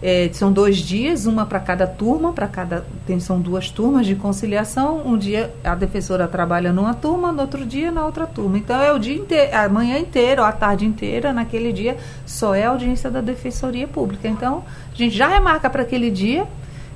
É, 0.04 0.30
são 0.34 0.52
dois 0.52 0.78
dias, 0.78 1.28
uma 1.28 1.46
para 1.46 1.60
cada 1.60 1.86
turma, 1.86 2.34
para 2.34 2.48
cada 2.48 2.84
tem, 3.06 3.20
são 3.20 3.40
duas 3.40 3.70
turmas 3.70 4.06
de 4.06 4.16
conciliação. 4.16 5.04
Um 5.06 5.16
dia 5.18 5.54
a 5.64 5.76
defensora 5.76 6.28
trabalha 6.28 6.74
numa 6.74 6.94
turma, 6.94 7.32
no 7.32 7.42
outro 7.42 7.66
dia 7.66 7.92
na 7.92 8.06
outra 8.06 8.26
turma. 8.26 8.58
Então 8.58 8.82
é 8.82 8.92
o 8.92 8.98
dia 8.98 9.16
inteiro, 9.16 9.56
a 9.56 9.70
manhã 9.70 10.00
inteira 10.00 10.42
ou 10.42 10.48
a 10.48 10.52
tarde 10.52 10.86
inteira, 10.86 11.32
naquele 11.32 11.72
dia, 11.72 11.98
só 12.26 12.56
é 12.56 12.66
audiência 12.66 13.12
da 13.12 13.22
Defensoria 13.22 13.88
Pública. 13.88 14.28
Então, 14.28 14.64
a 14.92 14.96
gente 14.96 15.16
já 15.16 15.28
remarca 15.28 15.70
para 15.70 15.84
aquele 15.84 16.10
dia 16.10 16.48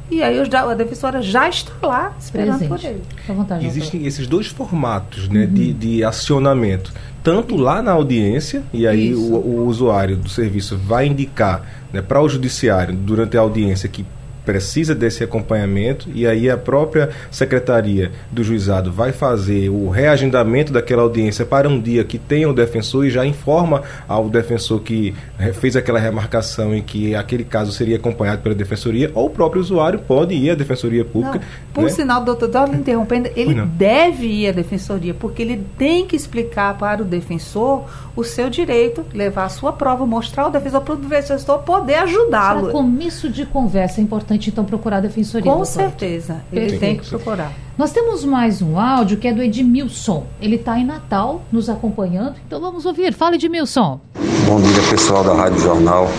e 0.09 0.21
aí 0.21 0.39
a 0.39 0.73
defensora 0.73 1.21
já 1.21 1.49
está 1.49 1.71
lá 1.81 2.15
esperando 2.19 2.59
Presente. 2.59 2.69
por 2.69 2.83
ele. 2.83 3.01
Vontade, 3.27 3.65
Existem 3.65 3.99
doutor. 3.99 4.07
esses 4.07 4.27
dois 4.27 4.47
formatos 4.47 5.27
né, 5.27 5.45
uhum. 5.45 5.53
de, 5.53 5.73
de 5.73 6.03
acionamento. 6.03 6.93
Tanto 7.23 7.55
lá 7.55 7.81
na 7.81 7.91
audiência, 7.91 8.61
e 8.71 8.85
aí 8.85 9.15
o, 9.15 9.33
o, 9.33 9.65
usuário 9.65 10.15
do 10.15 10.29
serviço 10.29 10.77
vai 10.77 11.07
indicar 11.07 11.65
né, 11.91 11.99
para 11.99 12.21
o 12.21 12.29
judiciário, 12.29 12.93
durante 12.95 13.35
a 13.35 13.41
audiência, 13.41 13.89
que 13.89 14.05
precisa 14.45 14.93
desse 14.93 15.23
acompanhamento 15.23 16.09
e 16.13 16.27
aí 16.27 16.49
a 16.49 16.57
própria 16.57 17.09
secretaria 17.31 18.11
do 18.31 18.43
juizado 18.43 18.91
vai 18.91 19.11
fazer 19.11 19.69
o 19.69 19.89
reagendamento 19.89 20.71
daquela 20.71 21.01
audiência 21.01 21.45
para 21.45 21.67
um 21.67 21.79
dia 21.79 22.03
que 22.03 22.17
tenha 22.17 22.49
o 22.49 22.53
defensor 22.53 23.05
e 23.05 23.09
já 23.09 23.25
informa 23.25 23.83
ao 24.07 24.29
defensor 24.29 24.79
que 24.81 25.15
fez 25.55 25.75
aquela 25.75 25.99
remarcação 25.99 26.75
e 26.75 26.81
que 26.81 27.15
aquele 27.15 27.43
caso 27.43 27.71
seria 27.71 27.97
acompanhado 27.97 28.41
pela 28.41 28.55
defensoria 28.55 29.11
ou 29.13 29.27
o 29.27 29.29
próprio 29.29 29.61
usuário 29.61 29.99
pode 29.99 30.33
ir 30.33 30.51
à 30.51 30.55
defensoria 30.55 31.03
pública. 31.03 31.39
Não, 31.39 31.73
por 31.73 31.83
né? 31.83 31.89
sinal, 31.89 32.23
doutor, 32.23 32.45
estou 32.45 32.67
interrompendo, 32.73 33.29
ele 33.35 33.55
deve 33.65 34.27
ir 34.27 34.49
à 34.49 34.51
defensoria 34.51 35.13
porque 35.13 35.41
ele 35.41 35.65
tem 35.77 36.05
que 36.05 36.15
explicar 36.15 36.77
para 36.77 37.01
o 37.01 37.05
defensor 37.05 37.85
o 38.15 38.23
seu 38.23 38.49
direito, 38.49 39.05
levar 39.13 39.45
a 39.45 39.49
sua 39.49 39.73
prova, 39.73 40.05
mostrar 40.05 40.43
ao 40.43 40.51
defensor 40.51 40.81
para 40.81 40.93
o 40.93 40.97
defensor 40.97 41.59
poder 41.59 41.95
ajudá-lo. 41.95 42.71
Começo 42.71 43.29
de 43.29 43.45
conversa 43.45 43.99
é 43.99 44.03
importante 44.03 44.34
importante 44.35 44.49
então 44.49 44.65
procurar 44.65 44.97
a 44.97 45.01
defensoria. 45.01 45.51
Com 45.51 45.65
certeza, 45.65 46.41
ele 46.51 46.77
tem 46.77 46.97
que 46.97 47.07
procurar. 47.07 47.51
Nós 47.77 47.91
temos 47.91 48.23
mais 48.23 48.61
um 48.61 48.79
áudio 48.79 49.17
que 49.17 49.27
é 49.27 49.33
do 49.33 49.41
Edmilson. 49.41 50.25
Ele 50.41 50.55
está 50.55 50.77
em 50.77 50.85
Natal 50.85 51.41
nos 51.51 51.69
acompanhando, 51.69 52.35
então 52.45 52.59
vamos 52.59 52.85
ouvir. 52.85 53.13
Fala, 53.13 53.35
Edmilson. 53.35 53.99
Bom 54.45 54.61
dia, 54.61 54.81
pessoal 54.89 55.23
da 55.23 55.33
Rádio 55.33 55.59
Jornal. 55.59 56.09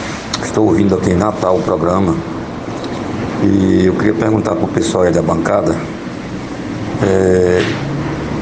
Estou 0.42 0.66
ouvindo 0.66 0.94
aqui 0.94 1.10
em 1.10 1.16
Natal 1.16 1.56
o 1.56 1.62
programa. 1.62 2.14
E 3.42 3.86
eu 3.86 3.94
queria 3.94 4.14
perguntar 4.14 4.54
para 4.54 4.64
o 4.64 4.68
pessoal 4.68 5.04
aí 5.04 5.12
da 5.12 5.22
bancada. 5.22 5.76
É, 7.02 7.62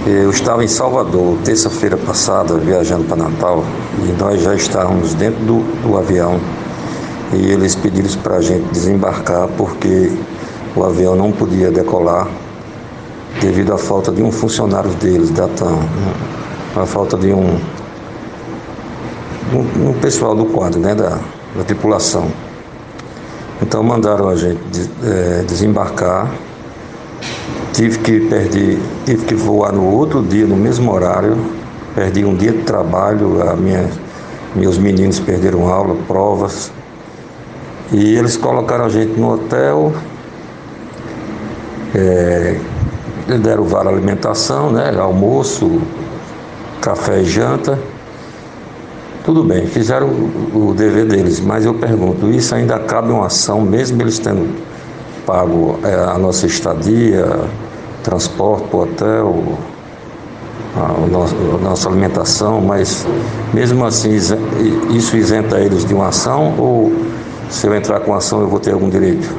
eu 0.06 0.30
estava 0.30 0.62
em 0.62 0.68
Salvador 0.68 1.38
terça-feira 1.44 1.96
passada, 1.96 2.56
viajando 2.58 3.04
para 3.04 3.16
Natal, 3.16 3.64
e 4.02 4.12
nós 4.20 4.42
já 4.42 4.54
estávamos 4.54 5.14
dentro 5.14 5.40
do, 5.44 5.60
do 5.82 5.96
avião 5.96 6.38
e 7.34 7.50
eles 7.50 7.74
pediram 7.74 8.08
para 8.22 8.36
a 8.36 8.40
gente 8.40 8.64
desembarcar 8.70 9.48
porque 9.56 10.12
o 10.76 10.84
avião 10.84 11.16
não 11.16 11.32
podia 11.32 11.70
decolar 11.70 12.28
devido 13.40 13.72
à 13.72 13.78
falta 13.78 14.12
de 14.12 14.22
um 14.22 14.30
funcionário 14.30 14.90
deles, 14.94 15.30
da 15.30 15.48
TAM, 15.48 15.78
a 16.76 16.86
falta 16.86 17.16
de 17.16 17.32
um, 17.32 17.58
um, 19.52 19.88
um 19.90 19.92
pessoal 20.00 20.34
do 20.34 20.46
quadro, 20.46 20.80
né, 20.80 20.94
da, 20.94 21.18
da 21.56 21.64
tripulação. 21.64 22.28
Então 23.62 23.82
mandaram 23.82 24.28
a 24.28 24.36
gente 24.36 24.60
é, 25.02 25.42
desembarcar. 25.46 26.30
Tive 27.72 27.98
que 27.98 28.20
perder, 28.20 28.78
tive 29.04 29.24
que 29.26 29.34
voar 29.34 29.72
no 29.72 29.84
outro 29.90 30.22
dia, 30.22 30.46
no 30.46 30.56
mesmo 30.56 30.92
horário. 30.92 31.36
Perdi 31.94 32.24
um 32.24 32.34
dia 32.34 32.52
de 32.52 32.62
trabalho, 32.62 33.48
a 33.48 33.54
minha, 33.54 33.88
meus 34.54 34.78
meninos 34.78 35.20
perderam 35.20 35.68
aula, 35.68 35.96
provas. 36.06 36.72
E 37.94 38.16
eles 38.16 38.36
colocaram 38.36 38.86
a 38.86 38.88
gente 38.88 39.18
no 39.20 39.34
hotel, 39.34 39.92
é, 41.94 42.58
deram 43.40 43.62
vale 43.62 43.88
alimentação, 43.88 44.72
né? 44.72 44.92
Almoço, 44.98 45.80
café 46.80 47.20
e 47.20 47.24
janta. 47.24 47.78
Tudo 49.24 49.44
bem, 49.44 49.68
fizeram 49.68 50.08
o, 50.08 50.70
o 50.70 50.74
dever 50.74 51.06
deles, 51.06 51.38
mas 51.38 51.64
eu 51.64 51.74
pergunto, 51.74 52.28
isso 52.30 52.52
ainda 52.56 52.80
cabe 52.80 53.12
uma 53.12 53.26
ação, 53.26 53.60
mesmo 53.60 54.02
eles 54.02 54.18
tendo 54.18 54.52
pago 55.24 55.78
é, 55.84 55.94
a 55.94 56.18
nossa 56.18 56.46
estadia, 56.46 57.24
transporte 58.02 58.66
para 58.70 58.76
o 58.76 58.82
hotel, 58.82 59.44
a, 60.76 60.80
a 60.80 61.58
nossa 61.62 61.88
alimentação, 61.88 62.60
mas 62.60 63.06
mesmo 63.52 63.86
assim 63.86 64.16
isso 64.90 65.16
isenta 65.16 65.60
eles 65.60 65.84
de 65.84 65.94
uma 65.94 66.08
ação 66.08 66.56
ou 66.58 66.92
se 67.54 67.66
eu 67.66 67.74
entrar 67.74 68.00
com 68.00 68.12
ação 68.12 68.40
eu 68.40 68.48
vou 68.48 68.58
ter 68.58 68.72
algum 68.72 68.90
direito? 68.90 69.32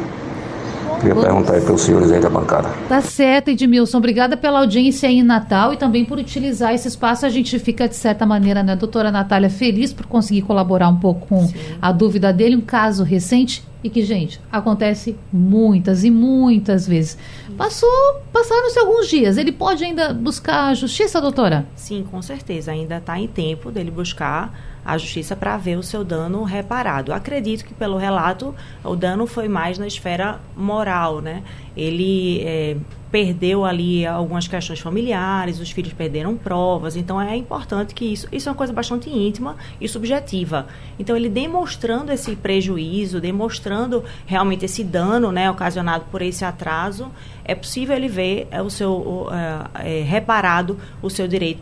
Queria 1.02 1.16
perguntar 1.16 1.54
aí 1.54 1.62
para 1.62 1.74
os 1.74 1.82
senhores 1.82 2.12
aí 2.12 2.20
da 2.20 2.30
bancada. 2.30 2.70
Tá 2.88 3.02
certo, 3.02 3.50
Edmilson. 3.50 3.98
Obrigada 3.98 4.38
pela 4.38 4.60
audiência 4.60 5.10
aí 5.10 5.20
em 5.20 5.24
Natal 5.24 5.74
e 5.74 5.78
também 5.78 6.06
por 6.06 6.18
utilizar 6.18 6.74
esse 6.74 6.88
espaço. 6.88 7.26
A 7.26 7.30
gente 7.30 7.60
fica, 7.60 7.88
de 7.88 7.96
certa 7.96 8.26
maneira, 8.26 8.64
né, 8.64 8.76
doutora 8.76 9.12
Natália, 9.12 9.50
feliz 9.50 9.92
por 9.92 10.06
conseguir 10.06 10.44
colaborar 10.44 10.88
um 10.88 10.98
pouco 10.98 11.28
com 11.28 11.46
Sim. 11.46 11.54
a 11.82 11.92
dúvida 11.92 12.32
dele. 12.32 12.56
Um 12.56 12.62
caso 12.62 13.04
recente 13.04 13.64
e 13.84 13.90
que, 13.90 14.02
gente, 14.04 14.40
acontece 14.52 15.16
muitas 15.32 16.04
e 16.04 16.10
muitas 16.10 16.88
vezes. 16.88 17.18
Passou, 17.58 18.22
passaram-se 18.34 18.78
alguns 18.78 19.08
dias. 19.08 19.38
Ele 19.38 19.52
pode 19.52 19.84
ainda 19.84 20.14
buscar 20.14 20.66
a 20.68 20.74
justiça, 20.74 21.22
doutora? 21.22 21.66
Sim, 21.76 22.06
com 22.10 22.22
certeza. 22.22 22.72
Ainda 22.72 22.98
está 22.98 23.20
em 23.20 23.28
tempo 23.28 23.72
dele 23.72 23.90
buscar 23.90 24.54
a 24.84 24.98
justiça 24.98 25.36
para 25.36 25.58
ver 25.58 25.78
o 25.78 25.84
seu 25.84 26.04
dano 26.04 26.44
reparado. 26.44 27.12
Acredito 27.12 27.66
que 27.66 27.74
pelo 27.74 27.98
relato 27.98 28.54
o 28.84 28.96
dano 28.96 29.26
foi 29.26 29.48
mais 29.48 29.80
na 29.80 29.88
esfera 29.88 30.40
moral, 30.56 31.22
né? 31.22 31.44
Ele 31.76 32.42
é, 32.44 32.78
perdeu 33.16 33.64
ali 33.64 34.06
algumas 34.06 34.46
questões 34.46 34.82
familiares, 34.82 35.62
os 35.62 35.72
filhos 35.72 35.94
perderam 35.94 36.36
provas, 36.36 36.98
então 36.98 37.22
é 37.22 37.34
importante 37.34 37.96
que 37.96 38.04
isso, 38.04 38.28
isso 38.30 38.50
é 38.50 38.52
uma 38.52 38.58
coisa 38.58 38.74
bastante 38.74 39.10
íntima 39.10 39.56
e 39.80 39.88
subjetiva. 39.88 40.68
Então 41.00 41.16
ele 41.16 41.30
demonstrando 41.30 42.12
esse 42.12 42.36
prejuízo, 42.36 43.22
demonstrando 43.22 44.04
realmente 44.26 44.66
esse 44.66 44.84
dano, 44.84 45.32
né, 45.32 45.50
ocasionado 45.50 46.04
por 46.12 46.22
esse 46.22 46.44
atraso, 46.44 47.10
é 47.46 47.56
possível 47.56 47.96
ele 47.96 48.10
ver 48.10 48.50
é, 48.52 48.62
o 48.62 48.70
seu 48.70 49.30
é, 49.32 50.00
é, 50.00 50.04
reparado 50.04 50.78
o 51.02 51.10
seu 51.10 51.26
direito 51.26 51.62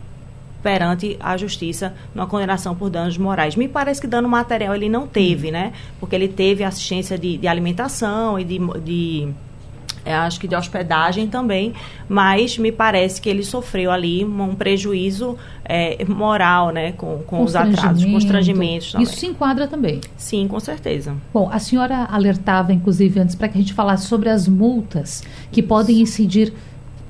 perante 0.60 1.16
a 1.20 1.36
justiça 1.36 1.94
numa 2.12 2.26
condenação 2.26 2.74
por 2.74 2.90
danos 2.90 3.16
morais. 3.16 3.54
Me 3.54 3.68
parece 3.68 4.00
que 4.00 4.08
dano 4.08 4.28
material 4.28 4.74
ele 4.74 4.88
não 4.88 5.06
teve, 5.06 5.52
né? 5.52 5.72
Porque 6.00 6.16
ele 6.16 6.26
teve 6.26 6.64
assistência 6.64 7.16
de, 7.16 7.38
de 7.38 7.46
alimentação 7.46 8.40
e 8.40 8.44
de, 8.44 8.58
de 8.82 9.32
acho 10.04 10.38
que 10.38 10.46
de 10.46 10.54
hospedagem 10.54 11.28
também, 11.28 11.72
mas 12.08 12.58
me 12.58 12.70
parece 12.70 13.20
que 13.20 13.28
ele 13.28 13.42
sofreu 13.42 13.90
ali 13.90 14.24
um 14.24 14.54
prejuízo 14.54 15.36
é, 15.64 16.04
moral, 16.04 16.70
né, 16.70 16.92
com, 16.92 17.18
com 17.26 17.42
os 17.42 17.56
atrasos, 17.56 18.04
constrangimentos. 18.04 18.92
Também. 18.92 19.04
Isso 19.04 19.16
se 19.16 19.26
enquadra 19.26 19.66
também? 19.66 20.00
Sim, 20.16 20.46
com 20.46 20.60
certeza. 20.60 21.16
Bom, 21.32 21.48
a 21.50 21.58
senhora 21.58 22.04
alertava, 22.10 22.72
inclusive, 22.72 23.20
antes 23.20 23.34
para 23.34 23.48
que 23.48 23.56
a 23.56 23.60
gente 23.60 23.72
falasse 23.72 24.06
sobre 24.06 24.28
as 24.28 24.46
multas 24.46 25.22
que 25.50 25.62
podem 25.62 26.00
incidir 26.00 26.52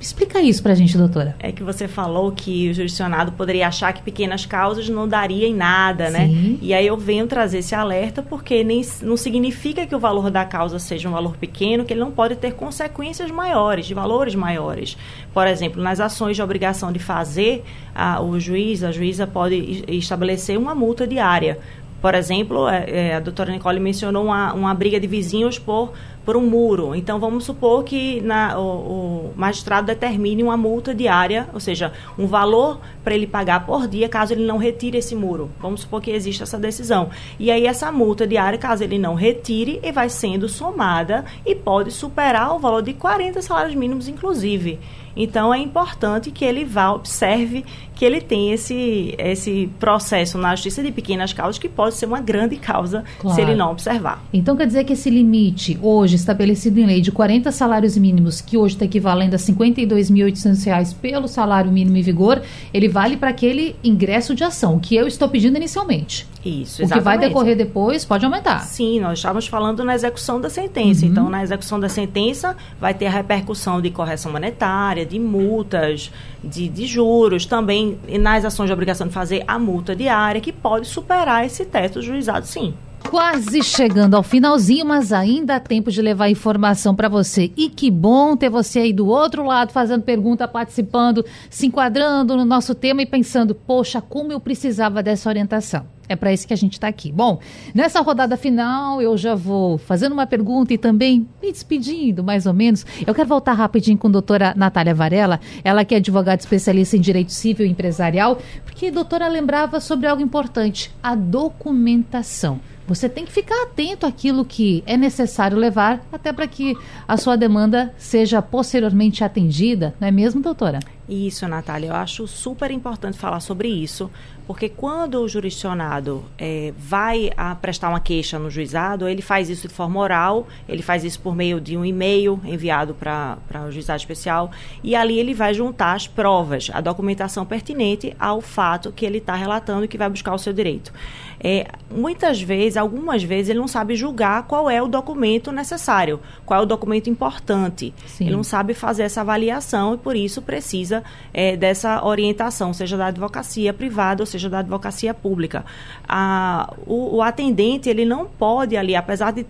Explica 0.05 0.38
isso 0.42 0.62
para 0.62 0.72
a 0.72 0.74
gente, 0.74 0.98
doutora. 0.98 1.34
É 1.38 1.50
que 1.50 1.62
você 1.62 1.88
falou 1.88 2.30
que 2.30 2.68
o 2.68 2.74
jurisdicionado 2.74 3.32
poderia 3.32 3.66
achar 3.66 3.90
que 3.94 4.02
pequenas 4.02 4.44
causas 4.44 4.86
não 4.86 5.09
daria 5.09 5.48
em 5.48 5.55
nada, 5.55 6.11
né? 6.11 6.26
Sim. 6.26 6.50
né? 6.50 6.59
E 6.61 6.74
aí 6.74 6.86
eu 6.86 6.94
venho 6.98 7.26
trazer 7.26 7.61
esse 7.61 7.74
alerta 7.74 8.22
porque 8.22 8.62
nem, 8.62 8.82
não 9.00 9.16
significa 9.16 9.86
que 9.86 9.96
o 9.96 9.98
valor 9.98 10.30
da 10.30 10.44
causa 10.44 10.78
seja 10.78 11.09
um 11.09 11.12
valor 11.12 11.38
pequeno, 11.38 11.86
que 11.86 11.94
ele 11.94 12.00
não 12.00 12.11
pode 12.11 12.36
ter 12.36 12.52
consequências 12.52 13.30
maiores, 13.30 13.86
de 13.86 13.94
valores 13.94 14.34
maiores. 14.34 14.94
Por 15.32 15.46
exemplo, 15.46 15.82
nas 15.82 16.00
ações 16.00 16.36
de 16.36 16.42
obrigação 16.42 16.92
de 16.92 16.98
fazer, 16.98 17.64
a, 17.94 18.20
o 18.20 18.38
juiz, 18.38 18.84
a 18.84 18.92
juíza 18.92 19.26
pode 19.26 19.86
estabelecer 19.88 20.59
uma 20.59 20.74
multa 20.74 21.07
diária. 21.07 21.59
Por 22.05 22.14
exemplo, 22.14 22.68
é, 22.68 22.84
é, 22.86 23.14
a 23.14 23.20
doutora 23.20 23.50
Nicole 23.50 23.80
mencionou 23.80 24.26
uma, 24.26 24.52
uma 24.52 24.74
briga 24.74 25.00
de 25.00 25.07
vizinhos 25.07 25.59
por 25.59 25.94
por 26.24 26.36
um 26.36 26.40
muro. 26.40 26.94
Então, 26.94 27.20
vamos 27.20 27.44
supor 27.44 27.84
que 27.84 28.20
na, 28.22 28.59
o, 28.59 28.62
o, 28.62 29.32
magistrado 29.36 29.86
determine 29.86 30.42
uma 30.42 30.57
multa 30.57 30.94
diária, 30.94 31.46
ou 31.52 31.61
seja, 31.61 31.92
um 32.18 32.26
valor 32.26 32.80
para 33.02 33.14
ele 33.14 33.26
pagar 33.26 33.66
por 33.66 33.86
dia, 33.86 34.09
caso 34.09 34.32
ele 34.32 34.46
não 34.46 34.57
retire 34.57 34.96
esse 34.96 35.14
muro. 35.14 35.50
Vamos 35.61 35.82
supor 35.82 36.00
que 36.00 36.11
existe 36.11 36.42
essa 36.42 36.59
decisão. 36.59 37.11
E 37.38 37.50
aí, 37.50 37.66
essa 37.66 37.92
multa 37.92 38.26
diária, 38.26 38.59
caso 38.59 38.82
ele 38.82 38.98
não 38.98 39.14
retire, 39.14 39.80
vai 39.92 40.09
sendo 40.09 40.48
somada 40.48 41.24
e 41.44 41.55
pode 41.55 41.90
superar 41.90 42.55
o 42.55 42.59
valor 42.59 42.82
de 42.82 42.94
40 42.94 43.42
salários 43.42 43.74
mínimos, 43.74 44.09
inclusive. 44.09 44.80
Então 45.16 45.52
é 45.52 45.58
importante 45.58 46.30
que 46.30 46.44
ele 46.44 46.64
vá, 46.64 46.92
observe 46.92 47.64
que 47.94 48.04
ele 48.04 48.20
tem 48.20 48.52
esse, 48.52 49.14
esse 49.18 49.70
processo 49.78 50.36
na 50.36 50.54
justiça 50.54 50.82
de 50.82 50.90
pequenas 50.90 51.32
causas 51.32 51.58
que 51.58 51.68
pode 51.68 51.94
ser 51.94 52.06
uma 52.06 52.20
grande 52.20 52.56
causa 52.56 53.04
claro. 53.18 53.34
se 53.34 53.40
ele 53.40 53.54
não 53.54 53.70
observar. 53.70 54.22
Então 54.32 54.56
quer 54.56 54.66
dizer 54.66 54.84
que 54.84 54.94
esse 54.94 55.08
limite 55.08 55.78
hoje 55.80 56.16
estabelecido 56.16 56.80
em 56.80 56.86
lei 56.86 57.00
de 57.00 57.12
40 57.12 57.52
salários 57.52 57.96
mínimos, 57.96 58.40
que 58.40 58.56
hoje 58.56 58.74
está 58.74 58.84
equivalendo 58.84 59.34
a 59.34 59.38
R$ 59.38 59.44
52.800 59.44 60.94
pelo 61.00 61.28
salário 61.28 61.70
mínimo 61.70 61.96
em 61.96 62.02
vigor, 62.02 62.42
ele 62.72 62.88
vale 62.88 63.16
para 63.16 63.30
aquele 63.30 63.76
ingresso 63.84 64.34
de 64.34 64.42
ação, 64.42 64.78
que 64.80 64.96
eu 64.96 65.06
estou 65.06 65.28
pedindo 65.28 65.56
inicialmente. 65.56 66.26
Isso, 66.45 66.82
exatamente. 66.82 66.92
O 66.92 66.97
que 66.97 67.01
vai 67.01 67.18
decorrer 67.18 67.57
depois 67.57 68.05
pode 68.05 68.24
aumentar. 68.24 68.61
Sim, 68.61 69.01
nós 69.01 69.18
estávamos 69.18 69.47
falando 69.47 69.82
na 69.82 69.95
execução 69.95 70.40
da 70.40 70.51
sentença. 70.51 71.05
Uhum. 71.05 71.11
Então, 71.11 71.30
na 71.30 71.42
execução 71.42 71.80
da 71.80 71.88
sentença, 71.88 72.55
vai 72.78 72.92
ter 72.92 73.07
a 73.07 73.11
repercussão 73.11 73.80
de 73.80 73.90
correção 73.90 74.30
monetária, 74.30 75.07
de 75.07 75.18
multas, 75.18 76.12
de, 76.42 76.68
de 76.68 76.86
juros, 76.86 77.47
também 77.47 77.99
nas 78.20 78.45
ações 78.45 78.66
de 78.66 78.72
obrigação 78.72 79.07
de 79.07 79.12
fazer 79.14 79.42
a 79.49 79.59
multa 79.59 79.97
diária, 79.97 80.40
que 80.40 80.53
pode 80.53 80.86
superar 80.86 81.47
esse 81.47 81.64
teto 81.64 82.03
juizado, 82.03 82.47
sim. 82.47 82.74
Quase 83.14 83.62
chegando 83.62 84.16
ao 84.16 84.24
finalzinho, 84.24 84.84
mas 84.84 85.12
ainda 85.12 85.54
há 85.54 85.60
tempo 85.60 85.88
de 85.88 86.02
levar 86.02 86.28
informação 86.30 86.96
para 86.96 87.08
você. 87.08 87.52
E 87.56 87.68
que 87.68 87.88
bom 87.88 88.36
ter 88.36 88.50
você 88.50 88.80
aí 88.80 88.92
do 88.92 89.06
outro 89.06 89.44
lado 89.46 89.72
fazendo 89.72 90.02
pergunta, 90.02 90.48
participando, 90.48 91.24
se 91.48 91.68
enquadrando 91.68 92.36
no 92.36 92.44
nosso 92.44 92.74
tema 92.74 93.02
e 93.02 93.06
pensando: 93.06 93.54
poxa, 93.54 94.00
como 94.00 94.32
eu 94.32 94.40
precisava 94.40 95.00
dessa 95.00 95.28
orientação. 95.28 95.86
É 96.08 96.16
para 96.16 96.32
isso 96.32 96.44
que 96.44 96.52
a 96.52 96.56
gente 96.56 96.72
está 96.72 96.88
aqui. 96.88 97.12
Bom, 97.12 97.38
nessa 97.72 98.00
rodada 98.00 98.36
final 98.36 99.00
eu 99.00 99.16
já 99.16 99.36
vou 99.36 99.78
fazendo 99.78 100.12
uma 100.12 100.26
pergunta 100.26 100.74
e 100.74 100.76
também 100.76 101.24
me 101.40 101.52
despedindo, 101.52 102.24
mais 102.24 102.46
ou 102.46 102.52
menos. 102.52 102.84
Eu 103.06 103.14
quero 103.14 103.28
voltar 103.28 103.52
rapidinho 103.52 103.96
com 103.96 104.08
a 104.08 104.10
doutora 104.10 104.54
Natália 104.56 104.92
Varela, 104.92 105.38
ela 105.62 105.84
que 105.84 105.94
é 105.94 105.98
advogada 105.98 106.42
especialista 106.42 106.96
em 106.96 107.00
direito 107.00 107.30
civil 107.30 107.64
e 107.64 107.70
empresarial, 107.70 108.38
porque 108.64 108.88
a 108.88 108.90
doutora 108.90 109.28
lembrava 109.28 109.78
sobre 109.78 110.08
algo 110.08 110.20
importante, 110.20 110.92
a 111.00 111.14
documentação. 111.14 112.60
Você 112.87 113.09
tem 113.09 113.24
que 113.24 113.32
ficar 113.32 113.62
atento 113.62 114.05
àquilo 114.05 114.45
que 114.45 114.82
é 114.87 114.97
necessário 114.97 115.57
levar, 115.57 116.07
até 116.12 116.32
para 116.32 116.47
que 116.47 116.76
a 117.09 117.16
sua 117.16 117.37
demanda 117.37 117.95
seja 117.97 118.43
posteriormente 118.43 119.24
atendida, 119.24 119.95
não 119.99 120.09
é 120.09 120.11
mesmo, 120.11 120.43
doutora? 120.43 120.80
Isso, 121.09 121.46
Natália. 121.46 121.88
Eu 121.88 121.94
acho 121.94 122.26
super 122.26 122.70
importante 122.70 123.18
falar 123.18 123.40
sobre 123.40 123.68
isso, 123.68 124.11
porque 124.46 124.68
quando 124.68 125.20
o 125.20 125.28
jurisdicionado 125.28 126.24
é, 126.38 126.72
vai 126.78 127.30
a 127.36 127.55
prestar 127.55 127.90
uma 127.90 128.00
queixa 128.00 128.38
no 128.38 128.50
juizado, 128.50 129.07
ele 129.07 129.20
faz 129.20 129.50
isso 129.50 129.68
de 129.68 129.74
forma 129.74 130.00
oral, 130.00 130.46
ele 130.68 130.82
faz 130.82 131.05
isso 131.05 131.20
por 131.20 131.34
meio 131.34 131.61
de 131.61 131.76
um 131.76 131.84
e-mail 131.84 132.40
enviado 132.44 132.94
para 132.94 133.38
o 133.66 133.70
juizado 133.70 133.98
especial, 133.98 134.50
e 134.82 134.94
ali 134.94 135.18
ele 135.18 135.34
vai 135.34 135.52
juntar 135.52 135.94
as 135.94 136.07
provas, 136.07 136.70
a 136.72 136.80
documentação 136.80 137.44
pertinente 137.44 138.14
ao 138.18 138.40
fato 138.40 138.92
que 138.92 139.05
ele 139.05 139.18
está 139.18 139.34
relatando 139.34 139.84
e 139.84 139.88
que 139.88 139.98
vai 139.98 140.09
buscar 140.09 140.34
o 140.34 140.38
seu 140.38 140.52
direito. 140.52 140.92
É, 141.40 141.66
muitas 141.90 142.40
vezes, 142.40 142.76
algumas 142.76 143.22
vezes, 143.22 143.50
ele 143.50 143.59
não 143.59 143.68
sabe 143.68 143.96
julgar 143.96 144.44
qual 144.44 144.70
é 144.70 144.80
o 144.82 144.88
documento 144.88 145.52
necessário, 145.52 146.20
qual 146.46 146.61
é 146.61 146.62
o 146.62 146.66
documento 146.66 147.11
importante. 147.11 147.92
Sim. 148.07 148.24
Ele 148.24 148.36
não 148.36 148.44
sabe 148.44 148.72
fazer 148.72 149.02
essa 149.02 149.20
avaliação 149.20 149.94
e, 149.94 149.98
por 149.98 150.16
isso, 150.16 150.40
precisa 150.40 150.93
é, 151.32 151.57
dessa 151.57 152.05
orientação, 152.05 152.72
seja 152.72 152.97
da 152.97 153.07
advocacia 153.07 153.72
privada 153.72 154.22
ou 154.22 154.26
seja 154.26 154.49
da 154.49 154.59
advocacia 154.59 155.14
pública. 155.14 155.64
A, 156.09 156.72
o, 156.86 157.16
o 157.16 157.22
atendente, 157.22 157.88
ele 157.88 158.05
não 158.05 158.26
pode 158.26 158.76
ali, 158.76 158.95
apesar 158.95 159.32
de 159.32 159.47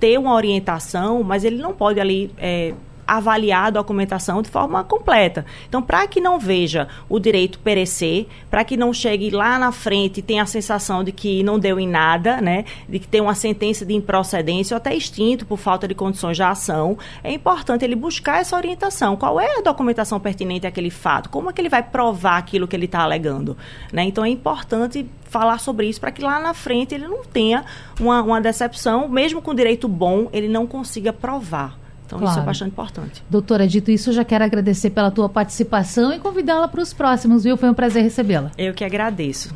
ter 0.00 0.18
uma 0.18 0.34
orientação, 0.34 1.22
mas 1.22 1.44
ele 1.44 1.56
não 1.56 1.72
pode 1.72 2.00
ali 2.00 2.30
é, 2.36 2.74
avaliar 3.06 3.66
a 3.66 3.70
documentação 3.70 4.42
de 4.42 4.48
forma 4.48 4.82
completa. 4.84 5.44
Então, 5.68 5.82
para 5.82 6.06
que 6.06 6.20
não 6.20 6.38
veja 6.38 6.88
o 7.08 7.18
direito 7.18 7.58
perecer, 7.58 8.26
para 8.50 8.64
que 8.64 8.76
não 8.76 8.92
chegue 8.92 9.30
lá 9.30 9.58
na 9.58 9.72
frente 9.72 10.18
e 10.18 10.22
tenha 10.22 10.42
a 10.42 10.46
sensação 10.46 11.02
de 11.04 11.12
que 11.12 11.42
não 11.42 11.58
deu 11.58 11.78
em 11.78 11.88
nada, 11.88 12.40
né, 12.40 12.64
de 12.88 12.98
que 12.98 13.08
tem 13.08 13.20
uma 13.20 13.34
sentença 13.34 13.84
de 13.84 13.94
improcedência 13.94 14.74
ou 14.74 14.78
até 14.78 14.94
extinto 14.94 15.44
por 15.44 15.58
falta 15.58 15.86
de 15.86 15.94
condições 15.94 16.36
de 16.36 16.42
ação, 16.42 16.96
é 17.22 17.32
importante 17.32 17.84
ele 17.84 17.96
buscar 17.96 18.40
essa 18.40 18.56
orientação. 18.56 19.16
Qual 19.16 19.40
é 19.40 19.58
a 19.58 19.62
documentação 19.62 20.18
pertinente 20.18 20.66
àquele 20.66 20.90
fato? 20.90 21.28
Como 21.28 21.50
é 21.50 21.52
que 21.52 21.60
ele 21.60 21.68
vai 21.68 21.82
provar 21.82 22.38
aquilo 22.38 22.66
que 22.66 22.76
ele 22.76 22.86
está 22.86 23.00
alegando? 23.00 23.56
Né? 23.92 24.04
Então, 24.04 24.24
é 24.24 24.28
importante 24.28 25.06
falar 25.24 25.58
sobre 25.58 25.88
isso 25.88 26.00
para 26.00 26.12
que 26.12 26.22
lá 26.22 26.38
na 26.38 26.52
frente 26.52 26.94
ele 26.94 27.08
não 27.08 27.24
tenha 27.24 27.64
uma, 27.98 28.22
uma 28.22 28.40
decepção, 28.40 29.08
mesmo 29.08 29.40
com 29.40 29.54
direito 29.54 29.88
bom, 29.88 30.28
ele 30.32 30.48
não 30.48 30.66
consiga 30.66 31.12
provar. 31.12 31.81
Então, 32.12 32.20
claro. 32.20 32.34
isso 32.34 32.40
é 32.40 32.46
bastante 32.46 32.70
importante. 32.72 33.24
Doutora, 33.30 33.66
dito 33.66 33.90
isso, 33.90 34.10
eu 34.10 34.14
já 34.14 34.24
quero 34.24 34.44
agradecer 34.44 34.90
pela 34.90 35.10
tua 35.10 35.28
participação 35.28 36.12
e 36.12 36.18
convidá-la 36.18 36.68
para 36.68 36.82
os 36.82 36.92
próximos, 36.92 37.44
viu? 37.44 37.56
Foi 37.56 37.70
um 37.70 37.74
prazer 37.74 38.02
recebê-la. 38.02 38.50
Eu 38.58 38.74
que 38.74 38.84
agradeço. 38.84 39.54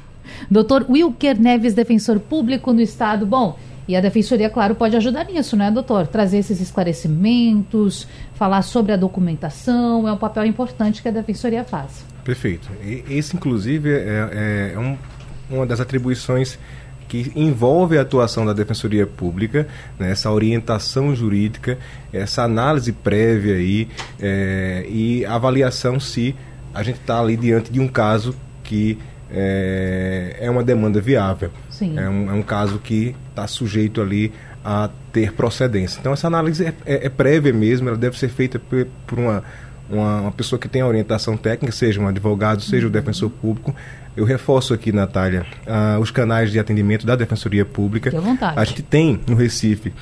Doutor 0.50 0.86
Wilker 0.88 1.38
Neves, 1.38 1.74
defensor 1.74 2.18
público 2.18 2.72
no 2.72 2.80
Estado. 2.80 3.26
Bom, 3.26 3.58
e 3.86 3.94
a 3.94 4.00
Defensoria, 4.00 4.48
claro, 4.48 4.74
pode 4.74 4.96
ajudar 4.96 5.24
nisso, 5.24 5.56
né, 5.56 5.70
doutor? 5.70 6.06
Trazer 6.06 6.38
esses 6.38 6.60
esclarecimentos, 6.60 8.08
falar 8.34 8.62
sobre 8.62 8.92
a 8.92 8.96
documentação, 8.96 10.08
é 10.08 10.12
um 10.12 10.16
papel 10.16 10.44
importante 10.46 11.02
que 11.02 11.08
a 11.08 11.12
Defensoria 11.12 11.62
faz. 11.62 12.04
Perfeito. 12.24 12.68
E 12.82 13.04
esse, 13.08 13.36
inclusive, 13.36 13.90
é, 13.90 14.28
é, 14.32 14.72
é 14.74 14.78
um, 14.78 14.98
uma 15.50 15.66
das 15.66 15.78
atribuições 15.78 16.58
que 17.08 17.32
envolve 17.34 17.98
a 17.98 18.02
atuação 18.02 18.44
da 18.44 18.52
Defensoria 18.52 19.06
Pública, 19.06 19.66
né, 19.98 20.10
essa 20.10 20.30
orientação 20.30 21.14
jurídica, 21.14 21.78
essa 22.12 22.42
análise 22.42 22.92
prévia 22.92 23.54
aí, 23.54 23.88
é, 24.20 24.86
e 24.88 25.24
avaliação 25.26 26.00
se 26.00 26.34
a 26.74 26.82
gente 26.82 27.00
está 27.00 27.20
ali 27.20 27.36
diante 27.36 27.72
de 27.72 27.80
um 27.80 27.88
caso 27.88 28.34
que 28.62 28.98
é, 29.30 30.36
é 30.40 30.50
uma 30.50 30.62
demanda 30.62 31.00
viável. 31.00 31.50
É 31.98 32.08
um, 32.08 32.30
é 32.30 32.32
um 32.32 32.42
caso 32.42 32.78
que 32.78 33.14
está 33.30 33.46
sujeito 33.46 34.00
ali 34.00 34.32
a 34.64 34.90
ter 35.12 35.32
procedência. 35.32 36.00
Então 36.00 36.12
essa 36.12 36.26
análise 36.26 36.64
é, 36.64 36.74
é, 36.84 37.06
é 37.06 37.08
prévia 37.08 37.52
mesmo, 37.52 37.88
ela 37.88 37.96
deve 37.96 38.18
ser 38.18 38.28
feita 38.28 38.58
por, 38.58 38.86
por 39.06 39.18
uma, 39.18 39.44
uma, 39.88 40.20
uma, 40.22 40.32
pessoa 40.32 40.58
que 40.58 40.68
tem 40.68 40.82
orientação 40.82 41.36
técnica, 41.36 41.72
seja 41.72 42.00
um 42.00 42.08
advogado, 42.08 42.60
seja 42.62 42.86
o 42.86 42.90
defensor 42.90 43.30
público, 43.30 43.74
eu 44.16 44.24
reforço 44.24 44.72
aqui, 44.72 44.92
Natália, 44.92 45.44
uh, 45.66 46.00
os 46.00 46.10
canais 46.10 46.50
de 46.50 46.58
atendimento 46.58 47.06
da 47.06 47.14
Defensoria 47.14 47.64
Pública. 47.64 48.10
A 48.56 48.64
gente 48.64 48.82
tem 48.82 49.20
no 49.26 49.36
Recife 49.36 49.92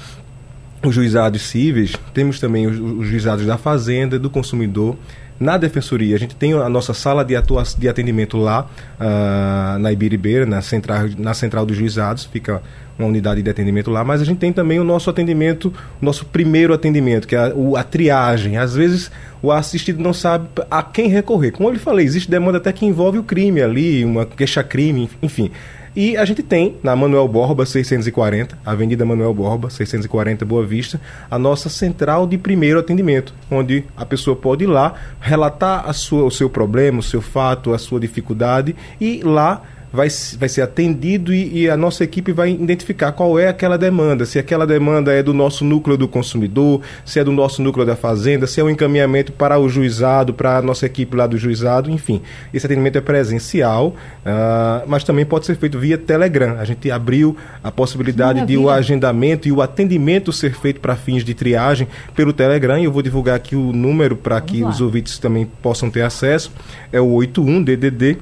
os 0.85 0.95
juizados 0.95 1.43
cíveis, 1.43 1.95
temos 2.12 2.39
também 2.39 2.67
os, 2.67 2.79
os 2.79 3.07
juizados 3.07 3.45
da 3.47 3.57
Fazenda, 3.57 4.19
do 4.19 4.31
Consumidor. 4.31 4.97
Na 5.41 5.57
Defensoria, 5.57 6.15
a 6.15 6.19
gente 6.19 6.37
tem 6.37 6.53
a 6.53 6.69
nossa 6.69 6.95
sala 6.95 7.25
de, 7.25 7.35
atua 7.35 7.65
de 7.77 7.89
atendimento 7.89 8.37
lá, 8.37 8.69
uh, 9.01 9.79
na 9.81 9.91
Ibiribeira, 9.91 10.47
na 10.47 10.62
central, 10.62 11.07
na 11.19 11.35
central 11.35 11.67
dos 11.67 11.77
juizados, 11.77 12.25
fica 12.25 12.62
uma 12.99 13.09
unidade 13.09 13.42
de 13.42 13.51
atendimento 13.51 13.90
lá, 13.90 14.05
mas 14.05 14.20
a 14.20 14.24
gente 14.24 14.38
tem 14.38 14.53
também 14.53 14.78
o 14.78 14.84
nosso 14.84 15.11
atendimento, 15.11 15.72
o 16.01 16.05
nosso 16.05 16.24
primeiro 16.26 16.72
atendimento, 16.72 17.26
que 17.26 17.34
é 17.34 17.38
a, 17.38 17.55
o, 17.55 17.76
a 17.76 17.82
triagem. 17.82 18.57
Às 18.57 18.74
vezes 18.74 19.11
o 19.42 19.51
assistido 19.51 20.03
não 20.03 20.12
sabe 20.12 20.49
a 20.70 20.82
quem 20.82 21.09
recorrer. 21.09 21.51
Como 21.51 21.68
eu 21.68 21.72
lhe 21.72 21.78
falei, 21.78 22.07
existe 22.07 22.30
demanda 22.30 22.59
até 22.59 22.72
que 22.72 22.86
envolve 22.86 23.18
o 23.18 23.22
crime 23.22 23.61
ali, 23.62 24.05
uma 24.05 24.24
queixa-crime, 24.24 25.11
enfim. 25.22 25.51
E 25.97 26.16
a 26.16 26.24
gente 26.24 26.42
tem 26.42 26.76
na 26.82 26.97
Manuel 26.97 27.28
Borba 27.28 27.64
640, 27.64 28.59
Avenida 28.66 29.05
Manuel 29.05 29.32
Borba 29.32 29.70
640 29.70 30.45
Boa 30.45 30.66
Vista, 30.66 31.01
a 31.30 31.38
nossa 31.38 31.68
central 31.68 32.26
de 32.26 32.36
primeiro 32.36 32.80
atendimento, 32.80 33.32
onde 33.49 33.84
a 33.97 34.05
pessoa 34.05 34.34
pode 34.34 34.64
ir 34.64 34.66
lá 34.66 34.95
relatar 35.20 35.88
a 35.88 35.92
sua, 35.92 36.24
o 36.24 36.32
seu 36.32 36.51
problema, 36.51 36.99
o 36.99 37.03
seu 37.03 37.22
fato, 37.22 37.72
a 37.72 37.78
sua 37.78 38.01
dificuldade 38.01 38.74
e 39.01 39.20
lá 39.22 39.62
vai, 39.95 40.09
vai 40.38 40.49
ser 40.49 40.62
atendido 40.62 41.32
e, 41.32 41.62
e, 41.62 41.70
a 41.70 41.76
nossa 41.76 42.03
equipe 42.03 42.32
vai 42.32 42.51
identificar 42.51 43.12
qual 43.12 43.38
é 43.38 43.49
aquela 43.49 43.78
demanda, 43.78 44.26
se 44.26 44.40
aquela 44.40 44.66
demanda 44.66 45.12
é 45.12 45.22
do 45.22 45.32
nosso 45.32 45.64
núcleo 45.64 45.97
do 45.97 46.09
consumidor, 46.09 46.80
se 47.05 47.20
é 47.20 47.24
do 47.24 47.30
nosso 47.30 47.62
núcleo 47.62 47.86
da 47.86 47.95
fazenda, 47.95 48.47
se 48.47 48.61
é 48.61 48.64
um 48.64 48.68
encaminhamento 48.68 49.32
para 49.32 49.57
o 49.57 49.68
juizado, 49.68 50.34
para 50.34 50.59
a 50.59 50.62
nossa 50.62 50.84
equipe 50.84 51.16
lá 51.16 51.28
do 51.28 51.38
juizado, 51.38 51.90
enfim. 51.90 52.20
Esse 52.53 52.66
atendimento 52.66 52.99
é 52.99 53.01
presencial, 53.01 53.88
uh, 53.88 54.84
mas 54.88 55.05
também 55.05 55.24
pode 55.24 55.47
ser 55.47 55.55
feito 55.57 55.78
via 55.78 55.97
Telegram. 55.97 56.57
A 56.59 56.64
gente 56.64 56.90
abriu 56.90 57.36
a 57.62 57.70
possibilidade 57.70 58.40
Maravilha. 58.40 58.59
de 58.59 58.64
o 58.64 58.68
agendamento 58.68 59.47
e 59.47 59.53
o 59.53 59.62
atendimento 59.62 60.32
ser 60.32 60.55
feito 60.55 60.80
para 60.80 60.97
fins 60.97 61.24
de 61.24 61.34
triagem 61.34 61.86
pelo 62.16 62.32
Telegram. 62.32 62.78
E 62.78 62.84
eu 62.84 62.92
vou 62.92 63.03
divulgar 63.03 63.36
aqui 63.36 63.55
o 63.55 63.72
número 63.72 64.16
para 64.16 64.40
que 64.40 64.62
lá. 64.62 64.70
os 64.70 64.80
ouvintes 64.80 65.18
também 65.18 65.49
possam 65.62 65.88
ter 65.88 66.03
acesso. 66.03 66.51
É 66.92 67.01
o 67.01 67.11
81 67.12 67.62
DDD 67.62 68.18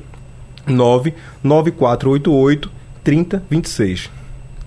99488 0.66 2.82
3026. 3.02 4.10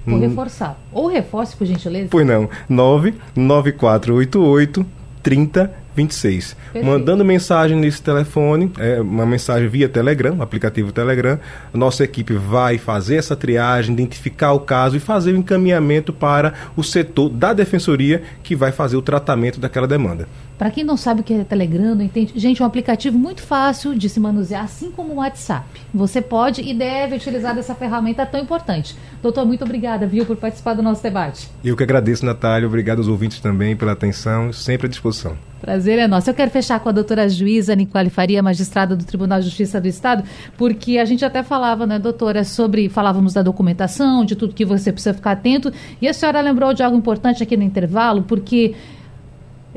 Vou 0.05 0.17
hum. 0.17 0.21
reforçar. 0.21 0.77
Ou 0.91 1.07
reforce, 1.07 1.55
por 1.55 1.65
gentileza. 1.65 2.09
Pois 2.11 2.27
não. 2.27 2.49
99488 2.69 4.85
3026. 5.23 6.55
Mandando 6.83 7.23
mensagem 7.25 7.77
nesse 7.77 8.01
telefone, 8.01 8.71
é, 8.77 8.99
uma 9.01 9.25
mensagem 9.25 9.67
via 9.67 9.89
Telegram, 9.89 10.39
aplicativo 10.41 10.91
Telegram, 10.91 11.39
nossa 11.73 12.03
equipe 12.03 12.35
vai 12.35 12.77
fazer 12.77 13.15
essa 13.15 13.35
triagem, 13.35 13.93
identificar 13.93 14.53
o 14.53 14.59
caso 14.59 14.95
e 14.97 14.99
fazer 14.99 15.31
o 15.31 15.37
encaminhamento 15.37 16.13
para 16.13 16.53
o 16.75 16.83
setor 16.83 17.29
da 17.29 17.53
defensoria 17.53 18.21
que 18.43 18.55
vai 18.55 18.71
fazer 18.71 18.97
o 18.97 19.01
tratamento 19.01 19.59
daquela 19.59 19.87
demanda. 19.87 20.27
Para 20.57 20.71
quem 20.71 20.85
não 20.85 20.95
sabe 20.95 21.19
o 21.19 21.23
que 21.23 21.33
é 21.33 21.43
Telegram, 21.43 21.95
não 21.95 22.01
entende, 22.01 22.31
gente, 22.35 22.61
é 22.61 22.63
um 22.63 22.67
aplicativo 22.67 23.17
muito 23.19 23.41
fácil 23.41 23.93
de 23.93 24.07
se 24.07 24.21
manusear, 24.21 24.63
assim 24.63 24.89
como 24.89 25.13
o 25.13 25.15
WhatsApp. 25.17 25.65
Você 25.93 26.21
pode 26.21 26.61
e 26.61 26.73
deve 26.73 27.17
utilizar 27.17 27.53
dessa 27.53 27.75
ferramenta 27.75 28.25
tão 28.25 28.39
importante. 28.39 28.95
Doutor, 29.21 29.45
muito 29.45 29.65
obrigada, 29.65 30.07
viu, 30.07 30.25
por 30.25 30.37
participar 30.37 30.73
do 30.73 30.81
nosso 30.81 31.03
debate. 31.03 31.49
Eu 31.63 31.75
que 31.75 31.83
agradeço, 31.83 32.25
Natália. 32.25 32.67
Obrigado 32.67 32.99
aos 32.99 33.07
ouvintes 33.09 33.41
também 33.41 33.75
pela 33.75 33.91
atenção, 33.91 34.53
sempre 34.53 34.87
à 34.87 34.89
disposição. 34.89 35.37
Prazer 35.59 35.99
é 35.99 36.07
nosso. 36.07 36.29
Eu 36.29 36.33
quero 36.33 36.51
fechar 36.51 36.79
com 36.79 36.87
a 36.87 36.91
doutora 36.91 37.27
juíza 37.27 37.75
Nicole 37.75 38.09
Faria, 38.09 38.41
magistrada 38.41 38.95
do 38.95 39.03
Tribunal 39.03 39.39
de 39.39 39.45
Justiça 39.45 39.81
do 39.81 39.87
Estado, 39.87 40.23
porque 40.57 40.99
a 40.99 41.05
gente 41.05 41.25
até 41.25 41.43
falava, 41.43 41.85
né, 41.85 41.99
doutora, 41.99 42.43
sobre, 42.43 42.87
falávamos 42.87 43.33
da 43.33 43.41
documentação, 43.41 44.23
de 44.23 44.35
tudo 44.35 44.53
que 44.53 44.63
você 44.63 44.91
precisa 44.91 45.13
ficar 45.13 45.31
atento, 45.31 45.73
e 46.01 46.07
a 46.07 46.13
senhora 46.13 46.39
lembrou 46.39 46.73
de 46.73 46.83
algo 46.83 46.95
importante 46.95 47.41
aqui 47.41 47.57
no 47.57 47.63
intervalo, 47.63 48.21
porque 48.23 48.75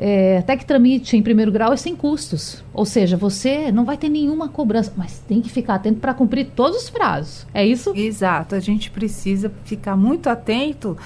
é, 0.01 0.37
até 0.37 0.55
que 0.55 0.65
tramite 0.65 1.17
em 1.17 1.21
primeiro 1.21 1.51
grau 1.51 1.73
é 1.73 1.77
sem 1.77 1.93
custos. 1.93 2.63
Ou 2.73 2.85
seja, 2.85 3.17
você 3.17 3.69
não 3.69 3.83
vai 3.83 3.97
ter 3.97 4.07
nenhuma 4.07 4.47
cobrança, 4.47 4.93
mas 4.95 5.19
tem 5.27 5.41
que 5.41 5.49
ficar 5.49 5.75
atento 5.75 5.99
para 5.99 6.13
cumprir 6.13 6.51
todos 6.55 6.83
os 6.83 6.89
prazos. 6.89 7.45
É 7.53 7.65
isso? 7.65 7.91
Exato. 7.93 8.55
A 8.55 8.61
gente 8.61 8.89
precisa 8.89 9.51
ficar 9.65 9.97
muito 9.97 10.29
atento 10.29 10.97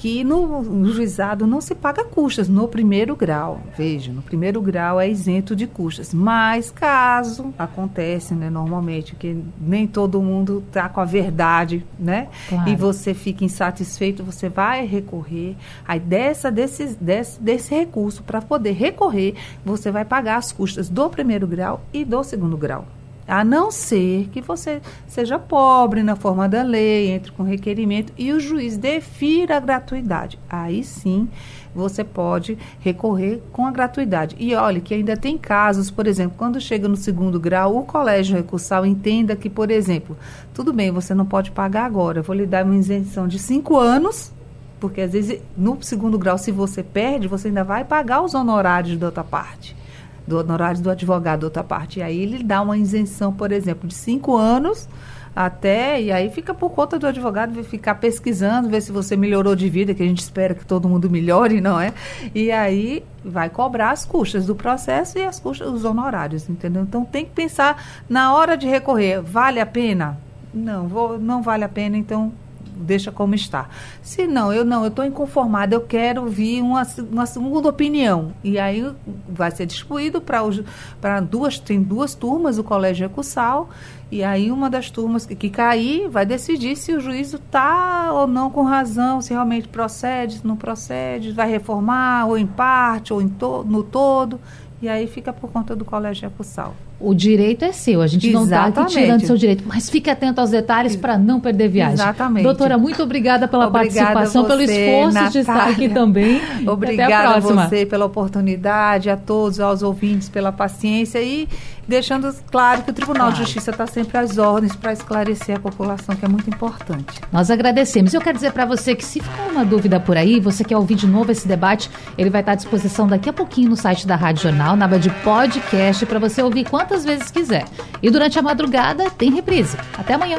que 0.00 0.24
no, 0.24 0.62
no, 0.62 0.90
juizado 0.90 1.46
não 1.46 1.60
se 1.60 1.74
paga 1.74 2.02
custas 2.04 2.48
no 2.48 2.66
primeiro 2.66 3.14
grau. 3.14 3.60
Veja, 3.76 4.10
no 4.10 4.22
primeiro 4.22 4.58
grau 4.62 4.98
é 4.98 5.06
isento 5.06 5.54
de 5.54 5.66
custas. 5.66 6.14
Mas 6.14 6.70
caso 6.70 7.52
acontece, 7.58 8.34
né, 8.34 8.48
normalmente, 8.48 9.14
que 9.14 9.44
nem 9.60 9.86
todo 9.86 10.22
mundo 10.22 10.64
está 10.66 10.88
com 10.88 11.02
a 11.02 11.04
verdade, 11.04 11.84
né? 11.98 12.28
Claro. 12.48 12.70
E 12.70 12.74
você 12.74 13.12
fica 13.12 13.44
insatisfeito, 13.44 14.24
você 14.24 14.48
vai 14.48 14.86
recorrer. 14.86 15.54
Aí 15.86 16.00
dessa, 16.00 16.50
desse, 16.50 16.96
desse, 16.98 17.38
desse 17.38 17.74
recurso, 17.74 18.22
para 18.22 18.40
poder 18.40 18.72
recorrer, 18.72 19.34
você 19.62 19.90
vai 19.90 20.06
pagar 20.06 20.36
as 20.36 20.50
custas 20.50 20.88
do 20.88 21.10
primeiro 21.10 21.46
grau 21.46 21.82
e 21.92 22.06
do 22.06 22.24
segundo 22.24 22.56
grau. 22.56 22.86
A 23.30 23.44
não 23.44 23.70
ser 23.70 24.28
que 24.32 24.40
você 24.40 24.82
seja 25.06 25.38
pobre 25.38 26.02
na 26.02 26.16
forma 26.16 26.48
da 26.48 26.64
lei, 26.64 27.10
entre 27.10 27.30
com 27.30 27.44
requerimento 27.44 28.12
e 28.18 28.32
o 28.32 28.40
juiz 28.40 28.76
defira 28.76 29.56
a 29.56 29.60
gratuidade. 29.60 30.36
Aí 30.50 30.82
sim 30.82 31.28
você 31.72 32.02
pode 32.02 32.58
recorrer 32.80 33.40
com 33.52 33.64
a 33.64 33.70
gratuidade. 33.70 34.34
E 34.36 34.52
olhe 34.56 34.80
que 34.80 34.92
ainda 34.92 35.16
tem 35.16 35.38
casos, 35.38 35.92
por 35.92 36.08
exemplo, 36.08 36.34
quando 36.36 36.60
chega 36.60 36.88
no 36.88 36.96
segundo 36.96 37.38
grau, 37.38 37.76
o 37.76 37.84
colégio 37.84 38.36
recursal 38.36 38.84
entenda 38.84 39.36
que, 39.36 39.48
por 39.48 39.70
exemplo, 39.70 40.16
tudo 40.52 40.72
bem, 40.72 40.90
você 40.90 41.14
não 41.14 41.24
pode 41.24 41.52
pagar 41.52 41.84
agora, 41.84 42.22
vou 42.22 42.34
lhe 42.34 42.46
dar 42.46 42.64
uma 42.64 42.74
isenção 42.74 43.28
de 43.28 43.38
cinco 43.38 43.76
anos, 43.76 44.32
porque 44.80 45.02
às 45.02 45.12
vezes 45.12 45.40
no 45.56 45.80
segundo 45.82 46.18
grau, 46.18 46.36
se 46.36 46.50
você 46.50 46.82
perde, 46.82 47.28
você 47.28 47.46
ainda 47.46 47.62
vai 47.62 47.84
pagar 47.84 48.22
os 48.22 48.34
honorários 48.34 48.98
da 48.98 49.06
outra 49.06 49.22
parte 49.22 49.78
do 50.26 50.38
honorário 50.38 50.80
do 50.80 50.90
advogado, 50.90 51.44
outra 51.44 51.64
parte. 51.64 51.98
E 51.98 52.02
aí 52.02 52.22
ele 52.22 52.42
dá 52.42 52.62
uma 52.62 52.76
isenção, 52.76 53.32
por 53.32 53.52
exemplo, 53.52 53.88
de 53.88 53.94
cinco 53.94 54.36
anos 54.36 54.88
até, 55.34 56.02
e 56.02 56.10
aí 56.10 56.28
fica 56.28 56.52
por 56.52 56.70
conta 56.70 56.98
do 56.98 57.06
advogado 57.06 57.62
ficar 57.62 57.94
pesquisando, 57.96 58.68
ver 58.68 58.80
se 58.80 58.90
você 58.90 59.16
melhorou 59.16 59.54
de 59.54 59.68
vida, 59.68 59.94
que 59.94 60.02
a 60.02 60.06
gente 60.06 60.18
espera 60.20 60.54
que 60.54 60.66
todo 60.66 60.88
mundo 60.88 61.08
melhore, 61.08 61.60
não 61.60 61.80
é? 61.80 61.94
E 62.34 62.50
aí 62.50 63.04
vai 63.24 63.48
cobrar 63.48 63.90
as 63.90 64.04
custas 64.04 64.46
do 64.46 64.54
processo 64.54 65.18
e 65.18 65.24
as 65.24 65.38
custas, 65.38 65.68
os 65.68 65.84
honorários, 65.84 66.48
entendeu? 66.48 66.82
Então 66.82 67.04
tem 67.04 67.24
que 67.24 67.30
pensar 67.30 68.02
na 68.08 68.34
hora 68.34 68.56
de 68.56 68.66
recorrer, 68.66 69.22
vale 69.22 69.60
a 69.60 69.66
pena? 69.66 70.18
Não, 70.52 70.88
vou, 70.88 71.18
não 71.18 71.42
vale 71.42 71.62
a 71.62 71.68
pena, 71.68 71.96
então 71.96 72.32
deixa 72.80 73.12
como 73.12 73.34
está. 73.34 73.68
Se 74.02 74.26
não, 74.26 74.52
eu 74.52 74.64
não, 74.64 74.82
eu 74.82 74.88
estou 74.88 75.04
inconformada, 75.04 75.74
eu 75.74 75.80
quero 75.80 76.22
ouvir 76.22 76.62
uma, 76.62 76.82
uma 77.10 77.26
segunda 77.26 77.68
opinião. 77.68 78.32
E 78.42 78.58
aí 78.58 78.90
vai 79.28 79.50
ser 79.50 79.66
distribuído 79.66 80.20
para 80.20 81.20
duas, 81.20 81.58
tem 81.58 81.82
duas 81.82 82.14
turmas, 82.14 82.58
o 82.58 82.64
colégio 82.64 83.06
recursal, 83.08 83.68
e 84.10 84.24
aí 84.24 84.50
uma 84.50 84.68
das 84.68 84.90
turmas 84.90 85.24
que, 85.24 85.36
que 85.36 85.48
cair 85.48 86.08
vai 86.08 86.26
decidir 86.26 86.74
se 86.74 86.92
o 86.92 87.00
juízo 87.00 87.36
está 87.36 88.12
ou 88.12 88.26
não 88.26 88.50
com 88.50 88.62
razão, 88.62 89.20
se 89.20 89.32
realmente 89.32 89.68
procede, 89.68 90.38
se 90.38 90.46
não 90.46 90.56
procede, 90.56 91.30
vai 91.30 91.48
reformar, 91.48 92.26
ou 92.26 92.36
em 92.36 92.46
parte, 92.46 93.12
ou 93.12 93.22
em 93.22 93.28
to, 93.28 93.64
no 93.64 93.84
todo. 93.84 94.40
E 94.82 94.88
aí 94.88 95.06
fica 95.06 95.32
por 95.32 95.50
conta 95.50 95.76
do 95.76 95.84
colégio 95.84 96.28
recursal. 96.28 96.74
O 96.98 97.14
direito 97.14 97.64
é 97.64 97.72
seu, 97.72 98.00
a 98.02 98.06
gente 98.06 98.30
não 98.30 98.44
está 98.44 98.66
aqui 98.66 98.86
tirando 98.86 99.20
seu 99.26 99.36
direito, 99.36 99.64
mas 99.66 99.88
fique 99.88 100.08
atento 100.10 100.40
aos 100.40 100.50
detalhes 100.50 100.96
para 100.96 101.16
não 101.16 101.40
perder 101.40 101.68
viagem. 101.68 101.94
Exatamente. 101.94 102.44
Doutora, 102.44 102.76
muito 102.76 103.02
obrigada 103.02 103.48
pela 103.48 103.68
obrigada 103.68 104.12
participação, 104.12 104.42
você, 104.42 104.48
pelo 104.48 104.62
esforço 104.62 105.14
Natália. 105.14 105.30
de 105.30 105.38
estar 105.38 105.68
aqui 105.68 105.88
também. 105.88 106.40
Obrigada 106.66 107.36
a 107.36 107.40
você 107.40 107.86
pela 107.86 108.04
oportunidade, 108.04 109.08
a 109.08 109.16
todos, 109.16 109.60
aos 109.60 109.82
ouvintes 109.82 110.28
pela 110.28 110.52
paciência 110.52 111.22
e 111.22 111.48
deixando 111.88 112.32
claro 112.50 112.82
que 112.82 112.90
o 112.90 112.94
Tribunal 112.94 113.28
claro. 113.28 113.34
de 113.34 113.42
Justiça 113.42 113.70
está 113.70 113.86
sempre 113.86 114.18
às 114.18 114.38
ordens 114.38 114.76
para 114.76 114.92
esclarecer 114.92 115.56
a 115.56 115.60
população, 115.60 116.14
que 116.14 116.24
é 116.24 116.28
muito 116.28 116.48
importante. 116.48 117.20
Nós 117.32 117.50
agradecemos. 117.50 118.14
Eu 118.14 118.20
quero 118.20 118.36
dizer 118.36 118.52
para 118.52 118.64
você 118.64 118.94
que 118.94 119.04
se 119.04 119.20
ficou 119.20 119.46
uma 119.50 119.64
dúvida 119.64 119.98
por 119.98 120.16
aí, 120.16 120.38
você 120.38 120.62
quer 120.62 120.76
ouvir 120.76 120.94
de 120.94 121.06
novo 121.06 121.32
esse 121.32 121.48
debate, 121.48 121.90
ele 122.16 122.30
vai 122.30 122.42
estar 122.42 122.52
à 122.52 122.56
disposição 122.56 123.06
daqui 123.06 123.28
a 123.28 123.32
pouquinho 123.32 123.70
no 123.70 123.76
site 123.76 124.06
da 124.06 124.16
Rádio 124.16 124.42
Jornal, 124.44 124.76
na 124.76 124.84
aba 124.84 124.98
de 124.98 125.10
podcast, 125.10 126.04
para 126.06 126.18
você 126.18 126.42
ouvir 126.42 126.68
quantas 126.68 127.00
quantas 127.00 127.04
vezes 127.04 127.30
quiser. 127.30 127.64
E 128.02 128.10
durante 128.10 128.38
a 128.38 128.42
madrugada 128.42 129.10
tem 129.10 129.30
reprise. 129.30 129.76
Até 129.96 130.14
amanhã. 130.14 130.38